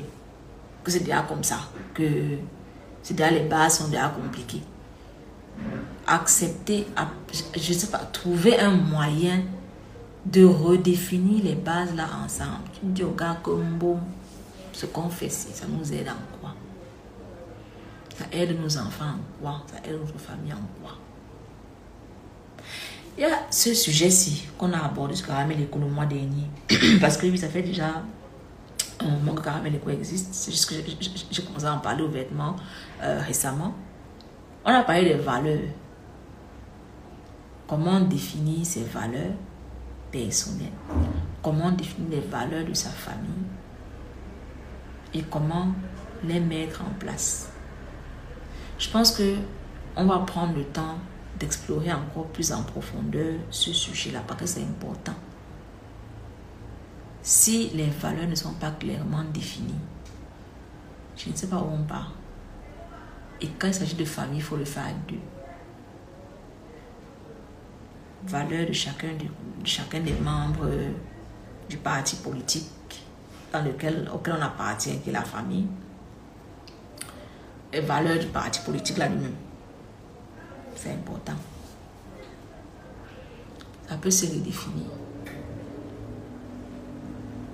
[0.84, 1.60] que c'est déjà comme ça,
[1.94, 2.38] que
[3.04, 4.62] c'est déjà les bases sont déjà compliquées,
[6.08, 6.88] accepter,
[7.56, 9.44] je ne sais pas, trouver un moyen
[10.26, 12.70] de redéfinir les bases là ensemble.
[12.74, 13.80] Tu me dis au gars comme
[14.94, 16.56] qu'on fait, ça nous aide en quoi?
[18.18, 19.64] Ça aide nos enfants en quoi?
[19.68, 20.98] Ça aide notre famille en quoi?
[23.22, 26.50] Il y a ce sujet-ci qu'on a abordé ce caramel éco le mois dernier.
[27.00, 28.02] Parce que oui, ça fait déjà
[29.00, 30.30] un moment que caramel éco existe.
[30.34, 30.74] C'est juste que
[31.30, 32.56] j'ai commencé à en parler ouvertement
[33.04, 33.76] euh, récemment.
[34.66, 35.70] On a parlé des valeurs.
[37.68, 39.36] Comment définir ces valeurs
[40.12, 40.72] personnel.
[41.44, 43.46] Comment définir les valeurs de sa famille?
[45.14, 45.68] Et comment
[46.24, 47.52] les mettre en place?
[48.80, 49.36] Je pense que
[49.96, 50.98] on va prendre le temps
[51.42, 55.16] d'explorer encore plus en profondeur ce sujet-là parce que c'est important.
[57.24, 59.74] Si les valeurs ne sont pas clairement définies,
[61.18, 62.14] je ne sais pas où on part.
[63.42, 65.20] Et quand il s'agit de famille, il faut le faire à deux
[68.24, 69.26] valeurs de chacun, de,
[69.66, 70.70] chacun des membres
[71.68, 72.70] du parti politique
[73.52, 75.66] dans lequel, auquel on appartient, qui est la famille,
[77.74, 79.36] les valeurs du parti politique là lui-même.
[80.76, 81.34] C'est important.
[83.88, 84.86] Ça peut se redéfinir.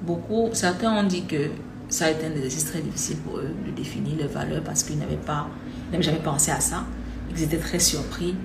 [0.02, 1.49] Beaucoup, certains ont dit que
[1.89, 4.98] ça a été un exercice très difficile pour eux de définir les valeurs parce qu'ils
[4.98, 5.48] n'avaient pas,
[5.91, 6.84] n'avaient jamais pensé à ça.
[7.31, 8.35] Ils étaient très surpris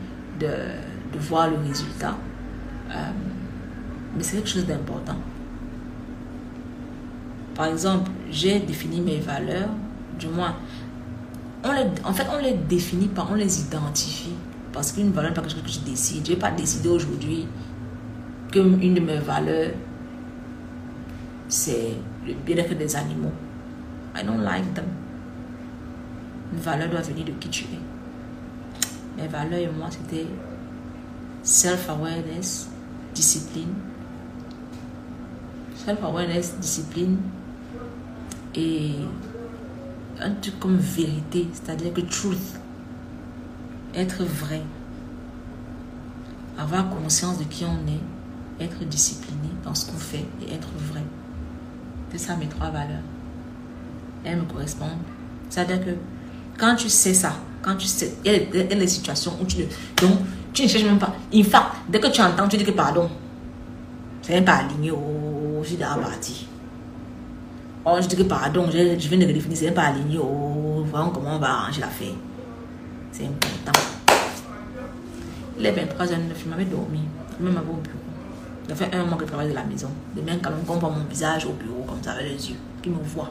[0.41, 2.17] de, de voir le résultat.
[2.91, 2.95] Euh,
[4.17, 5.17] mais c'est quelque chose d'important.
[7.55, 9.69] Par exemple, j'ai défini mes valeurs
[10.19, 10.57] Du moins,
[11.65, 14.35] on les, en fait, on les définit pas, on les identifie.
[14.73, 16.27] Parce qu'une valeur n'est pas quelque chose que je décide.
[16.27, 17.47] Je n'ai pas décidé aujourd'hui
[18.51, 19.73] qu'une de mes valeurs,
[21.49, 21.97] c'est
[22.27, 23.33] le bien-être des animaux.
[24.17, 24.87] I don't like them.
[26.53, 29.21] Une valeur doit venir de qui tu es.
[29.21, 30.27] Mes valeurs et moi, c'était
[31.43, 32.69] self-awareness,
[33.15, 33.75] discipline.
[35.75, 37.19] Self-awareness, discipline
[38.55, 38.93] et
[40.21, 42.61] un truc comme vérité, c'est-à-dire que truth,
[43.95, 44.63] être vrai,
[46.59, 51.03] avoir conscience de qui on est, être discipliné dans ce qu'on fait et être vrai.
[52.11, 53.03] C'est ça mes trois valeurs.
[54.25, 54.91] Elles me correspondent.
[55.49, 55.91] C'est-à-dire que
[56.59, 59.63] quand tu sais ça, quand tu sais, il y a des, situations où tu ne,
[59.97, 60.19] donc,
[60.53, 61.15] tu ne cherches même pas.
[61.35, 63.09] In fact, dès que tu entends, tu dis que pardon.
[64.21, 66.47] C'est même pas aligné au, suis dans la partie.
[67.85, 71.11] Oh, je dis que pardon, je, viens de redéfinir, c'est même pas aligné au, voyons
[71.11, 72.15] comment on va arranger l'affaire.
[73.13, 73.79] C'est important.
[75.59, 77.01] Il est 23h09, je m'avais dormi.
[77.39, 77.99] Je même au bureau.
[78.69, 79.89] Ça fait un mois que je travaille de la maison.
[80.17, 82.97] Demain, quand on comprend mon visage au bureau, comme ça, avec les yeux, qui me
[83.03, 83.31] voit?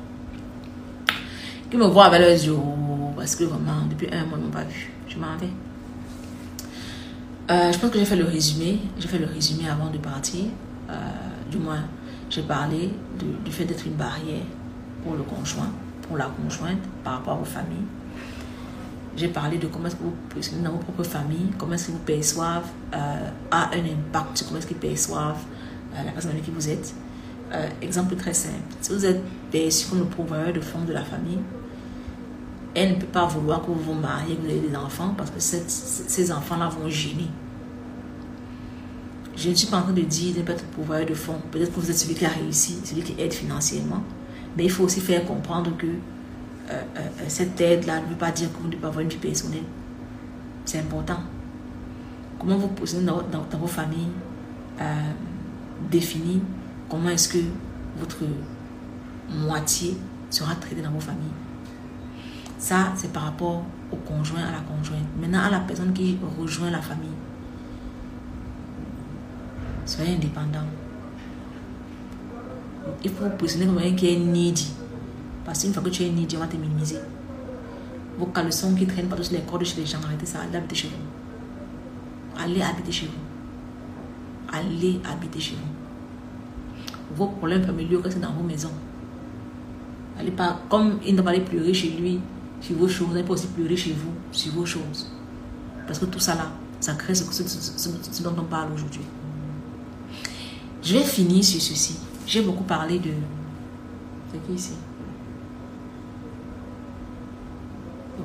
[1.69, 2.55] Qui me voit avec les yeux?
[3.15, 4.91] Parce que vraiment, depuis un mois, ils ne m'ont pas vu.
[5.07, 5.49] Je m'en vais.
[7.49, 8.79] Euh, je pense que j'ai fait le résumé.
[8.99, 10.45] J'ai fait le résumé avant de partir.
[10.89, 10.93] Euh,
[11.49, 11.83] du moins,
[12.29, 12.91] j'ai parlé
[13.43, 14.43] du fait d'être une barrière
[15.03, 15.71] pour le conjoint,
[16.07, 17.87] pour la conjointe, par rapport aux familles.
[19.15, 21.99] J'ai parlé de comment est-ce que vous dans vos propres familles, comment est-ce que vous
[21.99, 25.43] perçoivent, euh, un impact sur comment est-ce qu'ils perçoivent
[25.93, 26.93] euh, la personne avec qui vous êtes.
[27.53, 28.55] Euh, exemple très simple.
[28.79, 29.21] Si vous êtes
[29.51, 31.39] perçu comme le pourvoyeur de fonds de la famille,
[32.73, 35.29] elle ne peut pas vouloir que vous vous mariez, que vous ayez des enfants, parce
[35.29, 37.27] que ces enfants-là vont gêner.
[39.35, 41.41] Je ne suis pas en train de dire de ne pas être pourvoyeur de fonds.
[41.51, 44.03] Peut-être que vous êtes celui qui a réussi, celui qui aide financièrement.
[44.55, 45.87] Mais il faut aussi faire comprendre que
[47.27, 49.63] cette aide-là ne veut pas dire que vous ne pouvez pas avoir une vie personnelle.
[50.65, 51.19] C'est important.
[52.39, 54.09] Comment vous positionnez dans, dans, vos familles
[55.89, 56.41] définit
[56.89, 57.39] comment est-ce que
[57.97, 58.23] votre
[59.29, 59.97] moitié
[60.29, 61.31] sera traitée dans vos familles.
[62.57, 65.05] Ça, c'est par rapport au conjoint, à la conjointe.
[65.19, 67.09] Maintenant, à la personne qui rejoint la famille.
[69.85, 70.65] Soyez indépendant.
[73.03, 74.73] Il faut vous positionner comme quelqu'un qui est needy.
[75.45, 76.99] Parce qu'une fois que tu es needy, on va te minimiser.
[78.17, 80.75] Vos caleçons qui traînent partout sur les cordes chez les gens, arrêtez ça, allez habiter
[80.75, 82.41] chez vous.
[82.41, 84.55] Allez habiter chez vous.
[84.55, 87.15] Allez habiter chez vous.
[87.15, 88.71] Vos problèmes familiaux, c'est dans vos maisons.
[90.19, 92.19] Allez pas, comme il ne va pas aller pleurer chez lui,
[92.59, 95.11] sur vos choses, il peut aussi pleurer chez vous, sur vos choses.
[95.87, 99.01] Parce que tout ça là, ça crée ce, ce dont on parle aujourd'hui.
[100.83, 101.97] Je vais finir sur ceci.
[102.25, 103.11] J'ai beaucoup parlé de...
[104.31, 104.73] C'est qui ici?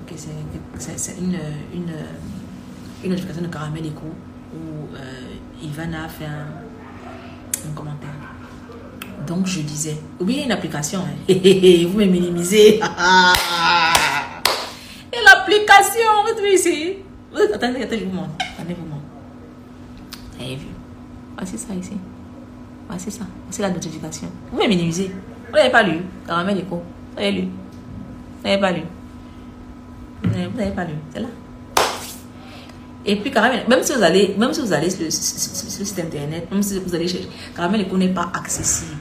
[0.09, 0.15] Ok,
[0.79, 1.37] c'est une,
[1.75, 1.93] une,
[3.03, 4.07] une notification de Caramel Echo
[4.55, 6.47] où euh, Ivan a fait un,
[7.75, 8.15] commentaire.
[9.27, 11.17] Donc je disais, oubliez une application, hein.
[11.29, 12.77] vous me minimisez.
[12.79, 12.81] Et
[15.25, 16.99] l'application, vous ici.
[17.53, 18.31] Attendez, attendez, je vous montre.
[18.57, 19.03] Attendez, vous montre.
[20.39, 20.69] Vous avez vu?
[21.37, 21.97] Voici ça ici.
[22.89, 23.25] Voici ça.
[23.51, 24.31] C'est la notification.
[24.53, 25.11] Vous me minimisez.
[25.49, 26.03] Vous n'avez pas lu?
[26.29, 26.81] Caramel Echo.
[27.15, 27.43] Vous avez lu?
[27.43, 28.83] Vous n'avez pas lu?
[30.45, 31.29] Vous n'avez pas lu, c'est là.
[33.09, 36.51] Et puis Caramel, même si vous allez, même si vous allez sur le, site internet,
[36.51, 38.97] même si vous allez chercher, Caramel n'est pas accessible.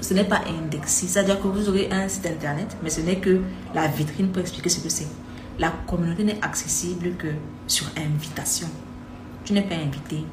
[0.00, 1.06] Ce n'est pas indexé.
[1.06, 3.40] C'est-à-dire que vous aurez un site internet, mais ce n'est que
[3.74, 5.08] la vitrine pour expliquer ce que c'est.
[5.58, 7.28] La communauté n'est accessible que
[7.66, 8.68] sur invitation.
[9.44, 10.24] Tu n'es pas invité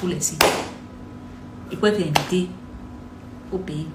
[0.00, 0.36] pour laisser.
[1.70, 2.48] Il faut être invité
[3.52, 3.86] au pays.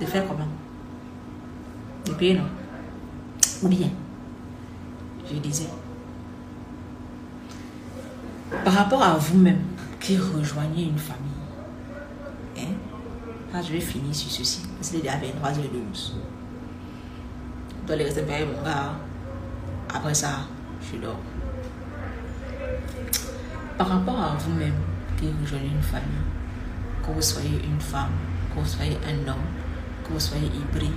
[0.00, 0.48] De faire comment?
[2.06, 2.44] De payer, non?
[3.62, 3.90] Ou bien?
[5.30, 5.68] Je disais.
[8.64, 9.62] Par rapport à vous-même
[10.00, 11.22] qui rejoignez une famille,
[12.58, 12.72] hein,
[13.52, 16.12] là je vais finir sur ceci, c'est déjà 23h12.
[17.82, 18.92] Je dois aller rester mon gars.
[19.92, 20.40] Après ça,
[20.80, 21.20] je dors.
[23.76, 24.74] Par rapport à vous-même
[25.18, 26.08] qui rejoignez une famille,
[27.04, 28.12] que vous soyez une femme,
[28.54, 29.36] que vous soyez un homme,
[30.04, 30.92] que vous soyez hybride,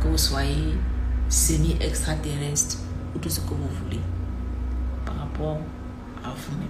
[0.00, 0.74] que vous soyez
[1.28, 2.78] semi-extraterrestre,
[3.14, 4.00] ou tout ce que vous voulez
[5.04, 5.58] par rapport
[6.24, 6.68] à vous-même.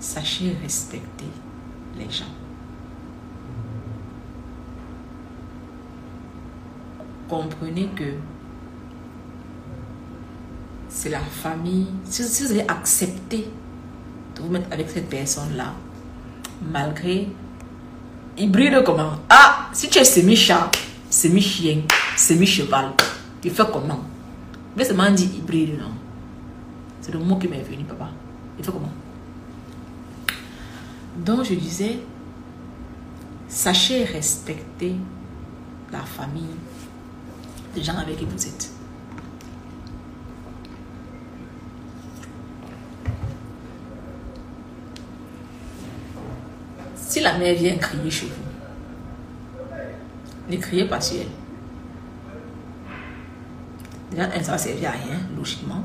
[0.00, 1.30] Sachez respecter
[1.96, 2.24] les gens.
[7.28, 8.14] Comprenez que
[10.88, 11.88] c'est la famille.
[12.04, 13.48] Si, vous avez accepté
[14.36, 15.72] de vous mettre avec cette personne-là,
[16.70, 17.28] malgré
[18.36, 19.12] Hybride comment?
[19.28, 20.70] Ah, si tu es semi-chat,
[21.14, 21.82] semi-chien,
[22.16, 22.90] semi-cheval,
[23.40, 24.02] tu fais comment
[24.76, 25.92] Mais c'est dit hybride, non
[27.00, 28.08] C'est le mot qui m'est venu, papa.
[28.58, 28.92] Il fait comment
[31.16, 32.00] Donc, je disais,
[33.48, 34.96] sachez respecter
[35.92, 36.56] la famille,
[37.76, 38.70] les gens avec qui vous êtes.
[46.96, 48.43] Si la mère vient crier chez vous,
[50.48, 51.28] ne criez pas sur elle.
[54.10, 55.84] Déjà, un, ça va servir à rien, logiquement.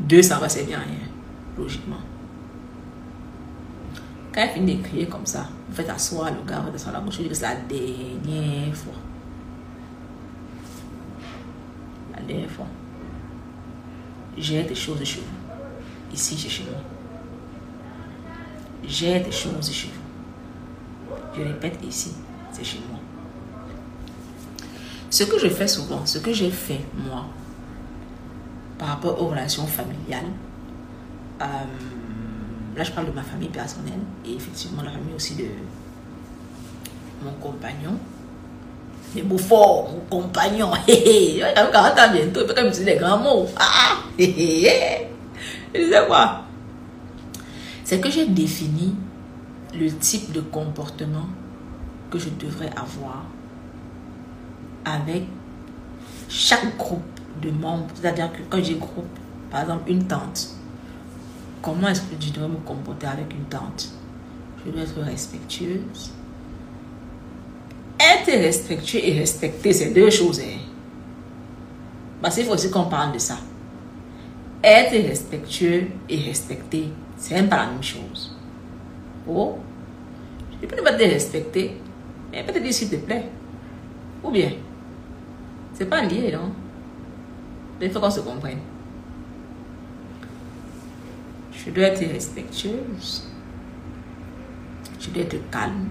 [0.00, 1.08] Deux, ça va servir à rien,
[1.56, 2.00] logiquement.
[4.32, 6.94] Quand elle finit de crier comme ça, vous faites asseoir le gars, vous faites asseoir
[6.94, 8.94] la bouche, c'est la dernière fois.
[12.14, 12.66] La dernière fois.
[14.36, 16.12] J'ai des choses chez vous.
[16.12, 16.80] Ici, chez moi
[18.86, 21.14] j'ai des choses chez vous.
[21.36, 22.14] Je répète ici,
[22.62, 22.98] chez moi.
[25.10, 27.24] Ce que je fais souvent, ce que j'ai fait moi,
[28.78, 30.30] par rapport aux relations familiales,
[31.40, 31.44] euh,
[32.76, 35.46] là je parle de ma famille personnelle et effectivement la famille aussi de
[37.24, 37.96] mon compagnon.
[39.14, 40.70] Les beaux forts, mon compagnon.
[40.86, 43.46] Va 40 ans bientôt, il peut quand même des grands mots.
[43.56, 45.08] Ah, hé, hé,
[45.74, 45.90] hé.
[46.08, 46.42] quoi?
[47.84, 48.96] C'est que j'ai défini
[49.72, 51.26] le type de comportement
[52.14, 53.24] que je devrais avoir
[54.84, 55.24] avec
[56.28, 57.02] chaque groupe
[57.42, 57.88] de membres.
[57.94, 59.18] C'est-à-dire que quand j'ai groupe,
[59.50, 60.50] par exemple une tante,
[61.60, 63.90] comment est-ce que je dois me comporter avec une tante?
[64.64, 66.12] Je dois être respectueuse.
[67.98, 70.40] Être respectueux et respecter, c'est deux choses.
[70.40, 70.58] Hein.
[72.22, 73.38] Parce qu'il faut aussi qu'on parle de ça.
[74.62, 78.34] Être respectueux et respecter, c'est même pas la même chose.
[79.28, 79.58] Oh,
[80.62, 81.76] je peux pas te respecter,
[82.34, 83.30] mais peut-être dire s'il te plaît.
[84.22, 84.50] Ou bien,
[85.74, 86.52] c'est pas lié, non?
[87.80, 88.58] Il faut qu'on se comprenne.
[91.52, 93.28] Je dois être respectueuse.
[95.00, 95.88] Je dois être calme.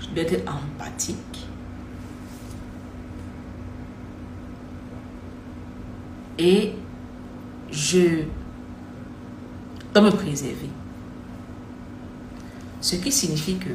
[0.00, 1.46] Je dois être empathique.
[6.38, 6.74] Et
[7.70, 8.24] je
[9.94, 10.70] dois me préserver.
[12.80, 13.70] Ce qui signifie que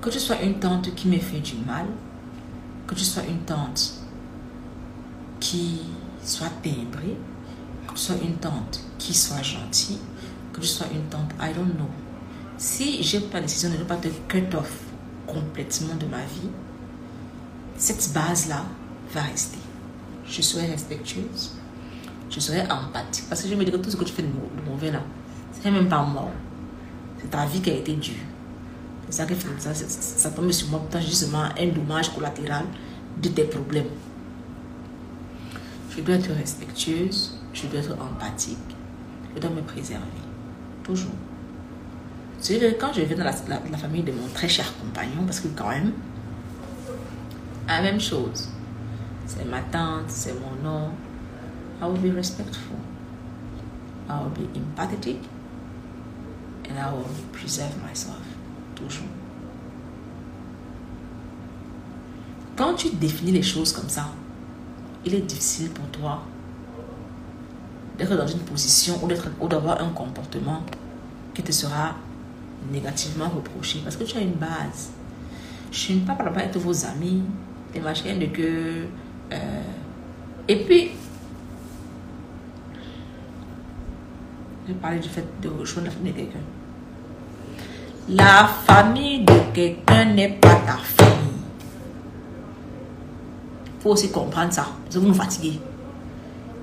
[0.00, 1.86] que tu sois une tante qui me fait du mal,
[2.86, 3.94] que tu sois une tante
[5.40, 5.80] qui
[6.22, 7.16] soit timbrée,
[7.86, 9.98] que tu sois une tante qui soit gentille,
[10.52, 11.88] que tu sois une tante, I don't know.
[12.58, 14.80] Si j'ai pas la décision de ne pas te cut off
[15.26, 16.48] complètement de ma vie,
[17.76, 18.64] cette base-là
[19.12, 19.58] va rester.
[20.26, 21.52] Je serai respectueuse,
[22.30, 23.26] je serai empathique.
[23.28, 24.30] Parce que je me dis que tout ce que tu fais de
[24.68, 25.02] mauvais là,
[25.52, 26.30] c'est même pas moi.
[27.20, 28.14] C'est ta vie qui a été dure.
[29.10, 29.74] Ça fait ça.
[29.74, 30.80] Ça tombe sur moi.
[30.80, 32.64] Pourtant, justement un dommage collatéral
[33.22, 33.86] de tes problèmes.
[35.90, 37.38] Je dois être respectueuse.
[37.52, 38.58] Je dois être empathique.
[39.34, 40.04] Je dois me préserver.
[40.82, 41.12] Toujours.
[42.38, 43.32] C'est quand je viens dans la,
[43.70, 45.92] la, famille de mon très cher compagnon, parce que quand même,
[47.66, 48.48] la même chose.
[49.26, 50.90] C'est ma tante, c'est mon nom,
[51.80, 52.76] I will be respectful.
[54.08, 55.18] I will be empathetic.
[56.68, 58.25] And I will preserve myself.
[62.56, 64.08] Quand tu définis les choses comme ça,
[65.04, 66.22] il est difficile pour toi
[67.98, 68.98] d'être dans une position
[69.40, 70.62] ou d'avoir un comportement
[71.34, 71.94] qui te sera
[72.70, 74.90] négativement reproché parce que tu as une base.
[75.70, 77.22] Je ne parle pas avec vos amis,
[77.72, 78.86] des machins de que.
[79.32, 79.62] Euh,
[80.48, 80.90] et puis,
[84.68, 86.38] Je parler du fait de rejoindre la famille de quelqu'un.
[88.08, 91.16] La famille de quelqu'un n'est pas ta famille.
[93.66, 94.68] Il faut aussi comprendre ça.
[94.92, 95.60] Vous nous fatiguez.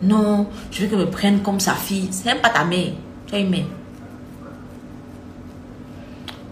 [0.01, 2.07] Non, je veux qu'elle me prenne comme sa fille.
[2.11, 2.93] C'est même pas ta mère.
[3.27, 3.43] Tu as.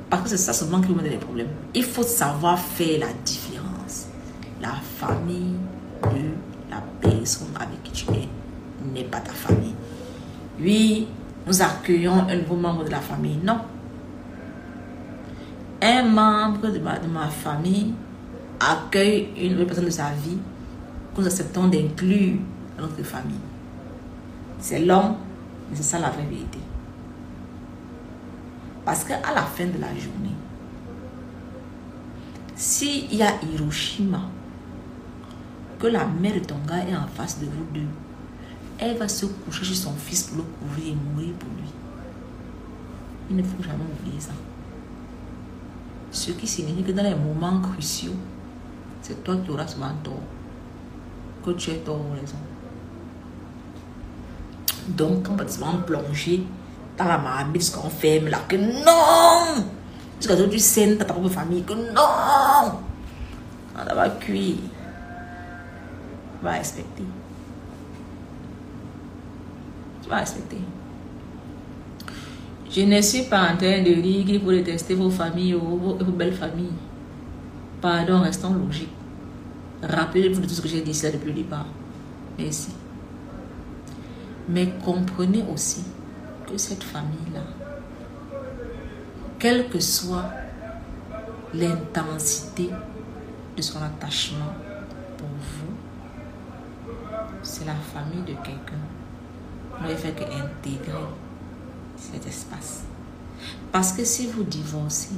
[0.10, 1.48] Parce que c'est ça seulement qui vous met des problèmes.
[1.74, 4.08] Il faut savoir faire la différence.
[4.62, 5.56] La famille
[6.04, 6.32] de
[6.70, 8.28] la personne avec qui tu es
[8.94, 9.74] n'est pas ta famille.
[10.60, 11.08] Oui,
[11.48, 13.40] nous accueillons un nouveau membre de la famille.
[13.42, 13.60] Non.
[15.82, 17.94] Un membre de ma, famille
[18.60, 20.38] accueille une nouvelle personne de sa vie
[21.16, 22.38] que nous acceptons d'inclure
[22.78, 23.40] dans notre famille.
[24.60, 25.16] C'est l'homme,
[25.70, 26.60] mais c'est ça la vraie vérité.
[28.86, 30.36] Parce qu'à la fin de la journée,
[32.56, 34.22] s'il y a Hiroshima,
[35.80, 37.88] que la mère de ton gars est en face de vous deux,
[38.78, 41.70] elle va se coucher chez son fils pour le couvrir et mourir pour lui.
[43.32, 44.34] Il ne faut jamais oublier ça.
[46.12, 48.16] Ce qui signifie que dans les moments cruciaux,
[49.02, 50.20] c'est toi qui auras souvent tort.
[51.44, 52.36] Que tu es tort ou raison.
[54.90, 56.44] Donc, on va souvent plonger
[56.98, 59.64] dans la marmite qu'on ferme là, que non!
[60.20, 62.80] Jusqu'à ce que tu sènes ta propre famille, que non!
[63.78, 64.58] On va cuire.
[64.58, 67.06] Tu vas respecter.
[70.04, 70.58] Tu vas respecter.
[72.72, 75.94] Je ne suis pas en train de dire qu'il faut détester vos familles ou vos,
[75.96, 76.72] belles familles.
[77.82, 78.88] Pardon, restons logiques.
[79.84, 81.66] Rappelez-vous de tout ce que j'ai dit là depuis le départ.
[82.38, 82.70] Merci.
[84.48, 85.84] Mais comprenez aussi
[86.50, 87.42] que cette famille-là,
[89.38, 90.30] quelle que soit
[91.54, 92.70] l'intensité
[93.58, 94.54] de son attachement
[95.18, 95.76] pour vous,
[97.42, 98.80] c'est la famille de quelqu'un.
[99.82, 100.94] Vous ne fait qu'intégrer
[102.02, 102.84] cet espace.
[103.72, 105.10] Parce que si vous divorcez,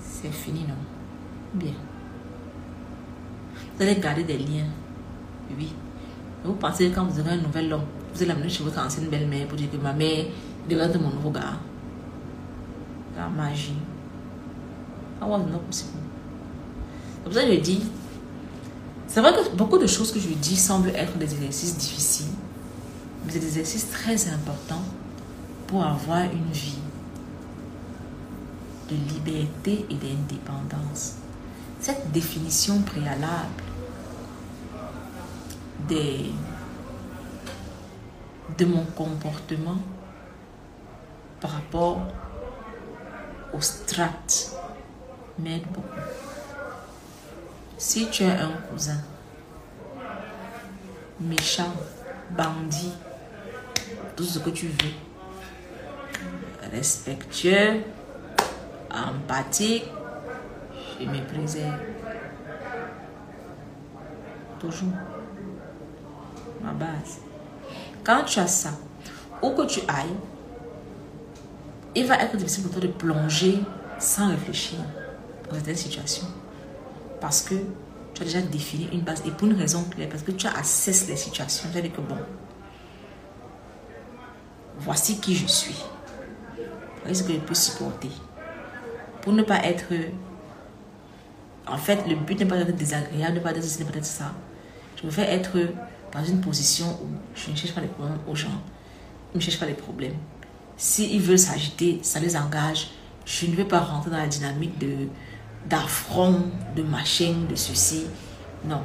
[0.00, 0.74] c'est fini, non?
[1.54, 1.74] Bien.
[3.76, 4.66] Vous allez garder des liens.
[5.56, 5.72] Oui.
[6.44, 9.08] Vous pensez que quand vous aurez un nouvel homme, vous allez l'amener chez votre ancienne
[9.08, 10.26] belle-mère pour dire que ma mère
[10.68, 11.58] devrait de mon nouveau gars.
[13.16, 13.74] La magie.
[15.20, 15.90] Ah ouais, non possible.
[17.14, 17.82] C'est pour ça que je dis,
[19.06, 22.32] c'est vrai que beaucoup de choses que je dis semblent être des exercices difficiles,
[23.24, 24.82] mais c'est des exercices très importants
[25.68, 26.80] pour avoir une vie
[28.90, 31.18] de liberté et d'indépendance.
[31.78, 33.62] Cette définition préalable
[35.88, 36.32] de
[38.64, 39.78] mon comportement
[41.40, 42.00] par rapport
[43.52, 44.10] au strat
[45.38, 46.00] m'aide beaucoup.
[47.76, 49.00] Si tu as un cousin
[51.20, 51.72] méchant,
[52.30, 52.94] bandit,
[54.16, 55.07] tout ce que tu veux,
[56.72, 57.82] respectueux,
[58.90, 59.84] empathique,
[61.00, 61.78] je me préserve.
[64.58, 64.92] Toujours.
[66.62, 67.20] Ma base.
[68.02, 68.70] Quand tu as ça,
[69.42, 70.16] où que tu ailles,
[71.94, 73.60] il va être difficile pour toi de plonger
[73.98, 74.78] sans réfléchir
[75.48, 76.26] dans certaines situations.
[77.20, 77.54] Parce que
[78.14, 80.56] tu as déjà défini une base et pour une raison claire, parce que tu as
[80.56, 81.68] assessé les situations.
[81.72, 82.18] Tu as dit que bon,
[84.78, 85.84] voici qui je suis
[87.14, 88.10] ce que je peux supporter?
[89.22, 89.92] Pour ne pas être...
[91.66, 94.32] En fait, le but n'est pas d'être désagréable, ne pas être ceci, pas être ça.
[95.02, 95.58] Je faire être
[96.12, 98.48] dans une position où je ne cherche pas les problèmes aux gens.
[99.32, 100.16] Je ne cherche pas les problèmes.
[100.76, 102.90] S'ils veulent s'agiter, ça les engage.
[103.24, 105.08] Je ne vais pas rentrer dans la dynamique de
[105.68, 106.44] d'affront,
[106.74, 108.06] de machin, de ceci.
[108.64, 108.80] Non.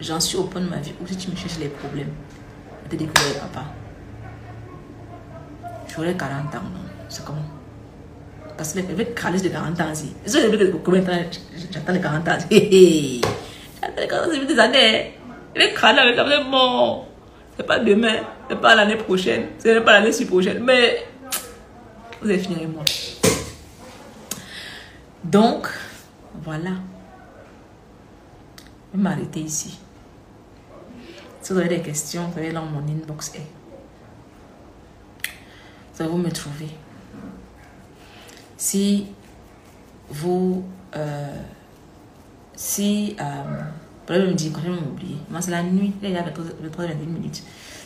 [0.00, 2.10] J'en suis au point de ma vie où si tu me cherches les problèmes,
[2.90, 3.64] je te que papa.
[5.94, 6.81] J'aurais 40 ans, non?
[7.12, 7.44] C'est comment?
[8.56, 10.14] Parce que les calice de 40 ans aussi.
[10.82, 11.12] Combien de
[11.70, 15.18] j'attends les 40 ans J'attends les 40 ans, c'est des années.
[15.54, 17.04] Les crânes avec ça, bon.
[17.54, 18.14] C'est pas demain,
[18.48, 20.64] c'est pas l'année prochaine, c'est pas l'année si prochaine.
[20.64, 21.06] Mais
[22.22, 22.82] vous allez finir moi.
[25.22, 25.68] Donc,
[26.42, 26.70] voilà.
[28.90, 29.78] Je vais m'arrêter ici.
[31.42, 33.32] Si vous avez des questions, vous allez dans mon inbox.
[35.92, 36.68] Vous allez vous me trouver.
[38.62, 39.06] Si
[40.08, 40.62] vous...
[40.94, 41.42] Euh,
[42.54, 43.16] si...
[43.20, 45.16] Euh, me dire, quand je oublié.
[45.28, 45.92] Moi, c'est la nuit.
[46.00, 47.42] il y a 23 minutes.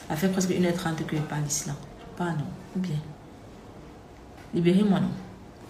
[0.06, 1.76] Ça fait presque 1h30 que je parle d'islam.
[2.14, 2.44] Pas non.
[2.76, 2.98] Ou bien.
[4.52, 5.08] Libérez-moi, non.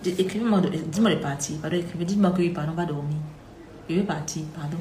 [0.04, 0.60] Écrivez-moi,
[0.90, 1.58] dis-moi de partir.
[1.58, 3.18] Pardon, écrivez, dites-moi que pardon, va dormir.
[3.88, 4.78] Je vais partir, pardon.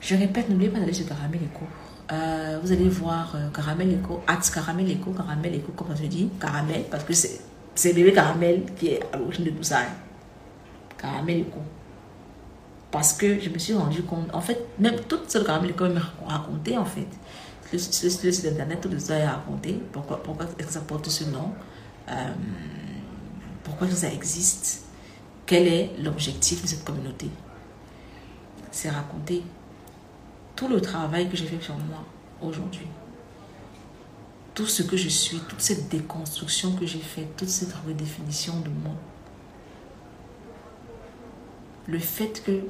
[0.00, 1.66] Je répète, n'oubliez pas d'aller sur Caramel Eco.
[2.12, 6.30] Euh, vous allez voir euh, Caramel Eco, at Caramel Eco, Caramel Eco, comme je dis,
[6.40, 9.80] Caramel, parce que c'est c'est bébé caramel qui est à l'origine de tout ça.
[9.80, 9.92] Hein.
[10.98, 11.62] Caramel quoi.
[12.90, 16.02] Parce que je me suis rendu compte, en fait, même toute cette caramel quand même
[16.26, 17.06] raconté, en fait.
[17.72, 19.80] Le, site internet, tout ça est raconté.
[19.92, 21.52] Pourquoi, pourquoi est-ce que ça porte ce nom?
[22.08, 22.12] Euh,
[23.62, 24.86] Pourquoi ça existe?
[25.46, 27.30] Quel est l'objectif de cette communauté?
[28.72, 29.44] C'est raconter
[30.56, 32.04] tout le travail que j'ai fait sur moi
[32.42, 32.86] aujourd'hui
[34.60, 38.68] tout ce que je suis, toute cette déconstruction que j'ai faite, toute cette redéfinition de
[38.68, 38.94] moi.
[41.86, 42.64] Le fait que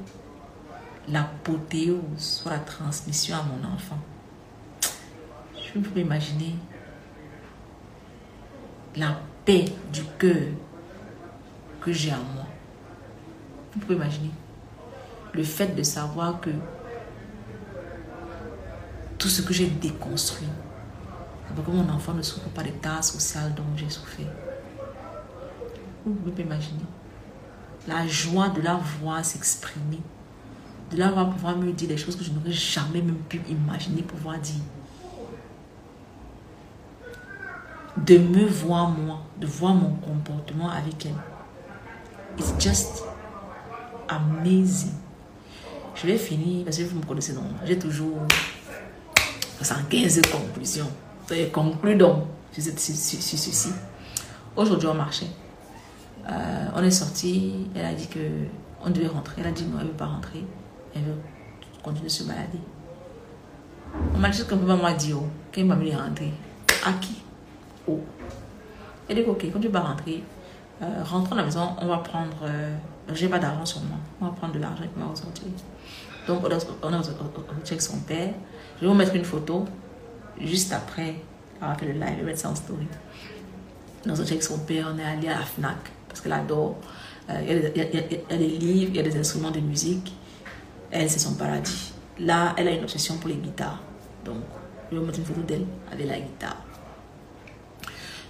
[1.09, 3.99] l'apothéose soit la transmission à mon enfant.
[5.53, 6.55] Je peux imaginer
[8.95, 10.47] la paix du cœur
[11.81, 12.47] que j'ai en moi.
[13.73, 14.31] Vous pouvez imaginer
[15.33, 16.51] le fait de savoir que
[19.17, 20.47] tout ce que j'ai déconstruit,
[21.55, 24.25] pour que mon enfant ne souffre pas d'état social dont j'ai souffert.
[26.05, 26.85] Vous pouvez imaginer.
[27.87, 29.99] la joie de la voir s'exprimer,
[30.91, 34.01] de la voir pouvoir me dire des choses que je n'aurais jamais même pu imaginer
[34.01, 34.61] pouvoir dire.
[37.97, 41.11] De me voir moi, de voir mon comportement avec elle.
[42.37, 43.03] It's just
[44.07, 44.93] amazing.
[45.95, 47.43] Je vais finir parce que vous me connaissez non?
[47.65, 48.17] J'ai toujours
[49.61, 50.89] 115 conclusions.
[51.53, 53.69] Conclue donc sur, ceci.
[54.57, 55.27] Aujourd'hui, on marchait.
[56.29, 57.69] Euh, on est sorti.
[57.73, 58.19] Elle a dit que
[58.83, 59.35] on devait rentrer.
[59.39, 60.43] Elle a dit non, elle ne veut pas rentrer.
[60.93, 61.15] Elle veut
[61.81, 62.59] continuer de se balader.
[64.13, 66.33] On m'a dit que maman dit oh, qu'elle m'a mis rentrer.
[66.85, 67.21] À qui?
[67.87, 67.99] Oh.
[69.07, 70.23] Elle dit ok, quand tu vas rentrer,
[70.81, 72.37] euh, rentrons à la maison, on va prendre.
[72.43, 72.75] Euh,
[73.13, 73.97] j'ai pas d'argent sur moi.
[74.19, 75.43] On va prendre de l'argent et on va ressortir.
[76.27, 78.33] Donc, on a, on son père.
[78.75, 79.65] Je vais vous mettre une photo
[80.39, 81.15] juste après
[81.61, 82.87] avoir fait le live et mettre ça en story.
[84.05, 85.77] Nous avons avec son père, on est allé à la FNAC
[86.07, 86.77] parce qu'elle adore.
[87.29, 90.13] Il, y a, des livres, il y a des instruments de musique.
[90.89, 91.93] Elle, c'est son paradis.
[92.19, 93.79] Là, elle a une obsession pour les guitares.
[94.25, 94.37] Donc,
[94.91, 96.57] je vais mettre une photo d'elle avec la guitare.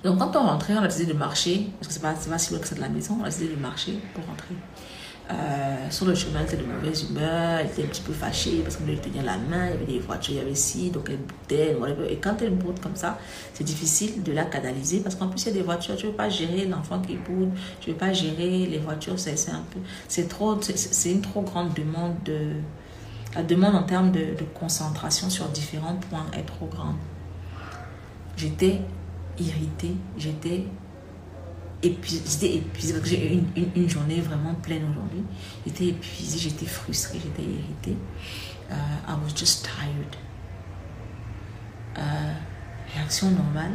[0.03, 2.52] Donc, quand on rentrait, on a décidé de marcher, parce que c'est pas, pas si
[2.52, 4.56] loin que ça de la maison, on a décidé de marcher pour rentrer.
[5.30, 8.61] Euh, sur le chemin, elle était de mauvaise humeur, elle était un petit peu fâchée
[8.64, 10.89] parce qu'on lui tenir la main, il y avait des voitures, il y avait ci,
[10.89, 11.77] donc elle boutait,
[12.10, 13.18] Et quand elle boude comme ça,
[13.53, 16.11] c'est difficile de la canaliser parce qu'en plus, il y a des voitures, tu ne
[16.11, 19.64] veux pas gérer l'enfant qui boude, tu ne veux pas gérer les voitures, c'est un
[19.72, 22.56] peu, c'est trop, c'est une trop grande demande de,
[23.35, 26.98] la demande en termes de concentration sur différents points est trop grande.
[28.35, 28.81] J'étais
[29.39, 30.65] irritée, j'étais
[31.84, 33.44] j'étais épuisée parce que j'ai eu
[33.76, 35.24] une, journée vraiment pleine aujourd'hui.
[35.66, 37.98] J'étais épuisée, j'étais frustrée, j'étais irritée.
[38.70, 38.74] Uh,
[39.08, 40.16] I was just tired.
[41.98, 42.34] Euh,
[42.94, 43.72] réaction normale.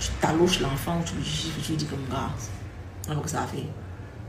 [0.00, 1.24] Tu t'alloches l'enfant, tu lui
[1.62, 2.30] tu lui dis comme gars,
[3.08, 3.66] alors que ça a fait.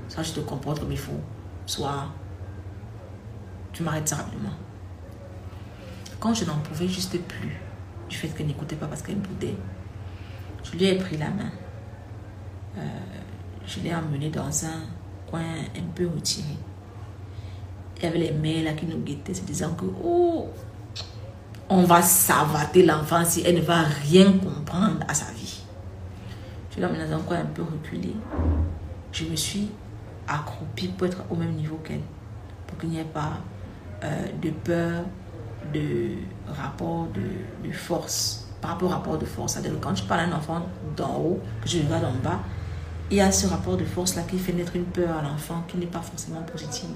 [0.07, 1.19] Ça, je te comporte comme il faut.
[1.65, 2.07] Soit
[3.73, 4.53] tu m'arrêtes rapidement.
[6.19, 7.57] Quand je n'en pouvais juste plus
[8.09, 9.55] du fait qu'elle n'écoutait pas parce qu'elle boudait,
[10.63, 11.51] je lui ai pris la main
[12.77, 12.81] euh,
[13.65, 14.81] je l'ai emmené dans un
[15.29, 16.57] coin un peu retiré.
[17.97, 20.49] Il y avait les mères là qui nous guettaient, se disant que oh,
[21.69, 25.61] on va savater l'enfant si elle ne va rien comprendre à sa vie.
[26.71, 28.13] Je l'ai emmené dans un coin un peu reculé.
[29.11, 29.69] Je me suis
[30.27, 32.01] accroupie pour être au même niveau qu'elle,
[32.67, 33.39] pour qu'il n'y ait pas
[34.03, 35.03] euh, de peur,
[35.73, 36.11] de
[36.47, 39.53] rapport de, force, par rapport au rapport de force.
[39.53, 42.39] C'est-à-dire quand je parle à un enfant d'en haut, que je regarde en bas,
[43.09, 45.77] il y a ce rapport de force-là qui fait naître une peur à l'enfant qui
[45.77, 46.89] n'est pas forcément positive.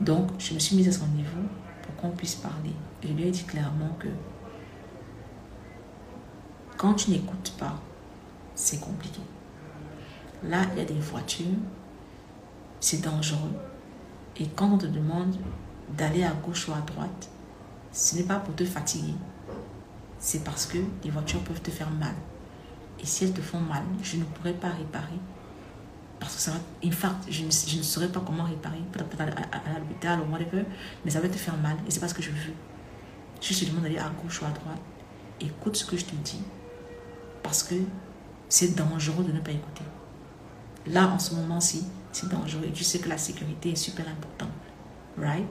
[0.00, 1.40] Donc, je me suis mise à son niveau
[1.82, 2.72] pour qu'on puisse parler.
[3.02, 4.08] Et je lui ai dit clairement que
[6.76, 7.80] quand tu n'écoutes pas,
[8.54, 9.20] c'est compliqué.
[10.42, 11.46] Là, il y a des voitures,
[12.80, 13.54] c'est dangereux.
[14.36, 15.36] Et quand on te demande
[15.96, 17.28] d'aller à gauche ou à droite,
[17.92, 19.14] ce n'est pas pour te fatiguer.
[20.18, 22.14] C'est parce que les voitures peuvent te faire mal.
[23.00, 25.18] Et si elles te font mal, je ne pourrai pas réparer.
[26.18, 29.20] Parce que ça va, in fact, je ne, je ne saurais pas comment réparer, peut-être
[29.20, 30.64] à, l'hôpital ou whatever,
[31.04, 31.76] mais ça va te faire mal.
[31.86, 32.54] Et c'est pas ce que je veux.
[33.40, 34.80] Je te demande d'aller à gauche ou à droite.
[35.40, 36.42] Écoute ce que je te dis.
[37.42, 37.74] Parce que
[38.50, 39.84] c'est dangereux de ne pas écouter.
[40.86, 42.64] Là, en ce moment-ci, c'est dangereux.
[42.66, 44.50] Et tu sais que la sécurité est super importante.
[45.16, 45.46] Right?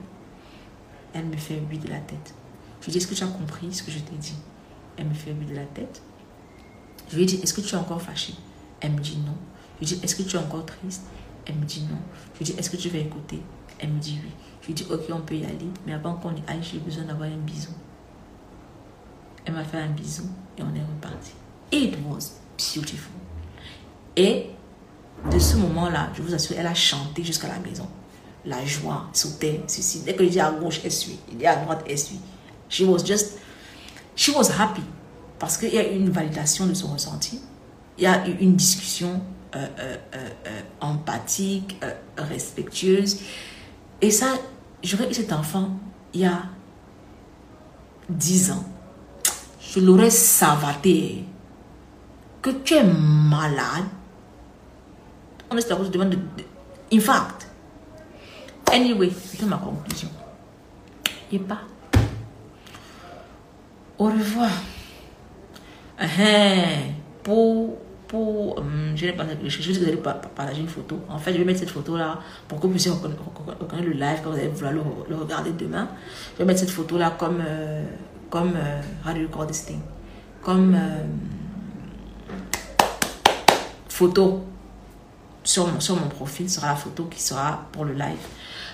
[1.12, 2.34] Elle me fait oui de la tête.
[2.80, 4.36] Je dis, est-ce que tu as compris ce que je t'ai dit?
[4.96, 6.00] Elle me fait oui de la tête.
[7.10, 8.34] Je lui ai dit, est-ce que tu es encore fâché?
[8.80, 9.34] Elle me dit non.
[9.80, 11.02] Je lui ai dit, est-ce que tu es encore triste?
[11.46, 11.98] Elle me dit non.
[12.34, 13.42] Je lui ai dit, est-ce que tu vas écouter?
[13.78, 14.30] Elle me dit oui.
[14.60, 16.78] Je lui ai dit, ok, on peut y aller, mais avant qu'on y aille, j'ai
[16.78, 17.72] besoin d'avoir un bisou.
[19.44, 20.24] Elle m'a fait un bisou
[20.58, 21.32] et on est reparti.
[21.72, 22.32] It was
[22.74, 23.12] beautiful.
[24.16, 24.50] Et
[25.30, 27.88] de ce moment-là, je vous assure, elle a chanté jusqu'à la maison.
[28.44, 30.00] La joie sautait, ceci.
[30.00, 31.18] Dès que je dis à gauche, elle suit.
[31.30, 32.20] Il dit à droite, elle suit.
[32.68, 33.38] She was just,
[34.14, 34.82] she was happy.
[35.40, 37.40] Parce qu'il y a une validation de son ressenti,
[37.96, 39.22] il y a une discussion
[39.56, 41.82] euh, euh, euh, empathique,
[42.16, 43.20] respectueuse.
[44.02, 44.34] Et ça,
[44.84, 45.70] j'aurais eu cet enfant
[46.12, 46.42] il y a
[48.10, 48.64] 10 ans.
[49.60, 51.24] Je l'aurais savaté.
[52.42, 53.84] Que tu es malade.
[55.50, 56.18] On est je demande de,
[56.92, 57.48] In fact.
[58.72, 60.08] Anyway, c'est ma conclusion.
[61.32, 61.62] Et pas.
[63.98, 64.50] Au revoir.
[66.00, 67.76] Uh Pour,
[68.08, 70.98] pour hum, je, je vais vous partager une photo.
[71.08, 72.18] En fait, je vais mettre cette photo-là
[72.48, 75.88] pour que vous puissiez reconnaître, le live quand vous allez vouloir le, regarder demain.
[76.34, 77.84] Je vais mettre cette photo-là comme, euh,
[78.30, 79.80] comme, euh, call this thing?
[80.42, 81.04] Comme euh,
[83.88, 84.44] photo
[85.44, 88.26] sur mon, sur mon profil sera la photo qui sera pour le live.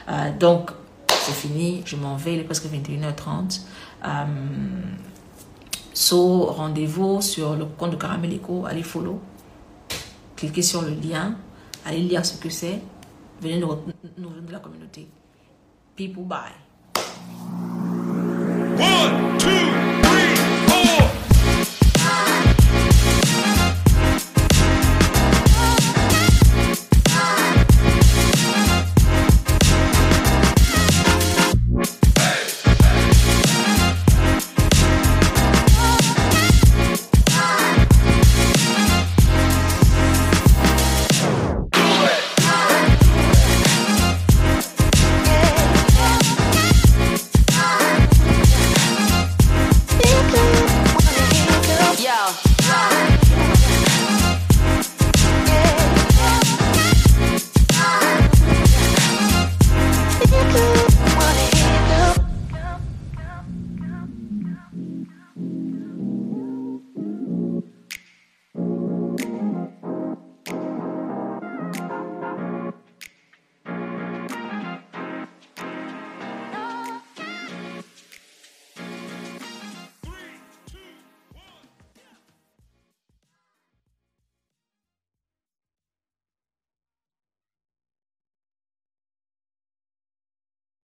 [0.08, 0.70] Euh, donc,
[1.08, 3.62] c'est fini, je m'en vais, il est presque 21h30.
[4.04, 4.08] Euh,
[5.96, 9.18] so, rendez-vous sur le compte de Caramel Eco, allez follow,
[10.36, 11.36] cliquez sur le lien,
[11.86, 12.80] allez lire ce que c'est,
[13.40, 15.08] venez nous, de la communauté.
[15.96, 16.52] People, bye.
[18.78, 19.85] One, two,